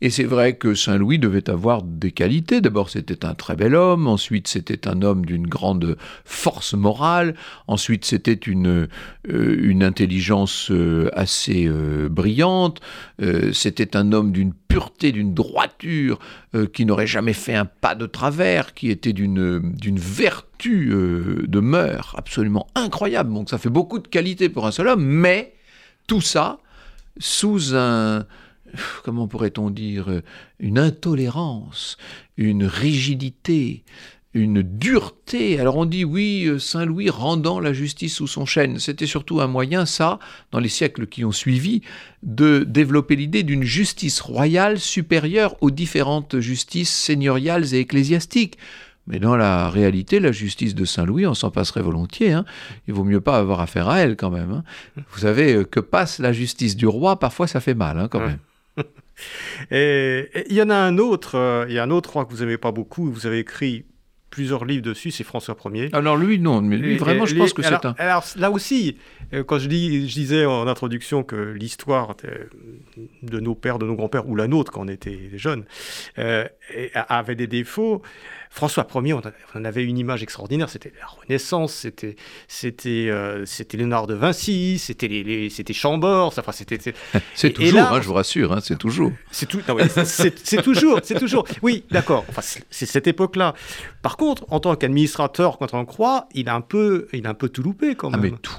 Et 0.00 0.08
c'est 0.08 0.24
vrai 0.24 0.56
que 0.56 0.74
Saint 0.74 0.96
Louis 0.96 1.18
devait 1.18 1.50
avoir 1.50 1.82
des 1.82 2.10
qualités. 2.10 2.60
D'abord, 2.60 2.88
c'était 2.88 3.26
un 3.26 3.34
très 3.34 3.54
bel 3.54 3.74
homme. 3.74 4.06
Ensuite, 4.06 4.48
c'était 4.48 4.88
un 4.88 5.02
homme 5.02 5.26
d'une 5.26 5.46
grande 5.46 5.96
force 6.24 6.72
morale. 6.72 7.34
Ensuite, 7.66 8.06
c'était 8.06 8.32
une, 8.32 8.88
euh, 9.28 9.82
intelligence 9.82 10.70
euh, 10.70 11.10
assez 11.12 11.68
brillante. 12.08 12.80
c'était 13.52 13.96
un 13.96 14.12
homme 14.12 14.32
d'une 14.32 14.52
pureté, 14.52 15.10
d'une 15.10 15.34
droiture, 15.34 16.18
qui 16.72 16.86
n'aurait 16.86 17.06
jamais 17.06 17.32
fait 17.32 17.54
un 17.54 17.64
pas 17.64 17.94
de 17.94 18.06
travers, 18.06 18.74
qui 18.74 18.90
était 18.90 19.12
d'une 19.12 19.72
vertu 19.98 20.51
de 20.70 21.60
mœurs 21.60 22.14
absolument 22.16 22.66
incroyable. 22.74 23.32
Donc 23.32 23.50
ça 23.50 23.58
fait 23.58 23.70
beaucoup 23.70 23.98
de 23.98 24.08
qualités 24.08 24.48
pour 24.48 24.66
un 24.66 24.72
seul 24.72 24.88
homme, 24.88 25.04
mais 25.04 25.54
tout 26.06 26.20
ça 26.20 26.58
sous 27.18 27.74
un, 27.74 28.26
comment 29.04 29.28
pourrait-on 29.28 29.70
dire, 29.70 30.22
une 30.58 30.78
intolérance, 30.78 31.96
une 32.36 32.64
rigidité, 32.64 33.84
une 34.34 34.62
dureté. 34.62 35.60
Alors 35.60 35.76
on 35.76 35.84
dit 35.84 36.04
oui, 36.04 36.44
euh, 36.46 36.58
Saint 36.58 36.84
Louis 36.84 37.10
rendant 37.10 37.60
la 37.60 37.72
justice 37.72 38.16
sous 38.16 38.26
son 38.26 38.46
chêne. 38.46 38.78
C'était 38.78 39.06
surtout 39.06 39.40
un 39.40 39.46
moyen, 39.46 39.84
ça, 39.84 40.18
dans 40.52 40.58
les 40.58 40.68
siècles 40.68 41.06
qui 41.06 41.24
ont 41.24 41.32
suivi, 41.32 41.82
de 42.22 42.64
développer 42.66 43.16
l'idée 43.16 43.42
d'une 43.42 43.64
justice 43.64 44.20
royale 44.20 44.78
supérieure 44.78 45.56
aux 45.60 45.70
différentes 45.70 46.38
justices 46.40 46.92
seigneuriales 46.92 47.74
et 47.74 47.80
ecclésiastiques. 47.80 48.56
Mais 49.06 49.18
dans 49.18 49.36
la 49.36 49.68
réalité, 49.68 50.20
la 50.20 50.32
justice 50.32 50.74
de 50.74 50.84
Saint-Louis, 50.84 51.26
on 51.26 51.34
s'en 51.34 51.50
passerait 51.50 51.82
volontiers. 51.82 52.32
Hein. 52.32 52.44
Il 52.86 52.94
vaut 52.94 53.04
mieux 53.04 53.20
pas 53.20 53.38
avoir 53.38 53.60
affaire 53.60 53.88
à 53.88 54.00
elle 54.00 54.16
quand 54.16 54.30
même. 54.30 54.52
Hein. 54.52 54.64
Vous 55.10 55.20
savez, 55.20 55.54
euh, 55.54 55.64
que 55.64 55.80
passe 55.80 56.20
la 56.20 56.32
justice 56.32 56.76
du 56.76 56.86
roi, 56.86 57.18
parfois 57.18 57.46
ça 57.46 57.60
fait 57.60 57.74
mal 57.74 57.98
hein, 57.98 58.08
quand 58.08 58.20
même. 58.20 58.38
Et 59.70 60.30
il 60.48 60.56
y 60.56 60.62
en 60.62 60.70
a 60.70 60.76
un 60.76 60.98
autre, 60.98 61.36
euh, 61.36 61.66
il 61.68 61.74
y 61.74 61.78
a 61.78 61.82
un 61.82 61.90
autre 61.90 62.12
roi 62.12 62.24
que 62.24 62.30
vous 62.30 62.40
n'aimez 62.40 62.58
pas 62.58 62.72
beaucoup, 62.72 63.10
vous 63.10 63.26
avez 63.26 63.40
écrit 63.40 63.84
plusieurs 64.30 64.64
livres 64.64 64.82
dessus, 64.82 65.10
c'est 65.10 65.24
François 65.24 65.56
Ier. 65.74 65.90
Alors 65.92 66.16
lui, 66.16 66.38
non, 66.38 66.62
mais 66.62 66.78
lui, 66.78 66.96
vraiment, 66.96 67.26
je 67.26 67.36
pense 67.36 67.52
que 67.52 67.60
c'est 67.60 67.84
un... 67.84 67.94
Alors 67.98 68.24
là 68.36 68.50
aussi, 68.50 68.96
euh, 69.34 69.44
quand 69.44 69.58
je, 69.58 69.68
dis, 69.68 70.08
je 70.08 70.14
disais 70.14 70.46
en 70.46 70.66
introduction 70.66 71.22
que 71.22 71.36
l'histoire 71.36 72.16
de 73.22 73.40
nos 73.40 73.54
pères, 73.54 73.78
de 73.78 73.84
nos 73.84 73.94
grands-pères, 73.94 74.26
ou 74.26 74.34
la 74.34 74.48
nôtre 74.48 74.72
quand 74.72 74.86
on 74.86 74.88
était 74.88 75.32
jeunes, 75.34 75.64
avait 76.16 77.34
des 77.34 77.46
défauts, 77.46 78.00
François 78.54 78.86
Ier, 79.02 79.14
on 79.54 79.64
avait 79.64 79.82
une 79.82 79.96
image 79.96 80.22
extraordinaire, 80.22 80.68
c'était 80.68 80.92
la 81.00 81.06
Renaissance, 81.06 81.72
c'était 81.72 82.16
c'était 82.46 83.08
euh, 83.08 83.46
c'était 83.46 83.78
Léonard 83.78 84.06
de 84.06 84.12
Vinci, 84.12 84.78
c'était 84.78 85.08
les, 85.08 85.48
c'était 85.48 85.72
Chambord, 85.72 86.34
enfin 86.36 86.52
c'était 86.52 86.78
c'est 87.34 87.50
toujours, 87.50 87.80
hein, 87.80 88.00
je 88.02 88.06
vous 88.06 88.12
rassure, 88.12 88.52
hein, 88.52 88.58
c'est 88.62 88.76
toujours. 88.76 89.10
C'est 89.30 89.46
tout, 89.46 89.60
c'est 90.44 90.62
toujours, 90.62 91.00
c'est 91.02 91.18
toujours. 91.18 91.46
Oui, 91.62 91.84
d'accord. 91.90 92.24
Enfin, 92.28 92.42
c'est 92.42 92.86
cette 92.86 93.06
époque-là. 93.06 93.54
Par 94.02 94.16
contre, 94.16 94.44
en 94.50 94.60
tant 94.60 94.76
qu'administrateur, 94.76 95.58
quand 95.58 95.72
on 95.72 95.84
croit, 95.86 96.28
il 96.34 96.48
a 96.48 96.54
un 96.54 96.60
peu, 96.60 97.08
il 97.12 97.26
a 97.26 97.30
un 97.30 97.34
peu 97.34 97.48
tout 97.48 97.62
loupé 97.62 97.94
quand 97.94 98.10
même. 98.10 98.20
Ah 98.20 98.22
mais 98.22 98.38
tout. 98.42 98.56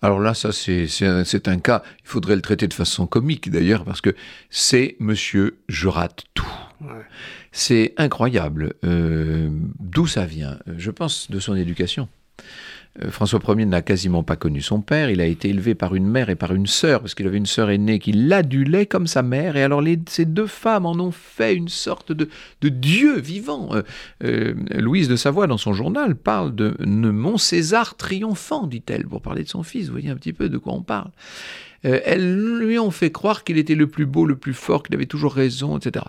Alors 0.00 0.20
là, 0.20 0.32
ça, 0.34 0.52
c'est 0.52 0.86
un, 1.02 1.24
un, 1.46 1.58
cas, 1.58 1.82
il 2.04 2.08
faudrait 2.08 2.36
le 2.36 2.42
traiter 2.42 2.68
de 2.68 2.74
façon 2.74 3.06
comique 3.06 3.50
d'ailleurs, 3.50 3.84
parce 3.84 4.00
que 4.00 4.14
c'est 4.48 4.96
monsieur, 5.00 5.58
je 5.68 5.88
rate 5.88 6.24
tout. 6.34 6.46
C'est 7.52 7.94
incroyable. 7.96 8.74
Euh, 8.84 9.50
d'où 9.78 10.06
ça 10.06 10.26
vient 10.26 10.58
Je 10.76 10.90
pense 10.90 11.30
de 11.30 11.40
son 11.40 11.54
éducation. 11.56 12.08
Euh, 13.02 13.10
François 13.10 13.40
Ier 13.46 13.66
n'a 13.66 13.82
quasiment 13.82 14.22
pas 14.22 14.36
connu 14.36 14.60
son 14.60 14.80
père. 14.80 15.10
Il 15.10 15.20
a 15.20 15.26
été 15.26 15.48
élevé 15.48 15.74
par 15.74 15.94
une 15.94 16.06
mère 16.06 16.28
et 16.28 16.34
par 16.34 16.52
une 16.52 16.66
sœur, 16.66 17.00
parce 17.00 17.14
qu'il 17.14 17.26
avait 17.26 17.36
une 17.36 17.46
sœur 17.46 17.70
aînée 17.70 17.98
qui 17.98 18.12
l'adulait 18.12 18.86
comme 18.86 19.06
sa 19.06 19.22
mère. 19.22 19.56
Et 19.56 19.62
alors, 19.62 19.82
ces 20.08 20.24
deux 20.24 20.46
femmes 20.46 20.86
en 20.86 20.94
ont 20.94 21.12
fait 21.12 21.54
une 21.54 21.68
sorte 21.68 22.12
de, 22.12 22.28
dieu 22.62 23.18
vivant. 23.18 23.70
Euh, 23.72 23.82
euh, 24.24 24.54
Louise 24.74 25.08
de 25.08 25.16
Savoie, 25.16 25.46
dans 25.46 25.58
son 25.58 25.72
journal, 25.72 26.16
parle 26.16 26.54
de, 26.54 26.74
mon 26.80 27.38
César 27.38 27.96
triomphant, 27.96 28.66
dit-elle, 28.66 29.06
pour 29.06 29.22
parler 29.22 29.44
de 29.44 29.48
son 29.48 29.62
fils. 29.62 29.86
Vous 29.86 29.92
voyez 29.92 30.10
un 30.10 30.16
petit 30.16 30.32
peu 30.32 30.48
de 30.48 30.58
quoi 30.58 30.72
on 30.72 30.82
parle. 30.82 31.10
elles 31.82 32.58
lui 32.58 32.78
ont 32.78 32.90
fait 32.90 33.10
croire 33.10 33.44
qu'il 33.44 33.56
était 33.56 33.74
le 33.74 33.86
plus 33.86 34.06
beau, 34.06 34.26
le 34.26 34.36
plus 34.36 34.54
fort, 34.54 34.82
qu'il 34.82 34.94
avait 34.94 35.06
toujours 35.06 35.34
raison, 35.34 35.78
etc. 35.78 36.04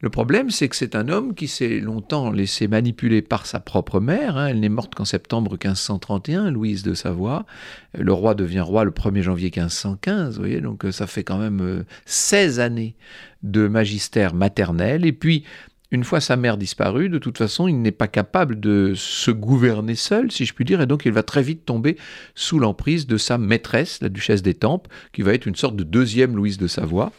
Le 0.00 0.10
problème, 0.10 0.50
c'est 0.50 0.68
que 0.68 0.76
c'est 0.76 0.94
un 0.94 1.08
homme 1.08 1.34
qui 1.34 1.48
s'est 1.48 1.80
longtemps 1.80 2.30
laissé 2.30 2.68
manipuler 2.68 3.22
par 3.22 3.46
sa 3.46 3.60
propre 3.60 3.98
mère. 3.98 4.36
Hein. 4.36 4.48
Elle 4.48 4.60
n'est 4.60 4.68
morte 4.68 4.94
qu'en 4.94 5.06
septembre 5.06 5.52
1531, 5.52 6.50
Louise 6.50 6.82
de 6.82 6.92
Savoie. 6.92 7.46
Le 7.94 8.12
roi 8.12 8.34
devient 8.34 8.60
roi 8.60 8.84
le 8.84 8.90
1er 8.90 9.22
janvier 9.22 9.46
1515, 9.46 10.34
vous 10.34 10.40
voyez, 10.42 10.60
donc 10.60 10.84
euh, 10.84 10.92
ça 10.92 11.06
fait 11.06 11.24
quand 11.24 11.38
même 11.38 11.84
16 12.04 12.58
euh, 12.58 12.62
années 12.62 12.94
de 13.42 13.68
magistère 13.68 14.34
maternel. 14.34 15.06
Et 15.06 15.12
puis, 15.12 15.44
une 15.90 16.04
fois 16.04 16.20
sa 16.20 16.36
mère 16.36 16.56
disparue, 16.56 17.08
de 17.08 17.18
toute 17.18 17.38
façon, 17.38 17.68
il 17.68 17.80
n'est 17.80 17.92
pas 17.92 18.08
capable 18.08 18.58
de 18.58 18.94
se 18.96 19.30
gouverner 19.30 19.94
seul, 19.94 20.32
si 20.32 20.44
je 20.44 20.52
puis 20.52 20.64
dire, 20.64 20.80
et 20.80 20.86
donc 20.86 21.06
il 21.06 21.12
va 21.12 21.22
très 21.22 21.42
vite 21.42 21.64
tomber 21.64 21.96
sous 22.34 22.58
l'emprise 22.58 23.06
de 23.06 23.16
sa 23.16 23.38
maîtresse, 23.38 24.00
la 24.02 24.08
duchesse 24.08 24.42
d'Étampes, 24.42 24.88
qui 25.12 25.22
va 25.22 25.32
être 25.32 25.46
une 25.46 25.54
sorte 25.54 25.76
de 25.76 25.84
deuxième 25.84 26.34
Louise 26.36 26.58
de 26.58 26.66
Savoie. 26.66 27.12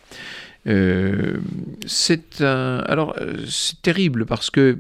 Euh, 0.68 1.38
c'est 1.86 2.42
alors 2.42 3.16
euh, 3.22 3.38
c'est 3.48 3.82
terrible 3.82 4.26
parce 4.26 4.50
que 4.50 4.80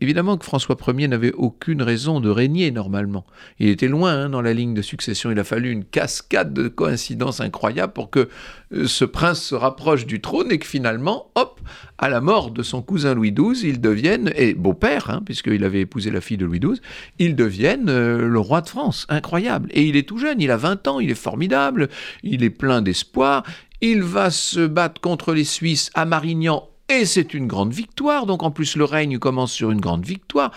Évidemment 0.00 0.36
que 0.36 0.44
François 0.44 0.76
Ier 0.88 1.08
n'avait 1.08 1.32
aucune 1.32 1.82
raison 1.82 2.20
de 2.20 2.28
régner 2.28 2.70
normalement. 2.70 3.24
Il 3.58 3.68
était 3.68 3.88
loin 3.88 4.12
hein, 4.12 4.28
dans 4.28 4.42
la 4.42 4.52
ligne 4.52 4.74
de 4.74 4.82
succession. 4.82 5.30
Il 5.30 5.38
a 5.38 5.44
fallu 5.44 5.70
une 5.70 5.84
cascade 5.84 6.52
de 6.52 6.68
coïncidences 6.68 7.40
incroyables 7.40 7.94
pour 7.94 8.10
que 8.10 8.28
euh, 8.72 8.86
ce 8.86 9.04
prince 9.04 9.42
se 9.42 9.54
rapproche 9.54 10.06
du 10.06 10.20
trône 10.20 10.52
et 10.52 10.58
que 10.58 10.66
finalement, 10.66 11.30
hop, 11.34 11.60
à 11.98 12.10
la 12.10 12.20
mort 12.20 12.50
de 12.50 12.62
son 12.62 12.82
cousin 12.82 13.14
Louis 13.14 13.32
XII, 13.32 13.68
il 13.68 13.80
devienne, 13.80 14.32
et 14.36 14.54
beau-père, 14.54 15.08
hein, 15.08 15.22
puisqu'il 15.24 15.64
avait 15.64 15.80
épousé 15.80 16.10
la 16.10 16.20
fille 16.20 16.36
de 16.36 16.44
Louis 16.44 16.60
XII, 16.60 16.80
il 17.18 17.34
devienne 17.34 17.86
le 17.86 18.38
roi 18.38 18.60
de 18.60 18.68
France. 18.68 19.06
Incroyable. 19.08 19.70
Et 19.72 19.84
il 19.84 19.96
est 19.96 20.06
tout 20.06 20.18
jeune, 20.18 20.40
il 20.40 20.50
a 20.50 20.56
20 20.56 20.88
ans, 20.88 21.00
il 21.00 21.10
est 21.10 21.14
formidable, 21.14 21.88
il 22.22 22.44
est 22.44 22.50
plein 22.50 22.82
d'espoir, 22.82 23.44
il 23.80 24.02
va 24.02 24.30
se 24.30 24.66
battre 24.66 25.00
contre 25.00 25.32
les 25.32 25.44
Suisses 25.44 25.90
à 25.94 26.04
Marignan 26.04 26.68
et 26.88 27.04
c'est 27.04 27.34
une 27.34 27.46
grande 27.46 27.72
victoire. 27.72 28.26
Donc 28.26 28.42
en 28.42 28.50
plus 28.50 28.76
le 28.76 28.84
règne 28.84 29.18
commence 29.18 29.52
sur 29.52 29.70
une 29.70 29.80
grande 29.80 30.04
victoire. 30.04 30.52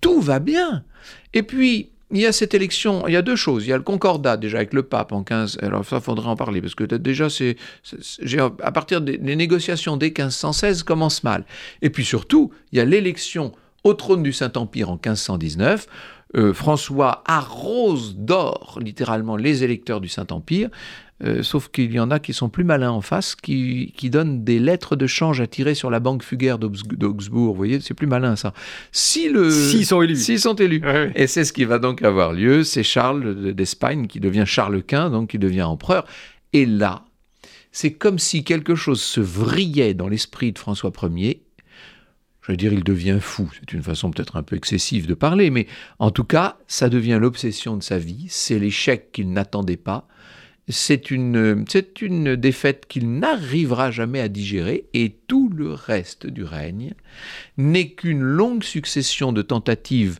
Tout 0.00 0.20
va 0.20 0.38
bien. 0.38 0.84
Et 1.34 1.42
puis 1.42 1.90
il 2.10 2.20
y 2.20 2.26
a 2.26 2.32
cette 2.32 2.52
élection, 2.52 3.06
il 3.08 3.14
y 3.14 3.16
a 3.16 3.22
deux 3.22 3.36
choses. 3.36 3.64
Il 3.64 3.70
y 3.70 3.72
a 3.72 3.76
le 3.76 3.82
concordat 3.82 4.36
déjà 4.36 4.58
avec 4.58 4.74
le 4.74 4.82
pape 4.82 5.12
en 5.12 5.22
15. 5.22 5.58
Alors 5.62 5.84
ça, 5.84 6.00
faudrait 6.00 6.28
en 6.28 6.36
parler 6.36 6.60
parce 6.60 6.74
que 6.74 6.84
déjà, 6.84 7.30
c'est, 7.30 7.56
à 8.62 8.72
partir 8.72 9.00
des 9.00 9.18
négociations 9.18 9.96
dès 9.96 10.08
1516 10.08 10.82
commencent 10.82 11.24
mal. 11.24 11.44
Et 11.80 11.88
puis 11.88 12.04
surtout, 12.04 12.52
il 12.70 12.78
y 12.78 12.80
a 12.80 12.84
l'élection 12.84 13.52
au 13.82 13.94
trône 13.94 14.22
du 14.22 14.32
Saint-Empire 14.32 14.90
en 14.90 14.94
1519 14.94 15.86
euh, 16.34 16.54
François 16.54 17.22
arrose 17.26 18.16
d'or 18.16 18.78
littéralement 18.80 19.36
les 19.36 19.64
électeurs 19.64 20.00
du 20.00 20.08
Saint-Empire, 20.08 20.70
euh, 21.24 21.42
sauf 21.42 21.68
qu'il 21.68 21.92
y 21.92 22.00
en 22.00 22.10
a 22.10 22.18
qui 22.18 22.32
sont 22.32 22.48
plus 22.48 22.64
malins 22.64 22.90
en 22.90 23.00
face, 23.00 23.36
qui, 23.36 23.92
donnent 24.04 24.44
des 24.44 24.58
lettres 24.58 24.96
de 24.96 25.06
change 25.06 25.40
à 25.40 25.46
tirer 25.46 25.74
sur 25.74 25.90
la 25.90 26.00
banque 26.00 26.22
fugaire 26.22 26.58
d'Augsbourg. 26.58 27.52
Vous 27.52 27.54
voyez, 27.54 27.80
c'est 27.80 27.94
plus 27.94 28.06
malin 28.06 28.34
ça. 28.34 28.52
Si 28.90 29.28
le... 29.28 29.50
S'ils 29.50 29.86
sont 29.86 30.02
élus. 30.02 30.16
S'ils 30.16 30.40
sont 30.40 30.56
élus. 30.56 30.82
Et 31.14 31.26
c'est 31.26 31.44
ce 31.44 31.52
qui 31.52 31.64
va 31.64 31.78
donc 31.78 32.02
avoir 32.02 32.32
lieu. 32.32 32.64
C'est 32.64 32.82
Charles 32.82 33.52
d'Espagne 33.54 34.06
qui 34.08 34.18
devient 34.18 34.44
Charles 34.46 34.82
Quint, 34.82 35.10
donc 35.10 35.30
qui 35.30 35.38
devient 35.38 35.62
empereur. 35.62 36.06
Et 36.52 36.66
là, 36.66 37.04
c'est 37.70 37.92
comme 37.92 38.18
si 38.18 38.42
quelque 38.42 38.74
chose 38.74 39.00
se 39.00 39.20
vrillait 39.20 39.94
dans 39.94 40.08
l'esprit 40.08 40.52
de 40.52 40.58
François 40.58 40.92
Ier 41.14 41.42
je 42.42 42.50
veux 42.50 42.56
dire, 42.56 42.72
il 42.72 42.82
devient 42.82 43.18
fou. 43.20 43.48
C'est 43.58 43.72
une 43.72 43.82
façon 43.82 44.10
peut-être 44.10 44.36
un 44.36 44.42
peu 44.42 44.56
excessive 44.56 45.06
de 45.06 45.14
parler, 45.14 45.50
mais 45.50 45.68
en 46.00 46.10
tout 46.10 46.24
cas, 46.24 46.58
ça 46.66 46.88
devient 46.88 47.18
l'obsession 47.20 47.76
de 47.76 47.82
sa 47.82 47.98
vie. 47.98 48.26
C'est 48.28 48.58
l'échec 48.58 49.12
qu'il 49.12 49.32
n'attendait 49.32 49.76
pas. 49.76 50.08
C'est 50.72 51.10
une, 51.10 51.54
défaite 52.34 52.86
qu'il 52.88 53.18
n'arrivera 53.18 53.90
jamais 53.90 54.20
à 54.20 54.28
digérer, 54.28 54.86
et 54.94 55.16
tout 55.28 55.50
le 55.54 55.72
reste 55.72 56.26
du 56.26 56.44
règne 56.44 56.94
n'est 57.58 57.90
qu'une 57.90 58.22
longue 58.22 58.64
succession 58.64 59.32
de 59.32 59.42
tentatives 59.42 60.18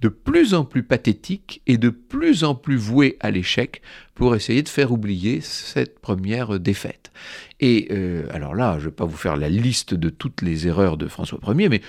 de 0.00 0.08
plus 0.08 0.54
en 0.54 0.64
plus 0.64 0.82
pathétique 0.82 1.60
et 1.66 1.76
de 1.76 1.90
plus 1.90 2.44
en 2.44 2.54
plus 2.54 2.76
voué 2.76 3.18
à 3.20 3.30
l'échec 3.30 3.82
pour 4.14 4.34
essayer 4.34 4.62
de 4.62 4.68
faire 4.70 4.92
oublier 4.92 5.42
cette 5.42 5.98
première 5.98 6.58
défaite. 6.58 7.12
Et 7.60 7.88
euh, 7.90 8.26
alors 8.32 8.54
là, 8.54 8.76
je 8.78 8.86
ne 8.86 8.90
vais 8.90 8.96
pas 8.96 9.04
vous 9.04 9.16
faire 9.16 9.36
la 9.36 9.50
liste 9.50 9.92
de 9.92 10.08
toutes 10.08 10.40
les 10.40 10.66
erreurs 10.66 10.96
de 10.96 11.06
François 11.06 11.38
Ier, 11.46 11.68
mais 11.68 11.82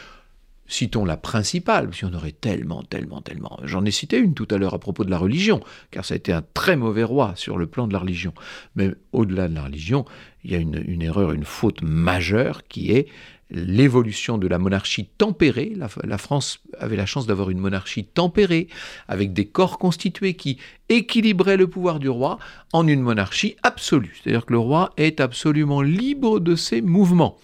citons 0.71 1.05
la 1.05 1.17
principale, 1.17 1.86
parce 1.86 1.99
qu'il 1.99 2.07
y 2.07 2.12
en 2.12 2.13
aurait 2.15 2.31
tellement, 2.31 2.84
tellement, 2.84 3.21
tellement. 3.21 3.60
J'en 3.63 3.86
ai 3.86 3.91
cité 3.91 4.17
une 4.17 4.34
tout 4.34 4.47
à 4.49 4.57
l'heure 4.57 4.73
à 4.73 4.79
propos 4.79 5.03
de 5.03 5.12
la 5.12 5.17
religion, 5.17 5.62
car 5.91 6.05
ça 6.05 6.13
a 6.13 6.17
été 6.17 6.31
un 6.31 6.43
très 6.53 6.75
mauvais 6.75 7.03
roi 7.03 7.34
sur 7.36 7.57
le 7.57 7.67
plan 7.67 7.88
de 7.88 7.93
la 7.93 7.99
religion. 7.99 8.34
Mais 8.75 8.91
au-delà 9.12 9.47
de 9.47 9.55
la 9.55 9.63
religion, 9.63 10.05
il 10.43 10.51
y 10.51 10.55
a 10.55 10.60
une, 10.60 10.81
une 10.88 11.01
erreur, 11.01 11.34
une 11.34 11.43
faute 11.43 11.81
majeure 11.81 12.63
qui 12.67 12.91
est 12.91 13.07
l'évolution 13.51 14.38
de 14.38 14.47
la 14.47 14.57
monarchie 14.57 15.05
tempérée. 15.05 15.73
La, 15.75 16.17
France 16.17 16.62
avait 16.79 16.95
la 16.95 17.05
chance 17.05 17.27
d'avoir 17.27 17.49
une 17.49 17.60
monarchie 17.60 18.05
tempérée, 18.05 18.67
avec 19.07 19.34
des 19.34 19.45
corps 19.45 19.77
constitués 19.77 20.36
qui 20.36 20.57
équilibraient 20.89 21.57
le 21.57 21.67
pouvoir 21.67 21.99
du 21.99 22.10
roi 22.10 22.39
en 22.73 22.88
une 22.88 23.01
monarchie 23.01 23.57
absolue. 23.62 24.17
C'est-à-dire 24.23 24.45
que 24.45 24.53
le 24.53 24.60
roi 24.60 24.91
est 24.97 25.19
absolument 25.19 25.81
libre 25.81 26.39
de 26.39 26.55
ses 26.55 26.81
mouvements. 26.81 27.38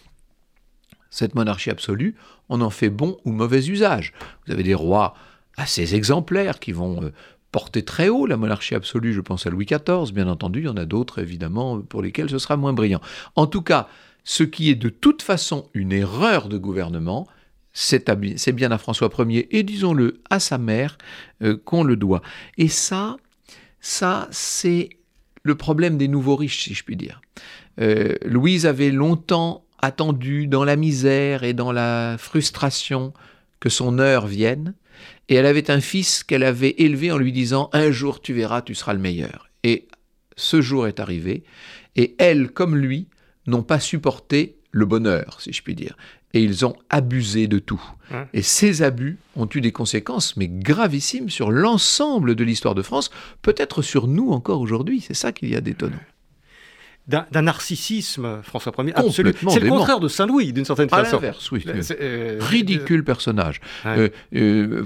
Cette 1.10 1.36
monarchie 1.36 1.70
absolue, 1.70 2.16
on 2.50 2.62
en 2.62 2.70
fait 2.70 2.90
bon 2.90 3.18
ou 3.26 3.32
mauvais 3.32 3.68
usage. 3.68 4.14
Vous 4.46 4.54
avez 4.54 4.64
des 4.64 4.76
rois 4.76 5.16
assez 5.58 5.96
exemplaires 5.96 6.60
qui 6.60 6.72
vont 6.72 7.04
euh, 7.04 7.12
porter 7.52 7.84
très 7.84 8.10
haut 8.10 8.26
la 8.26 8.38
monarchie 8.38 8.76
absolue, 8.76 9.14
je 9.14 9.22
pense 9.22 9.48
à 9.48 9.50
Louis 9.50 9.66
XIV, 9.66 10.14
bien 10.14 10.28
entendu, 10.28 10.60
il 10.60 10.66
y 10.66 10.70
en 10.70 10.78
a 10.78 10.86
d'autres 10.86 11.20
évidemment 11.20 11.82
pour 11.82 12.02
lesquels 12.02 12.30
ce 12.30 12.40
sera 12.40 12.58
moins 12.58 12.74
brillant. 12.74 13.02
En 13.36 13.48
tout 13.48 13.62
cas, 13.62 13.88
ce 14.24 14.44
qui 14.44 14.70
est 14.70 14.76
de 14.76 14.90
toute 14.90 15.22
façon 15.22 15.70
une 15.74 15.92
erreur 15.92 16.50
de 16.50 16.58
gouvernement, 16.58 17.28
c'est 17.74 18.52
bien 18.54 18.72
à 18.72 18.78
François 18.78 19.10
Ier 19.20 19.56
et 19.56 19.64
disons-le 19.64 20.22
à 20.30 20.40
sa 20.40 20.58
mère 20.58 20.98
euh, 21.44 21.58
qu'on 21.64 21.84
le 21.84 21.96
doit. 21.96 22.22
Et 22.58 22.68
ça, 22.68 23.18
ça 23.80 24.28
c'est 24.32 24.90
le 25.44 25.56
problème 25.56 25.98
des 25.98 26.08
nouveaux 26.08 26.36
riches, 26.36 26.64
si 26.64 26.74
je 26.74 26.84
puis 26.84 26.96
dire. 26.96 27.22
Euh, 27.80 28.16
Louise 28.26 28.66
avait 28.66 28.92
longtemps 28.92 29.64
attendu 29.88 30.48
dans 30.48 30.64
la 30.64 30.76
misère 30.76 31.44
et 31.44 31.54
dans 31.54 31.72
la 31.72 32.18
frustration 32.20 33.14
que 33.60 33.70
son 33.70 34.00
heure 34.00 34.28
vienne, 34.28 34.76
et 35.30 35.36
elle 35.36 35.46
avait 35.46 35.72
un 35.72 35.82
fils 35.82 36.24
qu'elle 36.24 36.44
avait 36.44 36.76
élevé 36.78 37.12
en 37.12 37.18
lui 37.18 37.32
disant 37.32 37.70
Un 37.74 37.92
jour 37.92 38.22
tu 38.22 38.34
verras, 38.34 38.62
tu 38.62 38.76
seras 38.76 38.94
le 38.94 39.00
meilleur. 39.00 39.50
Et 39.64 39.88
ce 40.36 40.62
jour 40.62 40.88
est 40.88 41.00
arrivé, 41.00 41.44
et 41.96 42.16
elle, 42.20 42.52
comme 42.52 42.76
lui, 42.76 43.08
n'ont 43.48 43.64
pas 43.64 43.80
supporté 43.80 44.58
le 44.72 44.86
bonheur, 44.86 45.42
si 45.42 45.52
je 45.52 45.64
puis 45.64 45.76
dire. 45.76 45.98
Et 46.34 46.42
ils 46.42 46.66
ont 46.66 46.76
abusé 46.90 47.48
de 47.48 47.58
tout. 47.58 47.82
Et 48.34 48.42
ces 48.42 48.84
abus 48.84 49.18
ont 49.36 49.50
eu 49.54 49.60
des 49.60 49.72
conséquences, 49.72 50.38
mais 50.38 50.48
gravissimes, 50.48 51.30
sur 51.30 51.52
l'ensemble 51.52 52.36
de 52.36 52.44
l'histoire 52.44 52.76
de 52.76 52.82
France, 52.82 53.10
peut-être 53.42 53.82
sur 53.82 54.08
nous 54.08 54.32
encore 54.32 54.62
aujourd'hui. 54.62 55.02
C'est 55.02 55.14
ça 55.14 55.32
qu'il 55.32 55.50
y 55.50 55.56
a 55.56 55.62
d'étonnant 55.62 56.00
d'un 57.08 57.42
narcissisme, 57.42 58.42
François 58.44 58.74
Ier, 58.80 58.94
absolu. 58.94 59.34
C'est 59.50 59.60
le 59.62 59.70
contraire 59.70 60.00
de 60.00 60.10
Saint-Louis, 60.10 60.52
d'une 60.52 60.66
certaine 60.66 60.90
façon. 60.90 61.22
oui. 61.52 61.66
Euh, 62.02 62.38
Ridicule 62.42 63.04
personnage. 63.04 63.62
Euh, 63.86 64.10
euh, 64.36 64.84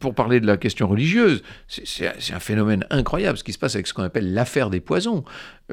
pour 0.00 0.14
parler 0.14 0.40
de 0.40 0.46
la 0.46 0.56
question 0.56 0.88
religieuse, 0.88 1.42
c'est 1.68 2.32
un 2.32 2.40
phénomène 2.40 2.84
incroyable 2.90 3.38
ce 3.38 3.44
qui 3.44 3.52
se 3.52 3.58
passe 3.58 3.74
avec 3.76 3.86
ce 3.86 3.94
qu'on 3.94 4.02
appelle 4.02 4.34
l'affaire 4.34 4.70
des 4.70 4.80
poisons. 4.80 5.24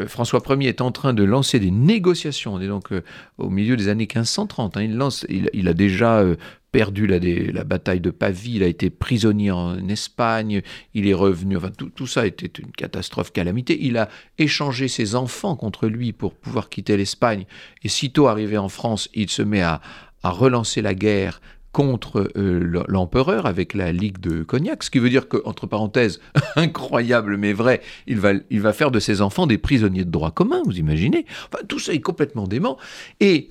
François 0.07 0.41
Ier 0.49 0.69
est 0.69 0.81
en 0.81 0.91
train 0.91 1.13
de 1.13 1.23
lancer 1.23 1.59
des 1.59 1.71
négociations. 1.71 2.53
On 2.55 2.61
est 2.61 2.67
donc 2.67 2.89
au 3.37 3.49
milieu 3.49 3.75
des 3.75 3.87
années 3.87 4.07
1530. 4.11 4.77
Hein. 4.77 4.83
il, 4.83 4.95
lance, 4.95 5.25
il, 5.29 5.67
a 5.67 5.73
déjà 5.73 6.23
perdu 6.71 7.07
la, 7.07 7.19
la, 7.19 7.63
bataille 7.63 7.99
de 7.99 8.11
Pavie, 8.11 8.55
il 8.55 8.63
a 8.63 8.67
été 8.67 8.89
prisonnier 8.89 9.51
en 9.51 9.87
Espagne, 9.87 10.61
il 10.93 11.07
est 11.07 11.13
revenu, 11.13 11.57
enfin 11.57 11.71
tout, 11.71 12.07
ça 12.07 12.27
était 12.27 12.61
une 12.61 12.71
catastrophe, 12.71 13.31
calamité. 13.31 13.77
Il 13.81 13.97
a 13.97 14.09
échangé 14.37 14.87
ses 14.87 15.15
enfants 15.15 15.55
contre 15.55 15.87
lui 15.87 16.13
pour 16.13 16.33
pouvoir 16.33 16.69
quitter 16.69 16.97
l'Espagne, 16.97 17.45
et 17.83 17.89
sitôt 17.89 18.27
arrivé 18.27 18.57
en 18.57 18.69
France, 18.69 19.09
il 19.13 19.29
se 19.29 19.41
met 19.41 19.61
à, 19.61 19.81
relancer 20.21 20.81
la 20.81 20.93
guerre 20.93 21.39
contre 21.71 22.31
euh, 22.35 22.83
l'empereur 22.87 23.45
avec 23.45 23.73
la 23.73 23.91
Ligue 23.91 24.19
de 24.19 24.43
Cognac, 24.43 24.83
ce 24.83 24.89
qui 24.89 24.99
veut 24.99 25.09
dire 25.09 25.27
que, 25.27 25.37
entre 25.45 25.67
parenthèses, 25.67 26.19
incroyable 26.55 27.37
mais 27.37 27.53
vrai, 27.53 27.81
il 28.07 28.19
va, 28.19 28.31
il 28.49 28.61
va 28.61 28.73
faire 28.73 28.91
de 28.91 28.99
ses 28.99 29.21
enfants 29.21 29.47
des 29.47 29.57
prisonniers 29.57 30.05
de 30.05 30.11
droit 30.11 30.31
commun, 30.31 30.61
vous 30.65 30.79
imaginez? 30.79 31.25
Enfin, 31.51 31.63
Tout 31.67 31.79
ça 31.79 31.93
est 31.93 32.01
complètement 32.01 32.47
dément. 32.47 32.77
Et 33.19 33.49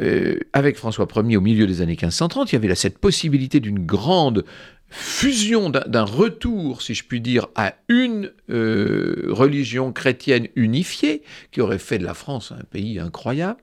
euh, 0.00 0.38
avec 0.52 0.76
François 0.76 1.08
Ier 1.16 1.36
au 1.36 1.40
milieu 1.40 1.66
des 1.66 1.80
années 1.80 1.92
1530, 1.92 2.52
il 2.52 2.54
y 2.54 2.58
avait 2.58 2.74
cette 2.74 2.98
possibilité 2.98 3.60
d'une 3.60 3.84
grande 3.84 4.44
fusion, 4.88 5.70
d'un 5.70 6.04
retour, 6.04 6.82
si 6.82 6.94
je 6.94 7.04
puis 7.04 7.20
dire, 7.20 7.48
à 7.54 7.74
une 7.88 8.32
euh, 8.50 9.26
religion 9.28 9.92
chrétienne 9.92 10.48
unifiée, 10.54 11.22
qui 11.50 11.60
aurait 11.60 11.78
fait 11.78 11.98
de 11.98 12.04
la 12.04 12.14
France 12.14 12.52
un 12.52 12.62
pays 12.64 12.98
incroyable. 12.98 13.60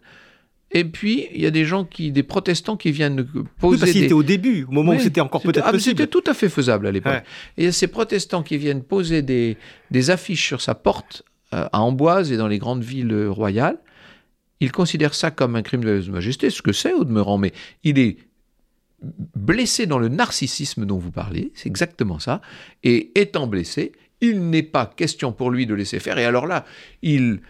Et 0.74 0.86
puis, 0.86 1.28
il 1.34 1.42
y 1.42 1.46
a 1.46 1.52
des 1.52 1.66
gens 1.66 1.86
qui, 1.86 2.12
des 2.12 2.24
protestants 2.24 2.78
qui 2.78 2.92
viennent 2.92 3.24
poser. 3.24 3.76
Oui, 3.76 3.78
parce 3.80 3.96
était 3.96 4.14
au 4.14 4.24
début, 4.24 4.64
au 4.64 4.72
moment 4.72 4.94
où 4.94 5.00
c'était 5.00 5.22
encore 5.22 5.42
peut-être 5.42 5.70
possible. 5.70 5.98
C'était 5.98 6.08
tout 6.08 6.24
à 6.26 6.34
fait 6.34 6.50
faisable 6.50 6.88
à 6.88 6.92
l'époque. 6.92 7.24
Et 7.58 7.64
il 7.64 7.66
y 7.66 7.68
a 7.68 7.72
ces 7.72 7.88
protestants 7.88 8.42
qui 8.42 8.58
viennent 8.58 8.84
poser 8.84 9.22
des, 9.22 9.58
des 9.92 10.10
affiches 10.10 10.46
sur 10.46 10.62
sa 10.62 10.74
porte 10.74 11.24
euh, 11.54 11.68
à 11.72 11.82
Amboise 11.82 12.32
et 12.32 12.38
dans 12.38 12.48
les 12.48 12.58
grandes 12.58 12.84
villes 12.84 13.28
royales. 13.28 13.78
Il 14.60 14.72
considère 14.72 15.14
ça 15.14 15.30
comme 15.30 15.56
un 15.56 15.62
crime 15.62 15.84
de 15.84 15.92
lèse-majesté, 15.92 16.50
ce 16.50 16.62
que 16.62 16.74
c'est 16.74 16.94
au 16.94 17.04
demeurant, 17.04 17.38
mais 17.38 17.54
il 17.84 18.00
est 18.00 18.18
blessé 19.36 19.86
dans 19.86 20.00
le 20.00 20.08
narcissisme 20.08 20.86
dont 20.86 20.98
vous 20.98 21.12
parlez, 21.12 21.52
c'est 21.54 21.68
exactement 21.68 22.20
ça, 22.20 22.42
et 22.84 23.12
étant 23.20 23.48
blessé, 23.48 23.92
il 24.22 24.50
n'est 24.50 24.64
pas 24.64 24.86
question 24.86 25.34
pour 25.34 25.52
lui 25.52 25.66
de 25.66 25.74
laisser 25.74 26.00
faire, 26.00 26.18
et 26.18 26.24
alors 26.24 26.48
là, 26.48 26.66
il, 27.02 27.42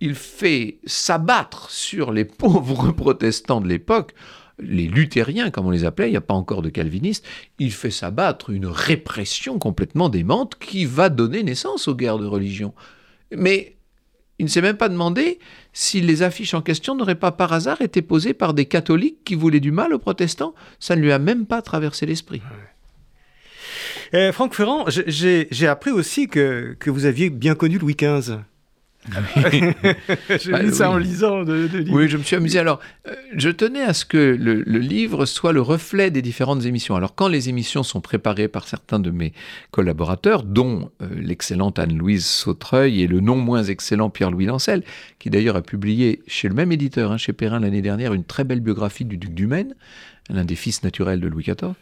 il 0.00 0.14
fait 0.14 0.78
s'abattre 0.84 1.70
sur 1.70 2.12
les 2.12 2.24
pauvres 2.24 2.92
protestants 2.92 3.60
de 3.60 3.68
l'époque, 3.68 4.14
les 4.58 4.86
luthériens, 4.86 5.50
comme 5.50 5.66
on 5.66 5.70
les 5.70 5.84
appelait, 5.84 6.08
il 6.08 6.12
n'y 6.12 6.16
a 6.16 6.22
pas 6.22 6.34
encore 6.34 6.62
de 6.62 6.68
calvinistes, 6.68 7.26
il 7.58 7.72
fait 7.72 7.90
s'abattre 7.90 8.50
une 8.50 8.66
répression 8.66 9.58
complètement 9.58 10.08
démente 10.08 10.56
qui 10.58 10.84
va 10.84 11.08
donner 11.08 11.42
naissance 11.42 11.88
aux 11.88 11.94
guerres 11.94 12.18
de 12.18 12.26
religion. 12.26 12.72
Mais 13.32 13.76
il 14.38 14.44
ne 14.44 14.50
s'est 14.50 14.62
même 14.62 14.76
pas 14.76 14.88
demandé 14.88 15.38
si 15.72 16.00
les 16.00 16.22
affiches 16.22 16.54
en 16.54 16.62
question 16.62 16.94
n'auraient 16.94 17.14
pas 17.14 17.32
par 17.32 17.52
hasard 17.52 17.80
été 17.80 18.02
posées 18.02 18.34
par 18.34 18.54
des 18.54 18.66
catholiques 18.66 19.24
qui 19.24 19.34
voulaient 19.34 19.60
du 19.60 19.72
mal 19.72 19.92
aux 19.92 19.98
protestants. 19.98 20.54
Ça 20.78 20.96
ne 20.96 21.02
lui 21.02 21.12
a 21.12 21.18
même 21.18 21.46
pas 21.46 21.62
traversé 21.62 22.06
l'esprit. 22.06 22.42
Euh, 24.12 24.32
Franck 24.32 24.54
Ferrand, 24.54 24.84
j'ai 24.88 25.66
appris 25.66 25.90
aussi 25.90 26.28
que, 26.28 26.76
que 26.78 26.90
vous 26.90 27.06
aviez 27.06 27.30
bien 27.30 27.54
connu 27.54 27.78
Louis 27.78 27.96
XV. 27.96 28.38
J'ai 30.40 30.50
bah, 30.50 30.62
lu 30.62 30.72
ça 30.72 30.90
en 30.90 30.96
lisant 30.96 31.44
de, 31.44 31.68
Oui, 31.90 32.08
je 32.08 32.16
me 32.16 32.22
suis 32.22 32.36
amusé. 32.36 32.58
Alors, 32.58 32.80
euh, 33.06 33.14
je 33.36 33.50
tenais 33.50 33.82
à 33.82 33.92
ce 33.92 34.04
que 34.04 34.16
le, 34.16 34.62
livre 34.78 35.26
soit 35.26 35.52
le 35.52 35.60
reflet 35.60 36.10
des 36.10 36.22
différentes 36.22 36.64
émissions. 36.64 36.96
Alors, 36.96 37.14
quand 37.14 37.28
les 37.28 37.48
émissions 37.48 37.82
sont 37.82 38.00
préparées 38.00 38.48
par 38.48 38.66
certains 38.66 38.98
de 38.98 39.10
mes 39.10 39.32
collaborateurs, 39.70 40.42
dont 40.42 40.90
euh, 41.02 41.08
l'excellente 41.16 41.78
Anne-Louise 41.78 42.24
Sautreuil 42.24 43.02
et 43.02 43.06
le 43.06 43.20
non 43.20 43.36
moins 43.36 43.64
excellent 43.64 44.10
Pierre-Louis 44.10 44.46
Lancel, 44.46 44.82
qui 45.18 45.30
d'ailleurs 45.30 45.56
a 45.56 45.62
publié 45.62 46.22
chez 46.26 46.48
le 46.48 46.54
même 46.54 46.72
éditeur, 46.72 47.12
hein, 47.12 47.18
chez 47.18 47.32
Perrin 47.32 47.60
l'année 47.60 47.82
dernière, 47.82 48.14
une 48.14 48.24
très 48.24 48.44
belle 48.44 48.60
biographie 48.60 49.04
du 49.04 49.18
duc 49.18 49.34
du 49.34 49.46
Maine, 49.46 49.74
l'un 50.30 50.44
des 50.44 50.56
fils 50.56 50.82
naturels 50.82 51.20
de 51.20 51.28
Louis 51.28 51.44
XIV. 51.44 51.74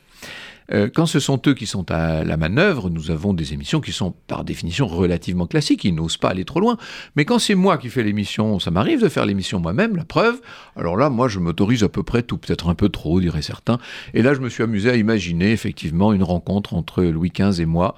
Euh, 0.72 0.88
quand 0.92 1.06
ce 1.06 1.20
sont 1.20 1.40
eux 1.46 1.54
qui 1.54 1.66
sont 1.66 1.90
à 1.90 2.24
la 2.24 2.36
manœuvre, 2.36 2.90
nous 2.90 3.10
avons 3.10 3.34
des 3.34 3.52
émissions 3.52 3.80
qui 3.80 3.92
sont 3.92 4.14
par 4.26 4.44
définition 4.44 4.86
relativement 4.86 5.46
classiques, 5.46 5.84
ils 5.84 5.94
n'osent 5.94 6.16
pas 6.16 6.30
aller 6.30 6.44
trop 6.44 6.60
loin. 6.60 6.76
Mais 7.16 7.24
quand 7.24 7.38
c'est 7.38 7.54
moi 7.54 7.78
qui 7.78 7.88
fais 7.88 8.02
l'émission, 8.02 8.58
ça 8.58 8.70
m'arrive 8.70 9.02
de 9.02 9.08
faire 9.08 9.26
l'émission 9.26 9.60
moi-même, 9.60 9.96
la 9.96 10.04
preuve, 10.04 10.40
alors 10.76 10.96
là, 10.96 11.10
moi, 11.10 11.28
je 11.28 11.38
m'autorise 11.38 11.82
à 11.84 11.88
peu 11.88 12.02
près 12.02 12.22
tout, 12.22 12.38
peut-être 12.38 12.68
un 12.68 12.74
peu 12.74 12.88
trop, 12.88 13.20
diraient 13.20 13.42
certains. 13.42 13.78
Et 14.14 14.22
là, 14.22 14.34
je 14.34 14.40
me 14.40 14.48
suis 14.48 14.62
amusé 14.62 14.90
à 14.90 14.96
imaginer 14.96 15.52
effectivement 15.52 16.12
une 16.12 16.22
rencontre 16.22 16.74
entre 16.74 17.02
Louis 17.02 17.32
XV 17.34 17.60
et 17.60 17.66
moi 17.66 17.94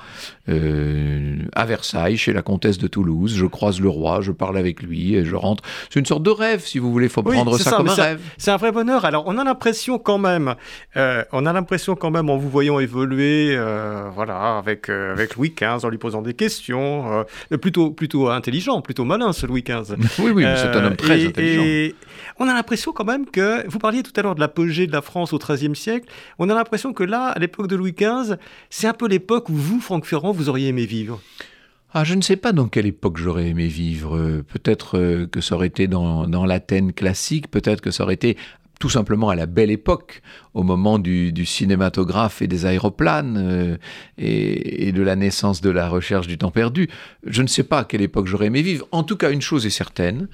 euh, 0.49 1.37
à 1.55 1.65
Versailles, 1.67 2.17
chez 2.17 2.33
la 2.33 2.43
comtesse 2.43 2.79
de 2.79 2.89
Toulouse. 2.89 3.35
Je 3.37 3.47
croise 3.47 3.81
le 3.81 3.89
roi, 3.89 4.21
je 4.21 4.33
parle 4.33 4.59
avec 4.59 4.83
lui 4.83 5.15
et 5.15 5.25
je 5.25 5.37
rentre. 5.37 5.63
C'est 5.91 6.01
une 6.01 6.07
sorte 6.07 6.23
de 6.23 6.31
rêve, 6.31 6.65
si 6.65 6.79
vous 6.79 6.91
voulez, 6.91 7.09
faut 7.09 7.23
prendre 7.23 7.59
ça, 7.59 7.73
comme 7.73 7.89
un 7.89 7.95
rêve. 7.95 8.21
C'est 8.39 8.51
un 8.51 8.57
vrai 8.57 8.73
bonheur. 8.73 9.05
Alors, 9.05 9.25
on 9.27 9.39
a 9.39 9.45
l'impression 9.45 9.99
quand 9.99 10.19
même, 10.19 10.55
euh, 10.97 11.25
on 11.33 11.47
a 11.47 11.53
l'impression 11.53 11.95
quand 11.95 12.11
même 12.11 12.31
en 12.31 12.37
vous 12.37 12.51
voyant 12.51 12.64
évoluer, 12.65 13.55
euh, 13.57 14.11
voilà, 14.15 14.59
avec, 14.59 14.89
euh, 14.89 15.13
avec 15.13 15.37
Louis 15.37 15.55
XV, 15.57 15.85
en 15.85 15.89
lui 15.89 15.99
posant 15.99 16.23
des 16.23 16.35
questions, 16.35 17.25
euh, 17.53 17.57
plutôt, 17.57 17.91
plutôt 17.91 18.29
intelligent, 18.29 18.81
plutôt 18.81 19.05
malin 19.05 19.33
ce 19.33 19.47
Louis 19.47 19.63
XV. 19.63 19.97
oui, 20.19 20.31
oui, 20.35 20.45
c'est 20.57 20.69
un 20.69 20.85
homme 20.85 20.97
très 20.97 21.27
intelligent. 21.27 21.63
Et 21.63 21.95
on 22.39 22.49
a 22.49 22.55
l'impression 22.55 22.93
quand 22.93 23.05
même 23.05 23.27
que, 23.27 23.67
vous 23.69 23.79
parliez 23.79 24.03
tout 24.03 24.13
à 24.17 24.23
l'heure 24.23 24.35
de 24.35 24.41
l'apogée 24.41 24.87
de 24.87 24.93
la 24.93 25.03
France 25.03 25.33
au 25.33 25.39
XIIIe 25.39 25.77
siècle, 25.77 26.09
on 26.39 26.49
a 26.49 26.55
l'impression 26.55 26.93
que 26.93 27.05
là, 27.05 27.27
à 27.29 27.39
l'époque 27.39 27.69
de 27.69 27.77
Louis 27.77 27.93
XV, 27.93 28.37
c'est 28.71 28.87
un 28.87 28.95
peu 28.95 29.09
l'époque 29.09 29.49
où 29.49 29.55
vous, 29.55 29.81
Franck 29.81 30.05
Ferrand, 30.07 30.33
vous 30.33 30.49
auriez 30.49 30.69
aimé 30.69 30.87
vivre. 30.87 31.21
Ah, 31.93 32.03
je 32.03 32.15
ne 32.15 32.23
sais 32.23 32.37
pas 32.37 32.53
dans 32.53 32.67
quelle 32.67 32.87
époque 32.87 33.19
j'aurais 33.19 33.47
aimé 33.47 33.69
vivre. 33.69 34.43
Peut-être 34.53 35.27
que 35.27 35.41
ça 35.41 35.55
aurait 35.55 35.69
été 35.69 35.87
dans, 35.87 36.27
dans 36.27 36.45
l'Athènes 36.45 36.93
classique, 36.93 37.49
peut-être 37.49 37.81
que 37.81 37.93
ça 37.93 38.03
aurait 38.03 38.15
été 38.15 38.37
tout 38.85 38.91
simplement 38.91 39.31
à 39.31 39.35
la 39.35 39.47
belle 39.47 39.71
époque, 39.71 40.21
au 40.53 40.63
moment 40.63 40.99
du, 40.99 41.47
cinématographe 41.47 42.43
et 42.43 42.47
des 42.47 42.67
aéroplanes 42.67 43.39
euh, 43.39 43.77
et, 44.19 44.93
de 44.93 45.01
la 45.01 45.17
naissance 45.17 45.63
de 45.63 45.71
la 45.71 45.89
recherche 45.89 46.27
du 46.27 46.37
temps 46.37 46.51
perdu. 46.51 46.91
Je 47.27 47.41
ne 47.41 47.47
sais 47.47 47.63
pas 47.63 47.79
à 47.79 47.85
quelle 47.85 48.03
époque 48.03 48.27
j'aurais 48.27 48.49
aimé 48.49 48.61
vivre. 48.61 48.87
En 48.93 49.03
tout 49.03 49.17
cas, 49.17 49.31
une 49.31 49.41
chose 49.41 49.65
est 49.65 49.71
certaine, 49.71 50.29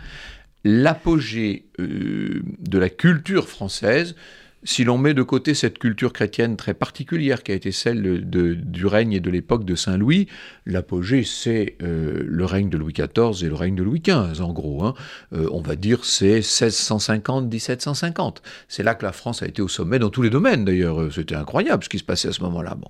l'apogée 0.65 1.67
euh, 1.79 2.43
de 2.59 2.79
la 2.81 2.89
culture 2.89 3.49
française, 3.49 4.17
si 4.63 4.85
l'on 4.85 4.99
met 4.99 5.15
de 5.15 5.23
côté 5.23 5.55
cette 5.55 5.79
culture 5.79 6.13
chrétienne 6.13 6.57
très 6.57 6.75
particulière 6.75 7.43
qui 7.43 7.53
a 7.53 7.55
été 7.55 7.73
celle 7.73 8.29
du 8.29 8.87
règne 8.87 9.15
et 9.15 9.21
de 9.21 9.31
l'époque 9.31 9.65
de 9.65 9.75
Saint 9.75 9.97
Louis, 9.97 10.27
l'apogée 10.67 11.25
c'est 11.25 11.77
euh, 11.83 12.23
le 12.27 12.45
règne 12.45 12.69
de 12.69 12.77
Louis 12.77 12.93
XIV 12.93 13.43
et 13.43 13.49
le 13.49 13.55
règne 13.55 13.75
de 13.75 13.83
Louis 13.83 14.01
XV 14.01 14.43
en 14.43 14.53
gros. 14.53 14.85
Hein. 14.85 14.93
Euh, 15.33 15.49
on 15.51 15.63
va 15.63 15.77
dire 15.77 16.05
c'est 16.05 16.41
1650-1750. 16.41 18.37
C'est 18.69 18.83
là 18.83 18.95
que 18.95 19.05
la 19.05 19.13
France 19.13 19.43
a 19.43 19.47
été 19.47 19.63
au 19.63 19.69
sommet 19.69 19.99
dans 19.99 20.11
tous 20.11 20.21
les 20.23 20.31
domaines 20.31 20.67
d'ailleurs. 20.67 21.01
Euh, 21.01 21.11
c'était 21.11 21.37
incroyable 21.37 21.83
ce 21.83 21.89
qui 21.89 21.99
se 21.99 22.05
passait 22.05 22.29
à 22.29 22.33
ce 22.33 22.43
moment-là. 22.43 22.75
Bon. 22.75 22.89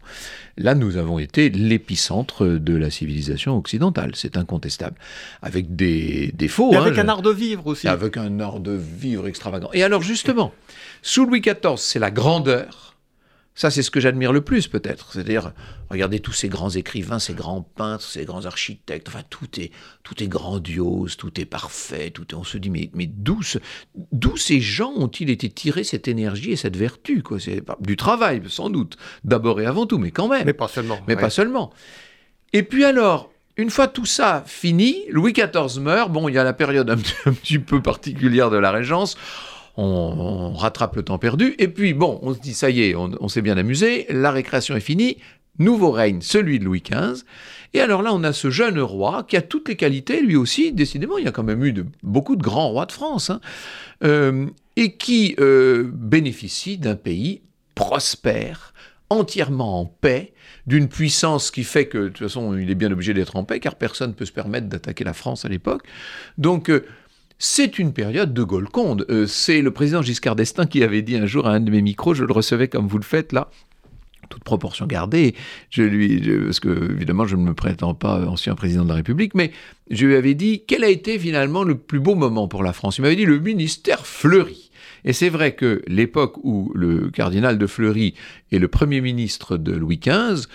Là 0.57 0.75
nous 0.75 0.97
avons 0.97 1.21
été 1.21 1.51
l'épicentre 1.51 2.47
de 2.47 2.75
la 2.75 2.91
civilisation 2.91 3.57
occidentale, 3.57 4.13
c'est 4.15 4.37
incontestable. 4.37 4.97
Avec 5.41 5.77
des 5.77 6.33
défauts. 6.37 6.73
Et 6.73 6.77
avec 6.77 6.99
hein, 6.99 7.05
un 7.05 7.09
art 7.09 7.23
de 7.23 7.31
vivre 7.31 7.69
aussi. 7.69 7.87
Avec 7.87 8.17
un 8.17 8.41
art 8.41 8.59
de 8.59 8.73
vivre 8.73 9.29
extravagant. 9.29 9.71
Et 9.73 9.85
alors 9.85 10.03
justement... 10.03 10.53
Sous 11.03 11.27
Louis 11.27 11.41
XIV, 11.41 11.77
c'est 11.77 11.99
la 11.99 12.11
grandeur. 12.11 12.91
Ça, 13.55 13.71
c'est 13.71 13.83
ce 13.83 13.91
que 13.91 14.01
j'admire 14.01 14.33
le 14.33 14.41
plus, 14.41 14.69
peut-être. 14.69 15.13
C'est-à-dire, 15.13 15.53
regardez 15.91 16.21
tous 16.21 16.33
ces 16.33 16.49
grands 16.49 16.71
écrivains, 16.71 17.19
ces 17.19 17.35
grands 17.35 17.61
peintres, 17.61 18.05
ces 18.05 18.25
grands 18.25 18.47
architectes. 18.47 19.09
Enfin, 19.09 19.23
tout 19.29 19.61
est, 19.61 19.71
tout 20.03 20.23
est 20.23 20.29
grandiose, 20.29 21.17
tout 21.19 21.39
est 21.39 21.45
parfait. 21.45 22.11
Tout 22.11 22.35
on 22.35 22.45
se 22.45 22.57
dit, 22.57 22.71
mais, 22.71 22.91
mais 22.95 23.07
d'où, 23.07 23.43
ces 24.37 24.61
gens 24.61 24.93
ont-ils 24.97 25.29
été 25.29 25.51
tirés 25.51 25.85
cette 25.85 26.09
énergie 26.09 26.53
et 26.53 26.57
cette 26.57 26.77
vertu 26.77 27.23
quoi? 27.23 27.39
C'est 27.39 27.63
du 27.81 27.97
travail, 27.97 28.41
sans 28.49 28.71
doute, 28.71 28.97
d'abord 29.25 29.61
et 29.61 29.67
avant 29.67 29.85
tout, 29.85 29.99
mais 29.99 30.11
quand 30.11 30.29
même. 30.29 30.47
Mais 30.47 30.55
pas 30.55 30.69
seulement. 30.69 30.99
Mais 31.07 31.17
pas 31.17 31.29
seulement. 31.31 31.71
Et 32.55 32.63
puis 32.63 32.85
alors, 32.85 33.31
une 33.57 33.69
fois 33.69 33.89
tout 33.89 34.07
ça 34.07 34.43
fini, 34.47 35.05
Louis 35.11 35.35
XIV 35.35 35.81
meurt. 35.81 36.11
Bon, 36.11 36.29
il 36.29 36.35
y 36.35 36.39
a 36.39 36.45
la 36.45 36.55
période 36.55 36.89
un 36.89 36.97
petit 37.33 37.59
peu 37.59 37.83
particulière 37.83 38.49
de 38.49 38.57
la 38.57 38.71
Régence 38.71 39.19
on, 39.81 40.53
rattrape 40.53 40.97
le 40.97 41.03
temps 41.03 41.19
perdu, 41.19 41.55
et 41.59 41.69
puis 41.69 41.95
bon, 41.95 42.19
on 42.23 42.35
se 42.35 42.41
dit, 42.41 42.55
ça 42.55 42.71
y 42.71 42.83
est, 42.83 42.95
on, 42.95 43.29
s'est 43.29 43.43
bien 43.43 43.57
amusé, 43.57 44.07
la 44.11 44.31
récréation 44.31 44.77
est 44.77 44.81
finie, 44.81 45.19
nouveau 45.59 45.91
règne, 45.91 46.21
celui 46.21 46.59
de 46.59 46.65
Louis 46.65 46.83
XV, 46.83 47.25
et 47.73 47.81
alors 47.81 48.03
là, 48.03 48.13
on 48.13 48.25
a 48.25 48.33
ce 48.33 48.51
jeune 48.51 48.81
roi 48.81 49.25
qui 49.27 49.37
a 49.37 49.43
toutes 49.43 49.69
les 49.69 49.77
qualités, 49.77 50.21
lui 50.21 50.37
aussi, 50.37 50.73
décidément, 50.73 51.19
il 51.19 51.25
y 51.25 51.29
a 51.29 51.33
quand 51.33 51.43
même 51.43 51.65
eu 51.65 51.75
beaucoup 52.03 52.37
de 52.37 52.43
grands 52.43 52.69
rois 52.69 52.87
de 52.87 52.93
France, 52.93 53.31
hein, 53.31 53.41
euh, 54.05 54.47
et 54.77 54.97
qui 54.97 55.35
euh, 55.39 55.91
bénéficie 55.93 56.79
d'un 56.79 56.97
pays 56.97 57.43
prospère, 57.75 58.75
entièrement 59.09 59.81
en 59.81 59.87
paix, 59.87 60.33
d'une 60.67 60.89
puissance 60.89 61.51
qui 61.51 61.65
fait 61.65 61.87
que, 61.87 61.99
de 61.99 62.09
toute 62.09 62.29
façon, 62.29 62.57
il 62.57 62.71
est 62.71 62.75
bien 62.75 62.93
obligé 62.93 63.15
d'être 63.15 63.37
en 63.37 63.45
paix, 63.45 63.61
car 63.61 63.77
personne 63.77 64.11
ne 64.11 64.15
peut 64.15 64.27
se 64.27 64.33
permettre 64.33 64.69
d'attaquer 64.69 65.05
la 65.05 65.15
France 65.15 65.45
à 65.45 65.49
l'époque. 65.49 65.83
Donc, 66.39 66.71
euh, 66.71 66.85
c'est 67.41 67.79
une 67.79 67.93
période 67.93 68.35
de 68.35 68.43
Golconde. 68.45 69.07
Euh, 69.11 69.27
c'est 69.27 69.63
le 69.63 69.73
président 69.73 70.03
Giscard 70.03 70.37
d'Estaing 70.37 70.67
qui 70.67 70.85
avait 70.85 71.03
dit 71.03 71.17
un 71.17 71.27
jour 71.27 71.49
à 71.49 71.55
un 71.55 71.61
de 71.61 71.71
mes 71.71 71.83
micros, 71.83 72.15
je 72.15 72.23
le 72.23 72.33
recevais 72.33 72.69
comme 72.69 72.87
vous 72.87 72.99
le 72.99 73.03
faites 73.03 73.33
là, 73.33 73.51
toute 74.29 74.45
proportion 74.45 74.87
gardée, 74.87 75.35
je 75.71 75.83
lui, 75.83 76.21
parce 76.45 76.61
que 76.61 76.93
évidemment 76.93 77.27
je 77.27 77.37
ne 77.37 77.43
me 77.43 77.55
prétends 77.55 77.95
pas 77.95 78.27
ancien 78.27 78.55
président 78.55 78.85
de 78.85 78.91
la 78.91 78.97
République, 78.97 79.35
mais 79.35 79.53
je 79.91 80.07
lui 80.07 80.17
avais 80.17 80.35
dit 80.35 80.65
quel 80.69 80.85
a 80.85 80.91
été 80.91 81.19
finalement 81.19 81.65
le 81.65 81.77
plus 81.77 81.99
beau 81.99 82.15
moment 82.15 82.47
pour 82.47 82.63
la 82.63 82.75
France. 82.75 82.99
Il 82.99 83.03
m'avait 83.03 83.17
dit 83.17 83.27
le 83.27 83.41
ministère 83.41 84.07
Fleury. 84.07 84.71
Et 85.07 85.15
c'est 85.15 85.31
vrai 85.31 85.55
que 85.55 85.83
l'époque 85.87 86.37
où 86.45 86.71
le 86.75 87.11
cardinal 87.11 87.57
de 87.57 87.67
Fleury 87.67 88.15
est 88.53 88.59
le 88.59 88.69
premier 88.69 89.01
ministre 89.01 89.57
de 89.57 89.73
Louis 89.73 89.99
XV, 89.99 90.47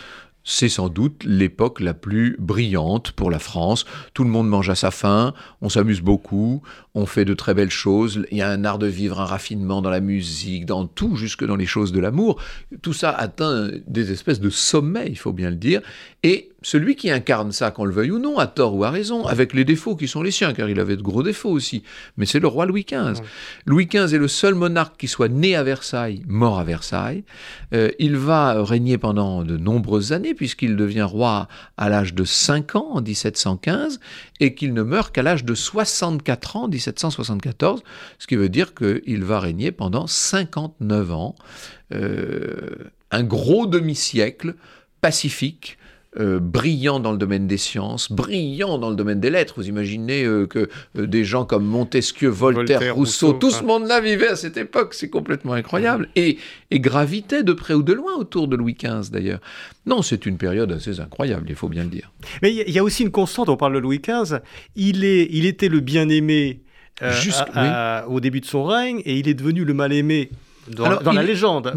c'est 0.45 0.69
sans 0.69 0.89
doute 0.89 1.23
l'époque 1.25 1.81
la 1.81 1.93
plus 1.93 2.37
brillante 2.39 3.11
pour 3.11 3.31
la 3.31 3.39
France. 3.39 3.85
Tout 4.13 4.23
le 4.23 4.29
monde 4.29 4.47
mange 4.47 4.69
à 4.69 4.75
sa 4.75 4.91
faim, 4.91 5.33
on 5.61 5.69
s'amuse 5.69 6.01
beaucoup, 6.01 6.61
on 6.95 7.05
fait 7.05 7.25
de 7.25 7.33
très 7.33 7.53
belles 7.53 7.69
choses, 7.69 8.25
il 8.31 8.37
y 8.37 8.41
a 8.41 8.49
un 8.49 8.63
art 8.63 8.79
de 8.79 8.87
vivre, 8.87 9.19
un 9.19 9.25
raffinement 9.25 9.81
dans 9.81 9.89
la 9.89 9.99
musique, 9.99 10.65
dans 10.65 10.87
tout, 10.87 11.17
jusque 11.17 11.45
dans 11.45 11.57
les 11.57 11.65
choses 11.65 11.91
de 11.91 11.99
l'amour. 11.99 12.41
Tout 12.81 12.93
ça 12.93 13.11
atteint 13.11 13.69
des 13.85 14.11
espèces 14.11 14.39
de 14.39 14.49
sommets, 14.49 15.07
il 15.09 15.17
faut 15.17 15.33
bien 15.33 15.49
le 15.49 15.57
dire. 15.57 15.81
Et 16.23 16.49
celui 16.65 16.95
qui 16.95 17.11
incarne 17.11 17.51
ça, 17.51 17.69
qu'on 17.69 17.85
le 17.85 17.93
veuille 17.93 18.09
ou 18.09 18.17
non, 18.17 18.39
à 18.39 18.47
tort 18.47 18.73
ou 18.73 18.83
à 18.83 18.89
raison, 18.89 19.25
avec 19.25 19.53
les 19.53 19.65
défauts 19.65 19.95
qui 19.95 20.07
sont 20.07 20.23
les 20.23 20.31
siens, 20.31 20.53
car 20.53 20.67
il 20.67 20.79
avait 20.79 20.95
de 20.95 21.03
gros 21.03 21.21
défauts 21.21 21.51
aussi, 21.51 21.83
mais 22.17 22.25
c'est 22.25 22.39
le 22.39 22.47
roi 22.47 22.65
Louis 22.65 22.85
XV. 22.89 23.21
Louis 23.67 23.85
XV 23.85 24.15
est 24.15 24.17
le 24.17 24.27
seul 24.27 24.55
monarque 24.55 24.97
qui 24.97 25.07
soit 25.07 25.27
né 25.27 25.55
à 25.55 25.61
Versailles, 25.61 26.23
mort 26.27 26.57
à 26.57 26.63
Versailles. 26.63 27.23
Euh, 27.73 27.91
il 27.99 28.17
va 28.17 28.63
régner 28.63 28.97
pendant 28.97 29.43
de 29.43 29.57
nombreuses 29.57 30.11
années, 30.11 30.33
puisqu'il 30.33 30.75
devient 30.75 31.03
roi 31.03 31.47
à 31.77 31.89
l'âge 31.89 32.15
de 32.15 32.23
5 32.23 32.75
ans 32.75 32.87
en 32.93 33.01
1715, 33.01 33.99
et 34.39 34.55
qu'il 34.55 34.73
ne 34.73 34.81
meurt 34.81 35.13
qu'à 35.13 35.21
l'âge 35.21 35.45
de 35.45 35.53
64 35.53 36.55
ans 36.55 36.63
en 36.63 36.67
1774, 36.91 37.83
ce 38.19 38.27
qui 38.27 38.36
veut 38.36 38.49
dire 38.49 38.73
qu'il 38.73 39.23
va 39.23 39.39
régner 39.39 39.71
pendant 39.71 40.07
59 40.07 41.11
ans, 41.11 41.36
euh, 41.93 42.89
un 43.11 43.23
gros 43.23 43.67
demi-siècle 43.67 44.55
pacifique, 45.01 45.77
euh, 46.17 46.39
brillant 46.39 47.01
dans 47.01 47.11
le 47.11 47.17
domaine 47.17 47.45
des 47.45 47.57
sciences, 47.57 48.09
brillant 48.09 48.77
dans 48.77 48.89
le 48.89 48.95
domaine 48.95 49.19
des 49.19 49.29
lettres. 49.29 49.55
Vous 49.57 49.67
imaginez 49.67 50.23
euh, 50.23 50.47
que 50.47 50.69
euh, 50.97 51.07
des 51.07 51.25
gens 51.25 51.43
comme 51.43 51.65
Montesquieu, 51.65 52.29
Voltaire, 52.29 52.95
Rousseau, 52.95 53.33
tout 53.33 53.51
ce 53.51 53.63
monde-là 53.63 53.99
vivait 53.99 54.29
à 54.29 54.38
cette 54.38 54.55
époque, 54.55 54.93
c'est 54.93 55.09
complètement 55.09 55.51
incroyable. 55.51 56.07
Et, 56.15 56.38
et 56.71 56.79
gravitait 56.79 57.43
de 57.43 57.51
près 57.51 57.73
ou 57.73 57.83
de 57.83 57.91
loin 57.91 58.13
autour 58.15 58.47
de 58.47 58.55
Louis 58.55 58.77
XV 58.81 59.11
d'ailleurs. 59.11 59.41
Non, 59.86 60.01
c'est 60.01 60.25
une 60.25 60.38
période 60.38 60.71
assez 60.71 61.01
incroyable, 61.01 61.47
il 61.49 61.55
faut 61.55 61.67
bien 61.67 61.83
le 61.83 61.89
dire. 61.89 62.13
Mais 62.41 62.55
il 62.55 62.71
y 62.71 62.79
a 62.79 62.83
aussi 62.83 63.03
une 63.03 63.11
constante, 63.11 63.49
on 63.49 63.57
parle 63.57 63.73
de 63.73 63.79
Louis 63.79 63.99
XV, 63.99 64.38
il, 64.77 65.03
est, 65.03 65.27
il 65.31 65.45
était 65.45 65.67
le 65.67 65.81
bien-aimé 65.81 66.61
au 67.01 68.19
début 68.19 68.41
de 68.41 68.45
son 68.45 68.63
règne 68.65 69.01
et 69.05 69.17
il 69.17 69.27
est 69.27 69.33
devenu 69.33 69.65
le 69.65 69.73
mal-aimé 69.73 70.29
dans, 70.67 71.11
la 71.11 71.23
légende, 71.23 71.71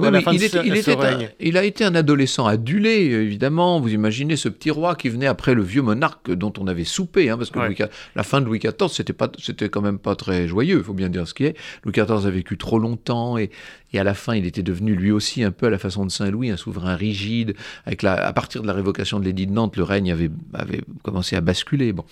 il, 1.40 1.56
a 1.56 1.64
été 1.64 1.84
un 1.84 1.94
adolescent 1.94 2.46
adulé, 2.46 3.10
évidemment. 3.10 3.80
Vous 3.80 3.92
imaginez 3.92 4.36
ce 4.36 4.48
petit 4.48 4.70
roi 4.70 4.94
qui 4.94 5.10
venait 5.10 5.26
après 5.26 5.54
le 5.54 5.62
vieux 5.62 5.82
monarque 5.82 6.32
dont 6.32 6.52
on 6.58 6.66
avait 6.66 6.84
soupé, 6.84 7.28
hein, 7.28 7.36
parce 7.36 7.50
que 7.50 7.58
la 8.16 8.22
fin 8.22 8.40
de 8.40 8.46
Louis 8.46 8.58
XIV, 8.58 8.90
c'était 8.90 9.12
pas, 9.12 9.30
c'était 9.38 9.68
quand 9.68 9.82
même 9.82 9.98
pas 9.98 10.16
très 10.16 10.48
joyeux, 10.48 10.78
il 10.78 10.84
faut 10.84 10.94
bien 10.94 11.10
dire 11.10 11.28
ce 11.28 11.34
qui 11.34 11.44
est. 11.44 11.56
Louis 11.84 11.92
XIV 11.92 12.26
a 12.26 12.30
vécu 12.30 12.56
trop 12.56 12.78
longtemps 12.78 13.36
et, 13.36 13.50
et 13.92 13.98
à 13.98 14.04
la 14.04 14.14
fin, 14.14 14.34
il 14.34 14.46
était 14.46 14.62
devenu 14.62 14.94
lui 14.94 15.10
aussi 15.10 15.42
un 15.42 15.50
peu 15.50 15.66
à 15.66 15.70
la 15.70 15.78
façon 15.78 16.06
de 16.06 16.10
Saint-Louis, 16.10 16.50
un 16.50 16.56
souverain 16.56 16.94
rigide. 16.94 17.54
Avec 17.84 18.02
la, 18.02 18.14
à 18.14 18.32
partir 18.32 18.62
de 18.62 18.66
la 18.66 18.72
révocation 18.72 19.20
de 19.20 19.24
l'édit 19.24 19.46
de 19.46 19.52
Nantes, 19.52 19.76
le 19.76 19.82
règne 19.82 20.10
avait, 20.12 20.30
avait 20.54 20.80
commencé 21.02 21.36
à 21.36 21.42
basculer. 21.42 21.92
Bon. 21.92 22.04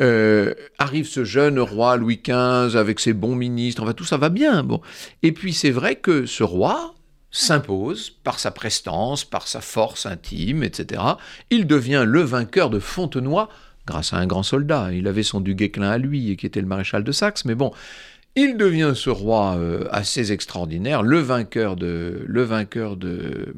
Euh, 0.00 0.54
arrive 0.78 1.06
ce 1.06 1.22
jeune 1.22 1.60
roi 1.60 1.96
Louis 1.96 2.22
XV 2.24 2.76
avec 2.76 2.98
ses 2.98 3.12
bons 3.12 3.34
ministres, 3.34 3.82
enfin 3.82 3.92
tout 3.92 4.04
ça 4.04 4.16
va 4.16 4.30
bien. 4.30 4.62
Bon. 4.62 4.80
Et 5.22 5.32
puis 5.32 5.52
c'est 5.52 5.70
vrai 5.70 5.96
que 5.96 6.24
ce 6.24 6.42
roi 6.42 6.94
s'impose 7.30 8.10
par 8.10 8.38
sa 8.38 8.50
prestance, 8.50 9.24
par 9.24 9.48
sa 9.48 9.60
force 9.60 10.06
intime, 10.06 10.62
etc. 10.62 11.02
Il 11.50 11.66
devient 11.66 12.04
le 12.06 12.22
vainqueur 12.22 12.70
de 12.70 12.78
Fontenoy 12.78 13.48
grâce 13.86 14.12
à 14.12 14.16
un 14.16 14.26
grand 14.26 14.42
soldat. 14.42 14.92
Il 14.92 15.08
avait 15.08 15.22
son 15.22 15.40
du 15.40 15.54
Guesclin 15.54 15.90
à 15.90 15.98
lui, 15.98 16.36
qui 16.36 16.46
était 16.46 16.60
le 16.60 16.66
maréchal 16.66 17.04
de 17.04 17.12
Saxe, 17.12 17.44
mais 17.44 17.54
bon, 17.54 17.72
il 18.36 18.56
devient 18.56 18.92
ce 18.94 19.10
roi 19.10 19.56
euh, 19.56 19.88
assez 19.90 20.32
extraordinaire, 20.32 21.02
le 21.02 21.18
vainqueur 21.18 21.76
de, 21.76 22.22
le 22.26 22.42
vainqueur 22.42 22.96
de 22.96 23.54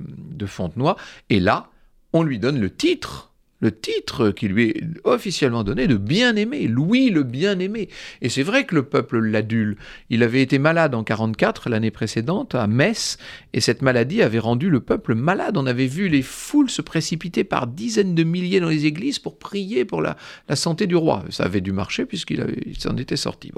Fontenoy, 0.47 0.97
et 1.31 1.41
là, 1.41 1.69
on 2.13 2.23
lui 2.23 2.39
donne 2.39 2.61
le 2.61 2.71
titre 2.71 3.34
le 3.65 3.73
titre 3.73 4.31
qui 4.31 4.47
lui 4.47 4.65
est 4.65 4.85
officiellement 5.05 5.65
donné 5.65 5.87
de 5.87 5.97
bien-aimé, 5.97 6.69
Louis 6.69 7.09
le 7.09 7.23
bien-aimé. 7.23 7.89
Et 8.21 8.29
c'est 8.29 8.43
vrai 8.43 8.67
que 8.67 8.75
le 8.75 8.83
peuple 8.83 9.21
l'adule. 9.21 9.79
Il 10.11 10.23
avait 10.23 10.43
été 10.43 10.59
malade 10.59 10.95
en 10.95 11.03
44, 11.03 11.71
l'année 11.71 11.91
précédente, 11.91 12.55
à 12.55 12.67
Metz, 12.67 13.17
et 13.55 13.61
cette 13.63 13.81
maladie 13.81 14.21
avait 14.21 14.39
rendu 14.39 14.69
le 14.69 14.81
peuple 14.81 15.15
malade. 15.15 15.57
On 15.57 15.65
avait 15.65 15.87
vu 15.87 16.09
les 16.09 16.21
foules 16.21 16.69
se 16.69 16.83
précipiter 16.83 17.43
par 17.43 17.67
dizaines 17.67 18.15
de 18.15 18.23
milliers 18.23 18.61
dans 18.61 18.69
les 18.69 18.85
églises 18.85 19.19
pour 19.19 19.39
prier 19.39 19.87
pour 19.87 20.03
la, 20.03 20.17
santé 20.55 20.87
du 20.87 20.97
roi. 20.97 21.25
Ça 21.31 21.45
avait 21.45 21.63
dû 21.63 21.73
marcher 21.73 22.05
puisqu'il 22.05 22.45
s'en 22.79 22.99
était 22.99 23.17
sorti. 23.17 23.51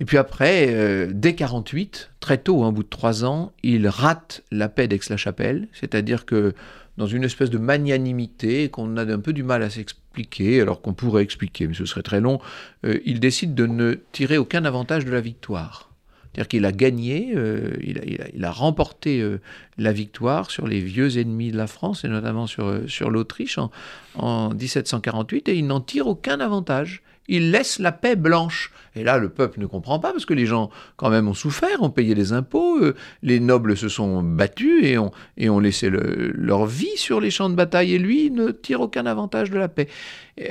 Et 0.00 0.04
puis 0.04 0.18
après, 0.18 0.66
euh, 0.68 1.08
dès 1.10 1.34
48, 1.34 2.10
très 2.20 2.36
tôt, 2.36 2.64
un 2.64 2.72
bout 2.72 2.82
de 2.82 2.88
trois 2.88 3.24
ans, 3.24 3.52
il 3.62 3.88
rate 3.88 4.42
la 4.50 4.68
paix 4.68 4.88
d'Aix-la-Chapelle, 4.88 5.68
c'est-à-dire 5.72 6.26
que 6.26 6.54
dans 6.98 7.06
une 7.06 7.22
espèce 7.22 7.48
de 7.48 7.58
magnanimité 7.58 8.68
qu'on 8.68 8.96
a 8.96 9.04
un 9.04 9.20
peu 9.20 9.32
du 9.32 9.44
mal 9.44 9.62
à 9.62 9.70
s'expliquer, 9.70 10.60
alors 10.60 10.82
qu'on 10.82 10.92
pourrait 10.92 11.22
expliquer, 11.22 11.68
mais 11.68 11.74
ce 11.74 11.86
serait 11.86 12.02
très 12.02 12.20
long, 12.20 12.40
euh, 12.84 12.98
il 13.04 13.20
décide 13.20 13.54
de 13.54 13.66
ne 13.66 13.94
tirer 14.10 14.36
aucun 14.36 14.64
avantage 14.64 15.04
de 15.04 15.12
la 15.12 15.20
victoire. 15.20 15.90
C'est-à-dire 16.24 16.48
qu'il 16.48 16.64
a 16.66 16.72
gagné, 16.72 17.32
euh, 17.36 17.72
il, 17.80 18.44
a, 18.44 18.50
remporté 18.50 19.20
euh, 19.20 19.40
la 19.78 19.92
victoire 19.92 20.50
sur 20.50 20.66
les 20.66 20.80
vieux 20.80 21.18
ennemis 21.18 21.52
de 21.52 21.56
la 21.56 21.68
France, 21.68 22.04
et 22.04 22.08
notamment 22.08 22.48
sur, 22.48 22.82
sur 22.88 23.10
l'Autriche 23.10 23.58
en, 23.58 23.70
en 24.16 24.50
1748, 24.50 25.48
et 25.48 25.56
il 25.56 25.68
n'en 25.68 25.80
tire 25.80 26.08
aucun 26.08 26.40
avantage 26.40 27.02
il 27.28 27.50
laisse 27.50 27.78
la 27.78 27.92
paix 27.92 28.16
blanche. 28.16 28.72
Et 28.96 29.04
là, 29.04 29.18
le 29.18 29.28
peuple 29.28 29.60
ne 29.60 29.66
comprend 29.66 30.00
pas 30.00 30.12
parce 30.12 30.26
que 30.26 30.34
les 30.34 30.46
gens, 30.46 30.70
quand 30.96 31.10
même, 31.10 31.28
ont 31.28 31.34
souffert, 31.34 31.82
ont 31.82 31.90
payé 31.90 32.14
des 32.14 32.32
impôts, 32.32 32.78
euh, 32.82 32.94
les 33.22 33.38
nobles 33.38 33.76
se 33.76 33.88
sont 33.88 34.22
battus 34.22 34.84
et 34.84 35.48
ont 35.48 35.60
laissé 35.60 35.90
leur 35.90 36.66
vie 36.66 36.96
sur 36.96 37.20
les 37.20 37.30
champs 37.30 37.50
de 37.50 37.54
bataille, 37.54 37.94
et 37.94 37.98
lui 37.98 38.30
ne 38.30 38.50
tire 38.50 38.80
aucun 38.80 39.06
avantage 39.06 39.50
de 39.50 39.58
la 39.58 39.68
paix. 39.68 39.88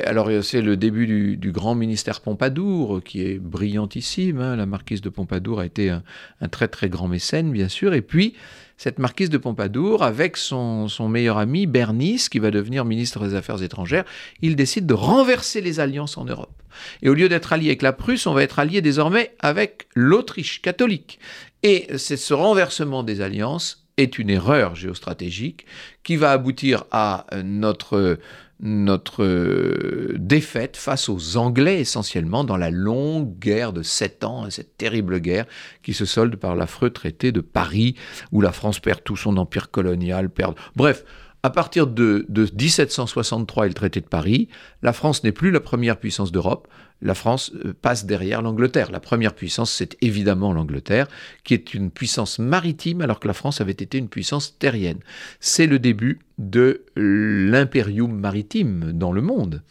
Alors, 0.06 0.30
c'est 0.42 0.62
le 0.62 0.76
début 0.76 1.38
du, 1.38 1.52
grand 1.52 1.76
ministère 1.76 2.22
Pompadour, 2.22 3.02
qui 3.04 3.22
est 3.22 3.40
brillantissime. 3.40 4.40
Hein. 4.40 4.56
La 4.56 4.66
marquise 4.66 5.02
de 5.02 5.10
Pompadour 5.10 5.60
a 5.60 5.66
été 5.66 5.90
un, 5.90 6.04
très 6.50 6.68
très 6.68 6.90
grand 6.90 7.08
mécène, 7.08 7.52
bien 7.52 7.70
sûr. 7.70 7.94
Et 7.94 8.02
puis, 8.02 8.34
cette 8.78 9.00
marquise 9.00 9.30
de 9.30 9.38
Pompadour, 9.38 10.04
avec 10.04 10.36
son, 10.38 10.88
meilleur 11.10 11.38
ami 11.38 11.68
Bernice, 11.68 12.30
qui 12.30 12.40
va 12.40 12.52
devenir 12.52 12.86
ministre 12.86 13.28
des 13.28 13.36
Affaires 13.36 13.64
étrangères, 13.64 14.06
il 14.42 14.56
décide 14.56 14.86
de 14.86 14.94
renverser 14.94 15.62
les 15.62 15.80
alliances 15.80 16.18
en 16.18 16.26
Europe. 16.26 16.62
Et 17.02 17.10
au 17.10 17.14
lieu 17.14 17.30
d'être 17.30 17.54
allié 17.54 17.68
avec 17.68 17.82
la 17.82 17.94
Prusse, 17.94 18.28
on 18.28 18.34
va 18.34 18.44
être 18.44 18.60
allié 18.60 18.82
désormais 18.82 19.34
avec 19.40 19.88
l'Autriche 19.96 20.62
catholique. 20.62 21.20
Et 21.64 21.88
c'est 21.98 22.18
ce 22.18 22.34
renversement 22.34 23.04
des 23.04 23.22
alliances 23.22 23.88
est 23.98 24.20
une 24.20 24.30
erreur 24.30 24.76
géostratégique 24.76 25.66
qui 26.04 26.18
va 26.18 26.32
aboutir 26.32 26.86
à 26.92 27.26
notre 27.44 28.20
notre 28.60 29.24
euh, 29.24 30.16
défaite 30.18 30.78
face 30.78 31.10
aux 31.10 31.38
Anglais 31.38 31.80
essentiellement 31.80 32.44
dans 32.44 32.58
la 32.58 32.72
longue 32.72 33.38
guerre 33.38 33.72
de 33.72 33.84
sept 33.84 34.24
ans, 34.24 34.46
hein, 34.46 34.50
cette 34.50 34.78
terrible 34.78 35.20
guerre 35.20 35.46
qui 35.84 35.94
se 35.94 36.06
solde 36.06 36.36
par 36.38 36.56
l'affreux 36.56 36.90
traité 36.90 37.32
de 37.32 37.42
Paris 37.42 37.96
où 38.32 38.42
la 38.42 38.52
France 38.52 38.80
perd 38.80 39.04
tout 39.04 39.18
son 39.18 39.38
empire 39.38 39.70
colonial, 39.70 40.30
perd... 40.30 40.56
Bref, 40.76 41.04
à 41.44 41.52
partir 41.52 41.86
de, 41.86 42.26
de 42.30 42.42
1763 42.42 43.66
et 43.66 43.70
le 43.70 43.74
traité 43.76 44.02
de 44.02 44.08
Paris, 44.08 44.50
la 44.82 44.92
France 44.92 45.24
n'est 45.24 45.32
plus 45.32 45.52
la 45.52 45.60
première 45.60 45.98
puissance 45.98 46.32
d'Europe, 46.32 46.68
la 47.02 47.14
France 47.14 47.52
euh, 47.64 47.74
passe 47.80 48.06
derrière 48.06 48.42
l'Angleterre. 48.42 48.92
La 48.92 49.00
première 49.00 49.34
puissance, 49.36 49.72
c'est 49.72 49.96
évidemment 50.02 50.52
l'Angleterre, 50.52 51.08
qui 51.44 51.54
est 51.54 51.74
une 51.76 51.92
puissance 51.92 52.40
maritime 52.40 53.02
alors 53.02 53.20
que 53.20 53.28
la 53.28 53.34
France 53.34 53.62
avait 53.62 53.72
été 53.72 54.00
une 54.00 54.10
puissance 54.10 54.58
terrienne. 54.58 55.00
C'est 55.40 55.68
le 55.68 55.78
début 55.78 56.20
de 56.38 56.86
l'impérium 56.96 58.14
maritime 58.14 58.92
dans 58.94 59.12
le 59.12 59.22
monde. 59.22 59.64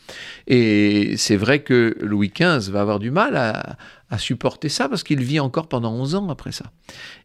Et 0.49 1.15
c'est 1.17 1.37
vrai 1.37 1.61
que 1.63 1.97
Louis 2.01 2.33
XV 2.35 2.71
va 2.71 2.81
avoir 2.81 2.99
du 2.99 3.11
mal 3.11 3.37
à, 3.37 3.77
supporter 4.19 4.69
ça 4.69 4.89
parce 4.89 5.03
qu'il 5.03 5.21
vit 5.21 5.41
encore 5.41 5.69
pendant 5.69 5.93
11 5.93 6.15
ans 6.15 6.29
après 6.29 6.53
ça. 6.53 6.67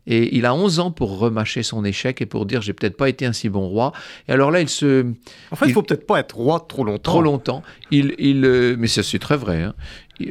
Et 0.08 0.36
il 0.36 0.46
a 0.46 0.54
11 0.54 0.80
ans 0.80 0.92
pour 0.92 1.20
remâcher 1.20 1.62
son 1.62 1.86
échec 1.86 2.22
et 2.22 2.26
pour 2.26 2.48
dire 2.48 2.62
j'ai 2.62 2.74
peut-être 2.74 2.98
pas 2.98 3.08
été 3.08 3.26
un 3.26 3.34
si 3.34 3.50
bon 3.50 3.68
roi. 3.68 3.94
Et 4.28 4.32
alors 4.32 4.50
là, 4.52 4.62
il 4.62 4.70
se... 4.70 5.06
Enfin, 5.52 5.68
il, 5.68 5.74
faut 5.74 5.84
peut-être 5.84 6.08
pas 6.08 6.20
être 6.20 6.36
roi 6.36 6.66
trop 6.68 6.84
longtemps. 6.84 7.12
Trop 7.12 7.22
longtemps. 7.22 7.64
Il, 7.92 8.16
il, 8.18 8.46
euh, 8.46 8.76
mais 8.78 8.88
c'est 8.88 9.20
très 9.20 9.38
vrai. 9.38 9.62
Hein. 9.62 9.76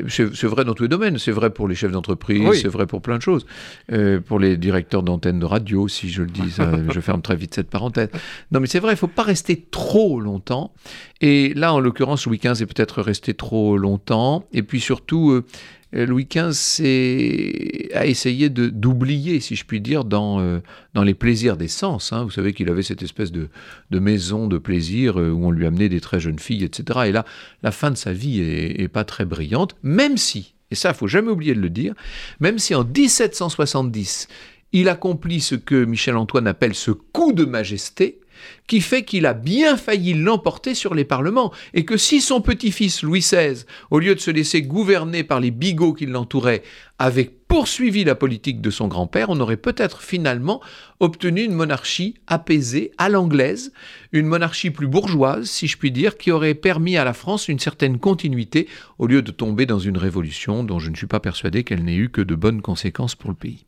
C'est 0.09 0.45
vrai 0.45 0.65
dans 0.65 0.75
tous 0.75 0.85
les 0.85 0.89
domaines. 0.89 1.19
C'est 1.19 1.33
vrai 1.33 1.51
pour 1.51 1.69
les 1.69 1.75
chefs 1.75 1.93
d'entreprise, 1.93 2.61
c'est 2.61 2.69
vrai 2.69 2.87
pour 2.87 3.03
plein 3.03 3.17
de 3.17 3.23
choses. 3.23 3.47
Euh, 3.93 4.21
pour 4.21 4.39
les 4.39 4.57
directeurs 4.57 5.03
d'antennes 5.03 5.41
de 5.41 5.45
radio, 5.45 5.89
si 5.89 6.09
je 6.09 6.23
le 6.23 6.31
dis, 6.31 6.55
je 6.93 7.01
ferme 7.01 7.23
très 7.23 7.37
vite 7.37 7.55
cette 7.55 7.71
parenthèse. 7.71 8.09
Non, 8.53 8.61
mais 8.61 8.67
c'est 8.67 8.79
vrai, 8.79 8.93
il 8.93 8.95
ne 8.95 8.99
faut 8.99 9.07
pas 9.09 9.23
rester 9.23 9.67
trop 9.71 10.21
longtemps. 10.21 10.73
Et 11.21 11.53
là, 11.55 11.75
en 11.75 11.81
l'occurrence, 11.81 12.27
Louis 12.27 12.39
XV 12.39 12.63
est 12.63 12.67
peut-être 12.67 13.03
resté 13.03 13.35
trop 13.35 13.77
longtemps. 13.77 14.47
Et 14.53 14.63
puis 14.63 14.81
surtout, 14.81 15.31
euh, 15.31 15.45
euh, 15.45 15.45
Louis 15.93 16.27
XV 16.27 17.91
a 17.95 18.07
essayé 18.07 18.49
d'oublier, 18.49 19.41
si 19.41 19.57
je 19.57 19.65
puis 19.65 19.81
dire, 19.81 20.05
dans, 20.05 20.41
euh, 20.41 20.61
dans 20.95 21.03
les 21.03 21.15
plaisirs 21.15 21.57
des 21.57 21.69
sens. 21.69 22.13
Hein. 22.13 22.25
Vous 22.25 22.31
savez 22.31 22.53
qu'il 22.53 22.69
avait 22.69 22.83
cette 22.83 23.03
espèce 23.03 23.33
de, 23.33 23.49
de, 23.91 23.99
maison 23.99 24.47
de 24.47 24.59
plaisir 24.59 25.19
euh, 25.19 25.31
où 25.31 25.47
on 25.47 25.51
lui 25.51 25.67
amenait 25.67 25.89
des 25.89 26.01
très 26.01 26.21
jeunes 26.21 26.39
filles, 26.39 26.65
etc. 26.65 27.01
Et 27.07 27.13
là, 27.13 27.25
la 27.63 27.73
fin 27.73 27.91
de 27.91 27.97
sa 27.97 28.13
vie 28.13 28.41
est, 28.41 28.89
pas 28.89 29.05
très 29.05 29.25
brillante, 29.25 29.77
même 29.83 30.17
si, 30.17 30.55
et 30.71 30.75
ça, 30.75 30.95
faut 30.95 31.07
jamais 31.07 31.31
oublier 31.31 31.55
de 31.55 31.61
le 31.61 31.71
dire, 31.71 31.95
même 32.39 32.59
si 32.59 32.75
en 32.75 32.85
1770, 32.85 34.29
il 34.73 34.89
accomplit 34.89 35.41
ce 35.41 35.57
que 35.57 35.85
Michel 35.85 36.17
Antoine 36.17 36.47
appelle 36.47 36.75
ce 36.75 36.93
coup 36.93 37.33
de 37.33 37.45
majesté, 37.45 38.20
qui 38.67 38.81
fait 38.81 39.05
qu'il 39.05 39.27
a 39.27 39.35
bien 39.35 39.77
failli 39.77 40.15
l'emporter 40.15 40.75
sur 40.75 40.95
les 40.95 41.05
parlements, 41.05 41.53
et 41.75 41.85
que 41.85 41.97
si 41.97 42.21
son 42.21 42.41
petit-fils 42.41 43.03
Louis 43.03 43.21
XVI, 43.21 43.65
au 43.91 43.99
lieu 43.99 44.15
de 44.15 44.21
se 44.21 44.31
laisser 44.31 44.63
gouverner 44.63 45.25
par 45.25 45.41
les 45.41 45.51
bigots 45.51 45.95
qui 45.95 46.07
l'entouraient, 46.07 46.63
avait 46.99 47.31
poursuivi 47.49 48.05
la 48.05 48.15
politique 48.15 48.61
de 48.61 48.71
son 48.71 48.87
grand-père, 48.87 49.31
on 49.31 49.41
aurait 49.41 49.57
peut-être 49.57 50.03
finalement 50.03 50.61
obtenu 51.01 51.43
une 51.43 51.55
monarchie 51.55 52.15
apaisée 52.27 52.93
à 52.99 53.09
l'anglaise, 53.09 53.73
une 54.13 54.27
monarchie 54.27 54.71
plus 54.71 54.87
bourgeoise, 54.87 55.49
si 55.49 55.67
je 55.67 55.79
puis 55.79 55.91
dire, 55.91 56.19
qui 56.19 56.31
aurait 56.31 56.55
permis 56.55 56.97
à 56.97 57.05
la 57.05 57.15
France 57.15 57.49
une 57.49 57.59
certaine 57.59 57.99
continuité, 57.99 58.69
au 58.99 59.07
lieu 59.07 59.23
de 59.23 59.31
tomber 59.31 59.67
dans 59.67 59.79
une 59.79 59.97
révolution 59.97 60.63
dont 60.63 60.79
je 60.79 60.91
ne 60.91 60.97
suis 60.97 61.07
pas 61.07 61.21
persuadé 61.21 61.65
qu'elle 61.65 61.85
n'ait 61.85 61.97
eu 61.97 62.11
que 62.11 62.21
de 62.21 62.35
bonnes 62.35 62.63
conséquences 62.63 63.15
pour 63.15 63.31
le 63.31 63.37
pays. 63.37 63.65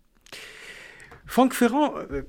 Franck 1.27 1.55
Ferrand, 1.55 1.95
euh, 2.13 2.23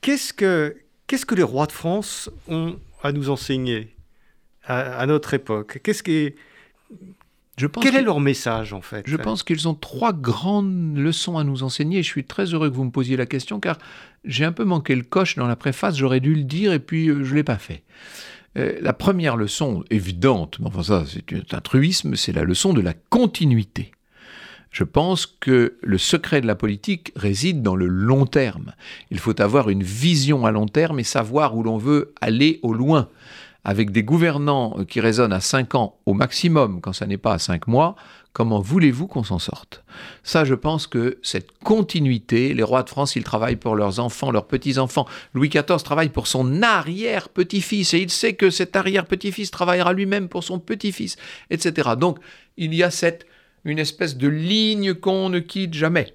qu'est-ce 0.00 0.32
que, 0.32 0.76
qu'est-ce 1.12 1.26
que 1.26 1.34
les 1.34 1.42
rois 1.42 1.66
de 1.66 1.72
France 1.72 2.30
ont 2.48 2.78
à 3.02 3.12
nous 3.12 3.28
enseigner 3.28 3.94
à, 4.64 5.04
notre 5.04 5.34
époque? 5.34 5.80
Qu'est-ce 5.84 6.02
qui 6.02 6.32
je 7.58 7.66
pense 7.66 7.84
Quel 7.84 7.96
est 7.96 8.02
leur 8.02 8.18
message 8.18 8.72
en 8.72 8.80
fait? 8.80 9.04
Je 9.06 9.18
pense 9.18 9.42
qu'ils 9.42 9.68
ont 9.68 9.74
trois 9.74 10.14
grandes 10.14 10.96
leçons 10.96 11.36
à 11.36 11.44
nous 11.44 11.64
enseigner. 11.64 12.02
Je 12.02 12.08
suis 12.08 12.24
très 12.24 12.54
heureux 12.54 12.70
que 12.70 12.74
vous 12.74 12.84
me 12.84 12.90
posiez 12.90 13.18
la 13.18 13.26
question 13.26 13.60
car 13.60 13.76
j'ai 14.24 14.46
un 14.46 14.52
peu 14.52 14.64
manqué 14.64 14.96
le 14.96 15.02
coche 15.02 15.36
dans 15.36 15.46
la 15.46 15.54
préface. 15.54 15.98
J'aurais 15.98 16.20
dû 16.20 16.34
le 16.34 16.44
dire 16.44 16.72
et 16.72 16.78
puis 16.78 17.10
euh, 17.10 17.22
je 17.24 17.32
ne 17.32 17.34
l'ai 17.34 17.44
pas 17.44 17.58
fait. 17.58 17.82
Euh, 18.56 18.78
la 18.80 18.94
première 18.94 19.36
leçon 19.36 19.84
évidente, 19.90 20.60
mais 20.60 20.68
enfin 20.68 20.82
ça 20.82 21.04
c'est 21.06 21.52
un 21.52 21.60
truisme, 21.60 22.16
c'est 22.16 22.32
la 22.32 22.44
leçon 22.44 22.72
de 22.72 22.80
la 22.80 22.94
continuité. 22.94 23.92
Je 24.72 24.84
pense 24.84 25.26
que 25.26 25.76
le 25.82 25.98
secret 25.98 26.40
de 26.40 26.46
la 26.46 26.54
politique 26.54 27.12
réside 27.14 27.62
dans 27.62 27.76
le 27.76 27.86
long 27.86 28.24
terme. 28.24 28.72
Il 29.10 29.18
faut 29.18 29.38
avoir 29.40 29.68
une 29.68 29.82
vision 29.82 30.46
à 30.46 30.50
long 30.50 30.66
terme 30.66 30.98
et 30.98 31.04
savoir 31.04 31.54
où 31.54 31.62
l'on 31.62 31.76
veut 31.76 32.14
aller 32.20 32.58
au 32.62 32.72
loin. 32.72 33.08
Avec 33.64 33.92
des 33.92 34.02
gouvernants 34.02 34.82
qui 34.88 35.00
raisonnent 35.00 35.32
à 35.32 35.40
5 35.40 35.76
ans 35.76 35.96
au 36.06 36.14
maximum, 36.14 36.80
quand 36.80 36.92
ça 36.92 37.06
n'est 37.06 37.18
pas 37.18 37.34
à 37.34 37.38
5 37.38 37.68
mois, 37.68 37.94
comment 38.32 38.60
voulez-vous 38.60 39.06
qu'on 39.06 39.22
s'en 39.22 39.38
sorte? 39.38 39.84
Ça, 40.24 40.44
je 40.44 40.54
pense 40.54 40.88
que 40.88 41.18
cette 41.22 41.52
continuité, 41.62 42.54
les 42.54 42.62
rois 42.64 42.82
de 42.82 42.88
France, 42.88 43.14
ils 43.14 43.22
travaillent 43.22 43.56
pour 43.56 43.76
leurs 43.76 44.00
enfants, 44.00 44.32
leurs 44.32 44.48
petits-enfants. 44.48 45.06
Louis 45.34 45.48
XIV 45.48 45.82
travaille 45.84 46.08
pour 46.08 46.26
son 46.26 46.62
arrière-petit-fils 46.62 47.94
et 47.94 48.00
il 48.00 48.10
sait 48.10 48.32
que 48.32 48.50
cet 48.50 48.74
arrière-petit-fils 48.74 49.52
travaillera 49.52 49.92
lui-même 49.92 50.28
pour 50.28 50.42
son 50.42 50.58
petit-fils, 50.58 51.16
etc. 51.50 51.90
Donc, 51.96 52.18
il 52.56 52.74
y 52.74 52.82
a 52.82 52.90
cette 52.90 53.26
une 53.64 53.78
espèce 53.78 54.16
de 54.16 54.28
ligne 54.28 54.94
qu'on 54.94 55.28
ne 55.28 55.38
quitte 55.38 55.74
jamais. 55.74 56.14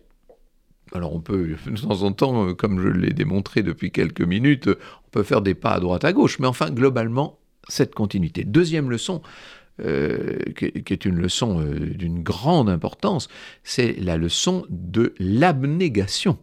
Alors 0.93 1.13
on 1.13 1.19
peut, 1.19 1.55
de 1.65 1.81
temps 1.81 2.03
en 2.03 2.11
temps, 2.11 2.47
euh, 2.47 2.53
comme 2.53 2.81
je 2.81 2.87
l'ai 2.87 3.13
démontré 3.13 3.63
depuis 3.63 3.91
quelques 3.91 4.21
minutes, 4.21 4.67
on 4.67 5.09
peut 5.11 5.23
faire 5.23 5.41
des 5.41 5.53
pas 5.53 5.71
à 5.71 5.79
droite 5.79 6.05
à 6.05 6.13
gauche, 6.13 6.39
mais 6.39 6.47
enfin, 6.47 6.69
globalement, 6.69 7.39
cette 7.67 7.93
continuité. 7.93 8.43
Deuxième 8.43 8.89
leçon, 8.89 9.21
euh, 9.83 10.39
qui 10.55 10.93
est 10.93 11.05
une 11.05 11.17
leçon 11.17 11.61
euh, 11.61 11.79
d'une 11.79 12.23
grande 12.23 12.69
importance, 12.69 13.27
c'est 13.63 13.93
la 13.99 14.17
leçon 14.17 14.65
de 14.69 15.13
l'abnégation. 15.19 16.37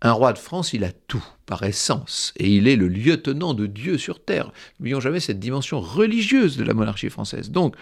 Un 0.00 0.12
roi 0.12 0.32
de 0.32 0.38
France, 0.38 0.74
il 0.74 0.84
a 0.84 0.92
tout, 0.92 1.24
par 1.46 1.62
essence, 1.64 2.32
et 2.36 2.48
il 2.48 2.68
est 2.68 2.76
le 2.76 2.86
lieutenant 2.86 3.54
de 3.54 3.66
Dieu 3.66 3.98
sur 3.98 4.22
terre. 4.22 4.52
N'oublions 4.78 5.00
jamais 5.00 5.18
cette 5.18 5.40
dimension 5.40 5.80
religieuse 5.80 6.56
de 6.56 6.62
la 6.62 6.74
monarchie 6.74 7.10
française. 7.10 7.50
Donc, 7.50 7.74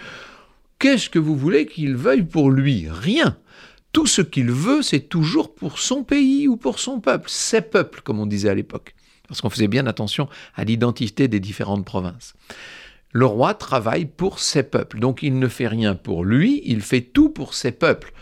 Qu'est-ce 0.78 1.08
que 1.08 1.18
vous 1.18 1.36
voulez 1.36 1.66
qu'il 1.66 1.96
veuille 1.96 2.24
pour 2.24 2.50
lui? 2.50 2.86
Rien. 2.90 3.38
Tout 3.92 4.06
ce 4.06 4.20
qu'il 4.20 4.50
veut, 4.50 4.82
c'est 4.82 5.08
toujours 5.08 5.54
pour 5.54 5.78
son 5.78 6.04
pays 6.04 6.48
ou 6.48 6.56
pour 6.56 6.78
son 6.78 7.00
peuple, 7.00 7.30
ses 7.30 7.62
peuples, 7.62 8.02
comme 8.02 8.20
on 8.20 8.26
disait 8.26 8.50
à 8.50 8.54
l'époque, 8.54 8.94
parce 9.26 9.40
qu'on 9.40 9.48
faisait 9.48 9.68
bien 9.68 9.86
attention 9.86 10.28
à 10.54 10.64
l'identité 10.64 11.28
des 11.28 11.40
différentes 11.40 11.86
provinces. 11.86 12.34
Le 13.12 13.24
roi 13.24 13.54
travaille 13.54 14.04
pour 14.04 14.38
ses 14.38 14.62
peuples, 14.62 14.98
donc 14.98 15.22
il 15.22 15.38
ne 15.38 15.48
fait 15.48 15.68
rien 15.68 15.94
pour 15.94 16.26
lui, 16.26 16.60
il 16.66 16.82
fait 16.82 17.00
tout 17.00 17.30
pour 17.30 17.54
ses 17.54 17.72
peuples. 17.72 18.12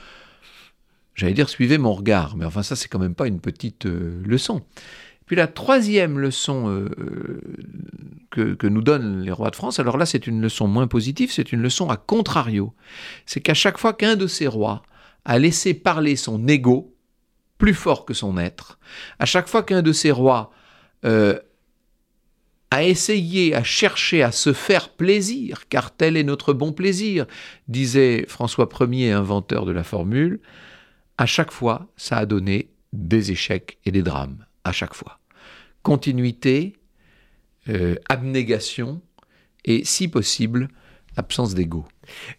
J'allais 1.16 1.34
dire 1.34 1.48
suivez 1.48 1.78
mon 1.78 1.92
regard, 1.92 2.36
mais 2.36 2.44
enfin 2.44 2.62
ça 2.62 2.76
c'est 2.76 2.88
quand 2.88 3.00
même 3.00 3.16
pas 3.16 3.26
une 3.26 3.40
petite 3.40 3.86
euh, 3.86 4.22
leçon. 4.24 4.62
Puis 5.27 5.37
la 5.37 5.47
troisième 5.47 6.18
leçon 6.18 6.68
euh, 6.68 7.41
que, 8.31 8.55
que, 8.55 8.66
nous 8.66 8.83
donnent 8.83 9.22
les 9.22 9.33
rois 9.33 9.51
de 9.51 9.57
France, 9.57 9.81
alors 9.81 9.97
là 9.97 10.07
c'est 10.07 10.27
une 10.27 10.41
leçon 10.41 10.68
moins 10.68 10.87
positive, 10.87 11.33
c'est 11.33 11.53
une 11.53 11.62
leçon 11.62 11.89
à 11.89 11.97
contrario. 11.97 12.75
C'est 13.25 13.41
qu'à 13.41 13.55
chaque 13.55 13.79
fois 13.79 13.95
qu'un 13.95 14.16
de 14.16 14.27
ces 14.27 14.47
rois 14.47 14.83
a 15.25 15.39
laissé 15.39 15.72
parler 15.72 16.16
son 16.16 16.47
ego, 16.47 16.95
plus 17.57 17.75
fort 17.75 18.05
que 18.05 18.12
son 18.12 18.37
être, 18.37 18.79
à 19.18 19.25
chaque 19.25 19.49
fois 19.49 19.62
qu'un 19.62 19.81
de 19.81 19.93
ces 19.93 20.11
rois 20.11 20.51
euh, 21.07 21.39
a 22.70 22.83
essayé, 22.83 23.55
à 23.55 23.62
chercher 23.62 24.22
à 24.22 24.33
se 24.33 24.53
faire 24.53 24.91
plaisir, 24.91 25.68
car 25.68 25.95
tel 25.95 26.16
est 26.16 26.25
notre 26.25 26.53
bon 26.53 26.72
plaisir, 26.72 27.27
disait 27.68 28.27
François 28.29 28.68
Ier, 28.81 29.12
inventeur 29.12 29.64
de 29.64 29.72
la 29.72 29.85
formule, 29.85 30.41
à 31.16 31.25
chaque 31.25 31.53
fois 31.53 31.87
ça 31.97 32.18
a 32.18 32.27
donné 32.27 32.68
des 32.93 33.31
échecs 33.31 33.79
et 33.85 33.91
des 33.91 34.03
drames 34.03 34.43
à 34.65 34.73
chaque 34.73 34.95
fois. 34.95 35.21
Continuité, 35.83 36.77
euh, 37.69 37.97
abnégation 38.09 39.01
et, 39.65 39.85
si 39.85 40.09
possible, 40.09 40.69
absence 41.17 41.55
d'ego. 41.55 41.85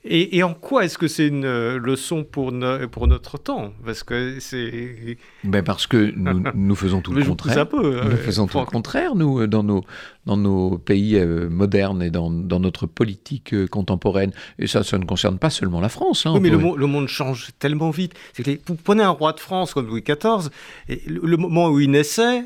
Et, 0.03 0.43
en 0.43 0.53
quoi 0.53 0.85
est-ce 0.85 0.97
que 0.97 1.07
c'est 1.07 1.27
une 1.27 1.45
euh, 1.45 1.79
leçon 1.79 2.23
pour, 2.23 2.53
pour 2.91 3.07
notre 3.07 3.37
temps? 3.37 3.73
Parce 3.83 4.03
que 4.03 4.39
c'est. 4.39 5.17
Ben 5.43 5.63
parce 5.63 5.87
que 5.87 6.13
nous, 6.15 6.43
nous 6.53 6.75
faisons 6.75 7.01
tout 7.01 7.13
le 7.13 7.23
contraire. 7.23 7.57
Un 7.57 7.65
peu, 7.65 8.01
nous 8.03 8.17
faisons 8.17 8.47
tout 8.47 8.59
le 8.59 8.65
contraire, 8.65 9.15
nous, 9.15 9.39
euh, 9.39 9.47
dans 9.47 9.63
nos, 9.63 9.83
dans 10.25 10.37
nos 10.37 10.77
pays 10.77 11.17
euh, 11.17 11.49
modernes 11.49 12.03
et 12.03 12.11
dans, 12.11 12.29
dans, 12.29 12.59
notre 12.59 12.85
politique 12.85 13.67
contemporaine. 13.67 14.31
Et 14.59 14.67
ça, 14.67 14.83
ça 14.83 14.97
ne 14.97 15.05
concerne 15.05 15.39
pas 15.39 15.49
seulement 15.49 15.81
la 15.81 15.89
France. 15.89 16.25
Hein, 16.25 16.33
oui, 16.35 16.41
mais 16.41 16.49
le, 16.49 16.57
le, 16.57 16.87
monde 16.87 17.07
change 17.07 17.49
tellement 17.57 17.89
vite. 17.89 18.13
Que 18.35 18.43
vous 18.67 18.75
prenez 18.75 19.03
un 19.03 19.09
roi 19.09 19.33
de 19.33 19.39
France 19.39 19.73
comme 19.73 19.87
Louis 19.87 20.03
XIV, 20.03 20.49
et 20.89 21.01
le, 21.07 21.37
moment 21.37 21.69
où 21.69 21.79
il 21.79 21.89
naissait, 21.89 22.43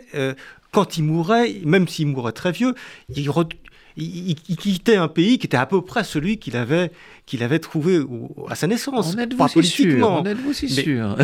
quand 0.71 0.97
il 0.97 1.03
mourait, 1.03 1.55
même 1.65 1.87
s'il 1.87 2.07
mourait 2.07 2.31
très 2.31 2.51
vieux, 2.51 2.75
il, 3.15 3.29
il, 4.03 4.57
quittait 4.57 4.95
un 4.95 5.07
pays 5.07 5.37
qui 5.37 5.47
était 5.47 5.57
à 5.57 5.65
peu 5.65 5.81
près 5.81 6.03
celui 6.03 6.37
qu'il 6.37 6.55
avait, 6.55 6.91
qu'il 7.25 7.43
avait 7.43 7.59
trouvé 7.59 7.99
à 8.49 8.55
sa 8.55 8.67
naissance. 8.67 9.15
En 9.15 9.17
êtes-vous 9.17 9.47
si 9.47 9.63
sûr? 9.63 10.09
En 10.09 10.25
êtes-vous 10.25 10.53
si 10.53 10.69
sûr? 10.69 11.15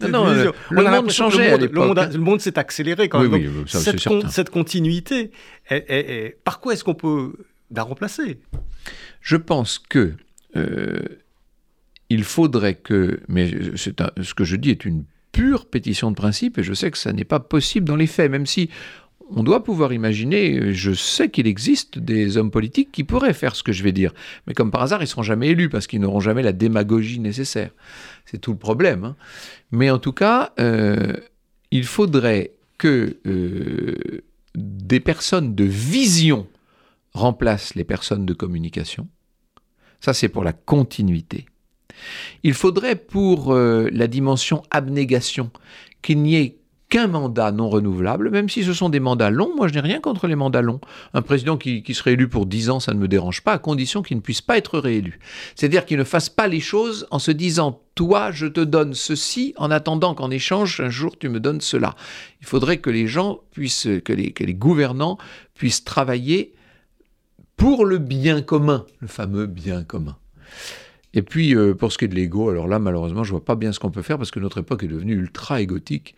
Non, 0.00 0.08
non, 0.08 0.26
euh, 0.28 0.50
le, 0.70 0.82
monde 0.82 1.10
changeait 1.10 1.56
le 1.56 1.68
monde, 1.68 2.10
le 2.12 2.18
monde, 2.18 2.40
s'est 2.40 2.58
accéléré 2.58 3.08
quand 3.08 3.20
même. 3.20 3.32
Oui, 3.32 3.46
oui, 3.46 3.64
ça, 3.66 3.80
cette, 3.80 4.00
cette, 4.30 4.50
continuité, 4.50 5.30
par 6.44 6.60
quoi 6.60 6.72
est-ce 6.72 6.84
qu'on 6.84 6.94
peut 6.94 7.32
la 7.70 7.82
remplacer? 7.82 8.38
Je 9.20 9.36
pense 9.36 9.78
que 9.78 10.14
euh, 10.56 11.00
il 12.08 12.24
faudrait 12.24 12.74
que, 12.74 13.20
mais 13.28 13.50
ce 13.76 14.34
que 14.34 14.44
je 14.44 14.56
dis 14.56 14.70
est 14.70 14.84
une 14.84 15.04
pure 15.32 15.66
pétition 15.66 16.10
de 16.10 16.16
principe, 16.16 16.58
et 16.58 16.62
je 16.62 16.74
sais 16.74 16.90
que 16.90 16.98
ça 16.98 17.12
n'est 17.12 17.24
pas 17.24 17.40
possible 17.40 17.86
dans 17.86 17.96
les 17.96 18.08
faits, 18.08 18.30
même 18.30 18.46
si 18.46 18.68
on 19.34 19.42
doit 19.42 19.62
pouvoir 19.62 19.92
imaginer, 19.92 20.72
je 20.72 20.92
sais 20.92 21.30
qu'il 21.30 21.46
existe 21.46 21.98
des 21.98 22.36
hommes 22.36 22.50
politiques 22.50 22.90
qui 22.92 23.04
pourraient 23.04 23.34
faire 23.34 23.54
ce 23.56 23.62
que 23.62 23.72
je 23.72 23.82
vais 23.82 23.92
dire, 23.92 24.12
mais 24.46 24.54
comme 24.54 24.70
par 24.70 24.82
hasard, 24.82 25.02
ils 25.02 25.06
seront 25.06 25.22
jamais 25.22 25.48
élus 25.48 25.68
parce 25.68 25.86
qu'ils 25.86 26.00
n'auront 26.00 26.20
jamais 26.20 26.42
la 26.42 26.52
démagogie 26.52 27.20
nécessaire. 27.20 27.70
C'est 28.24 28.38
tout 28.38 28.52
le 28.52 28.58
problème. 28.58 29.04
Hein. 29.04 29.16
Mais 29.70 29.90
en 29.90 29.98
tout 29.98 30.12
cas, 30.12 30.52
euh, 30.58 31.16
il 31.70 31.84
faudrait 31.84 32.52
que 32.78 33.18
euh, 33.26 34.22
des 34.54 35.00
personnes 35.00 35.54
de 35.54 35.64
vision 35.64 36.46
remplacent 37.12 37.74
les 37.74 37.84
personnes 37.84 38.26
de 38.26 38.32
communication. 38.32 39.08
Ça, 40.00 40.14
c'est 40.14 40.28
pour 40.28 40.44
la 40.44 40.52
continuité. 40.52 41.46
Il 42.42 42.54
faudrait 42.54 42.96
pour 42.96 43.52
euh, 43.52 43.88
la 43.92 44.06
dimension 44.06 44.62
abnégation 44.70 45.50
qu'il 46.02 46.22
n'y 46.22 46.36
ait 46.36 46.59
qu'un 46.90 47.06
mandat 47.06 47.52
non 47.52 47.70
renouvelable, 47.70 48.30
même 48.30 48.48
si 48.48 48.64
ce 48.64 48.74
sont 48.74 48.88
des 48.88 48.98
mandats 48.98 49.30
longs. 49.30 49.54
Moi, 49.56 49.68
je 49.68 49.74
n'ai 49.74 49.80
rien 49.80 50.00
contre 50.00 50.26
les 50.26 50.34
mandats 50.34 50.60
longs. 50.60 50.80
Un 51.14 51.22
président 51.22 51.56
qui, 51.56 51.82
serait 51.94 52.12
élu 52.12 52.28
pour 52.28 52.46
10 52.46 52.68
ans, 52.68 52.80
ça 52.80 52.92
ne 52.92 52.98
me 52.98 53.08
dérange 53.08 53.42
pas, 53.42 53.52
à 53.52 53.58
condition 53.58 54.02
qu'il 54.02 54.16
ne 54.16 54.22
puisse 54.22 54.42
pas 54.42 54.58
être 54.58 54.78
réélu. 54.78 55.20
C'est-à-dire 55.54 55.86
qu'il 55.86 55.98
ne 55.98 56.04
fasse 56.04 56.28
pas 56.28 56.48
les 56.48 56.60
choses 56.60 57.06
en 57.12 57.20
se 57.20 57.30
disant 57.30 57.80
toi, 57.94 58.32
je 58.32 58.46
te 58.46 58.60
donne 58.60 58.94
ceci, 58.94 59.54
en 59.56 59.70
attendant 59.70 60.14
qu'en 60.14 60.30
échange, 60.30 60.80
un 60.80 60.90
jour, 60.90 61.16
tu 61.16 61.28
me 61.28 61.38
donnes 61.38 61.60
cela. 61.60 61.94
Il 62.40 62.46
faudrait 62.46 62.78
que 62.78 62.90
les 62.90 63.06
gens 63.06 63.40
puissent, 63.52 63.88
que 64.04 64.12
les, 64.12 64.54
gouvernants 64.54 65.16
puissent 65.54 65.84
travailler 65.84 66.54
pour 67.56 67.84
le 67.84 67.98
bien 67.98 68.42
commun, 68.42 68.84
le 68.98 69.06
fameux 69.06 69.46
bien 69.46 69.84
commun. 69.84 70.16
Et 71.12 71.22
puis, 71.22 71.54
euh, 71.54 71.74
pour 71.74 71.92
ce 71.92 71.98
qui 71.98 72.06
est 72.06 72.08
de 72.08 72.14
l'ego, 72.14 72.50
alors 72.50 72.68
là, 72.68 72.78
malheureusement, 72.78 73.22
je 73.22 73.30
vois 73.30 73.44
pas 73.44 73.56
bien 73.56 73.72
ce 73.72 73.78
qu'on 73.78 73.90
peut 73.90 74.02
faire 74.02 74.16
parce 74.16 74.30
que 74.30 74.40
notre 74.40 74.58
époque 74.58 74.82
est 74.82 74.88
devenue 74.88 75.14
ultra 75.14 75.60
égotique. 75.60 76.14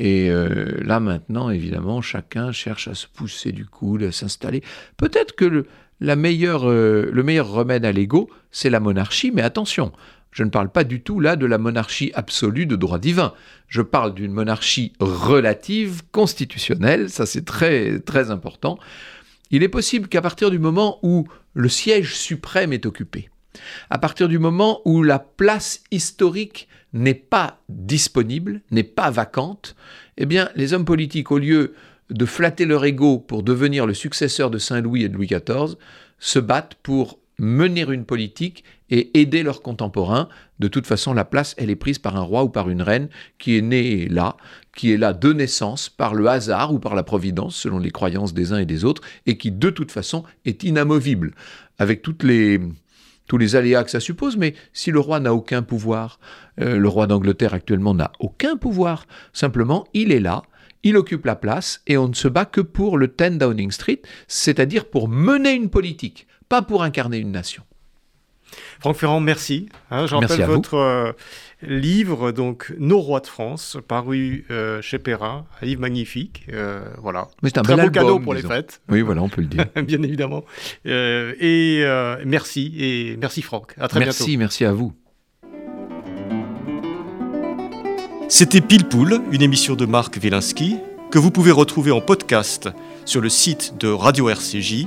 Et 0.00 0.30
euh, 0.30 0.78
là, 0.84 1.00
maintenant, 1.00 1.50
évidemment, 1.50 2.00
chacun 2.00 2.52
cherche 2.52 2.86
à 2.86 2.94
se 2.94 3.08
pousser 3.08 3.50
du 3.50 3.66
coude, 3.66 4.04
à 4.04 4.12
s'installer. 4.12 4.62
Peut-être 4.96 5.34
que 5.34 5.44
euh, 5.44 5.64
le 6.00 7.22
meilleur 7.24 7.48
remède 7.50 7.84
à 7.84 7.90
l'ego, 7.90 8.30
c'est 8.52 8.70
la 8.70 8.78
monarchie, 8.78 9.32
mais 9.32 9.42
attention, 9.42 9.90
je 10.30 10.44
ne 10.44 10.50
parle 10.50 10.70
pas 10.70 10.84
du 10.84 11.00
tout 11.00 11.18
là 11.18 11.34
de 11.34 11.46
la 11.46 11.58
monarchie 11.58 12.12
absolue 12.14 12.64
de 12.64 12.76
droit 12.76 13.00
divin. 13.00 13.34
Je 13.66 13.82
parle 13.82 14.14
d'une 14.14 14.30
monarchie 14.30 14.92
relative, 15.00 16.02
constitutionnelle, 16.12 17.10
ça 17.10 17.26
c'est 17.26 17.44
très 17.44 17.98
très 17.98 18.30
important. 18.30 18.78
Il 19.50 19.64
est 19.64 19.68
possible 19.68 20.06
qu'à 20.06 20.22
partir 20.22 20.52
du 20.52 20.60
moment 20.60 21.00
où 21.02 21.26
le 21.54 21.68
siège 21.68 22.14
suprême 22.14 22.72
est 22.72 22.86
occupé, 22.86 23.30
à 23.90 23.98
partir 23.98 24.28
du 24.28 24.38
moment 24.38 24.80
où 24.84 25.02
la 25.02 25.18
place 25.18 25.82
historique 25.90 26.68
n'est 26.92 27.14
pas 27.14 27.60
disponible, 27.68 28.60
n'est 28.70 28.82
pas 28.82 29.10
vacante, 29.10 29.76
eh 30.16 30.26
bien 30.26 30.48
les 30.54 30.72
hommes 30.72 30.84
politiques, 30.84 31.30
au 31.30 31.38
lieu 31.38 31.74
de 32.10 32.24
flatter 32.24 32.64
leur 32.64 32.84
ego 32.84 33.18
pour 33.18 33.42
devenir 33.42 33.86
le 33.86 33.94
successeur 33.94 34.50
de 34.50 34.58
Saint-Louis 34.58 35.04
et 35.04 35.08
de 35.08 35.14
Louis 35.14 35.26
XIV, 35.26 35.76
se 36.18 36.38
battent 36.38 36.76
pour 36.82 37.18
mener 37.38 37.82
une 37.82 38.04
politique 38.04 38.64
et 38.90 39.20
aider 39.20 39.42
leurs 39.42 39.62
contemporains. 39.62 40.28
De 40.58 40.66
toute 40.66 40.86
façon, 40.86 41.12
la 41.12 41.24
place, 41.24 41.54
elle 41.56 41.70
est 41.70 41.76
prise 41.76 41.98
par 41.98 42.16
un 42.16 42.22
roi 42.22 42.42
ou 42.42 42.48
par 42.48 42.68
une 42.68 42.82
reine 42.82 43.08
qui 43.38 43.56
est 43.56 43.62
né 43.62 44.08
là, 44.08 44.36
qui 44.74 44.92
est 44.92 44.96
là 44.96 45.12
de 45.12 45.32
naissance 45.32 45.88
par 45.88 46.14
le 46.14 46.26
hasard 46.26 46.72
ou 46.72 46.80
par 46.80 46.94
la 46.94 47.04
providence, 47.04 47.54
selon 47.54 47.78
les 47.78 47.90
croyances 47.90 48.34
des 48.34 48.52
uns 48.52 48.58
et 48.58 48.66
des 48.66 48.84
autres, 48.84 49.02
et 49.26 49.38
qui 49.38 49.52
de 49.52 49.70
toute 49.70 49.92
façon 49.92 50.24
est 50.44 50.64
inamovible, 50.64 51.34
avec 51.78 52.02
toutes 52.02 52.24
les, 52.24 52.60
tous 53.28 53.38
les 53.38 53.54
aléas 53.54 53.84
que 53.84 53.90
ça 53.90 54.00
suppose, 54.00 54.36
mais 54.36 54.54
si 54.72 54.90
le 54.90 54.98
roi 54.98 55.20
n'a 55.20 55.32
aucun 55.32 55.62
pouvoir, 55.62 56.18
euh, 56.60 56.76
le 56.76 56.88
roi 56.88 57.06
d'Angleterre 57.06 57.54
actuellement 57.54 57.94
n'a 57.94 58.10
aucun 58.18 58.56
pouvoir, 58.56 59.06
simplement 59.32 59.86
il 59.94 60.10
est 60.10 60.20
là, 60.20 60.42
il 60.82 60.96
occupe 60.96 61.26
la 61.26 61.36
place 61.36 61.82
et 61.86 61.96
on 61.96 62.08
ne 62.08 62.14
se 62.14 62.28
bat 62.28 62.44
que 62.46 62.60
pour 62.60 62.98
le 62.98 63.06
10 63.06 63.38
Downing 63.38 63.70
Street, 63.70 64.00
c'est-à-dire 64.26 64.86
pour 64.86 65.08
mener 65.08 65.52
une 65.52 65.70
politique, 65.70 66.26
pas 66.48 66.62
pour 66.62 66.82
incarner 66.82 67.18
une 67.18 67.30
nation. 67.30 67.62
Franck 68.80 68.96
Ferrand, 68.96 69.20
merci. 69.20 69.68
Hein, 69.90 70.06
rappelle 70.06 70.44
votre 70.44 70.74
euh, 70.74 71.12
livre, 71.62 72.32
donc 72.32 72.72
Nos 72.78 73.00
rois 73.00 73.20
de 73.20 73.26
France, 73.26 73.76
paru 73.86 74.46
euh, 74.50 74.80
chez 74.82 74.98
Perrin, 74.98 75.46
un 75.60 75.66
livre 75.66 75.80
magnifique. 75.80 76.46
Euh, 76.52 76.80
voilà. 77.00 77.28
c'est 77.42 77.58
un 77.58 77.62
Très 77.62 77.76
beau 77.76 77.90
cadeau 77.90 78.20
pour 78.20 78.34
les 78.34 78.42
fêtes. 78.42 78.80
Oui, 78.88 79.02
voilà, 79.02 79.22
on 79.22 79.28
peut 79.28 79.40
le 79.40 79.48
dire. 79.48 79.66
Bien 79.82 80.02
évidemment. 80.02 80.44
et 80.84 81.84
merci, 82.24 82.74
et 82.78 83.16
merci 83.18 83.42
Franck. 83.42 83.74
À 83.78 83.88
très 83.88 84.00
merci, 84.00 84.18
bientôt. 84.18 84.30
Merci, 84.30 84.36
merci 84.36 84.64
à 84.64 84.72
vous. 84.72 84.92
C'était 88.30 88.60
Pile 88.60 88.84
Poule, 88.84 89.22
une 89.32 89.40
émission 89.40 89.74
de 89.74 89.86
Marc 89.86 90.18
Wielinski, 90.22 90.76
que 91.10 91.18
vous 91.18 91.30
pouvez 91.30 91.50
retrouver 91.50 91.90
en 91.92 92.02
podcast 92.02 92.68
sur 93.06 93.22
le 93.22 93.30
site 93.30 93.74
de 93.80 93.88
Radio 93.88 94.28
RCJ 94.28 94.86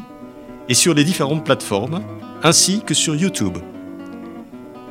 et 0.70 0.74
sur 0.76 0.94
les 0.94 1.04
différentes 1.04 1.44
plateformes, 1.44 2.04
ainsi 2.44 2.82
que 2.86 2.94
sur 2.94 3.16
YouTube. 3.16 3.58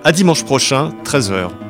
À 0.02 0.10
dimanche 0.10 0.44
prochain, 0.44 0.90
13h. 1.04 1.69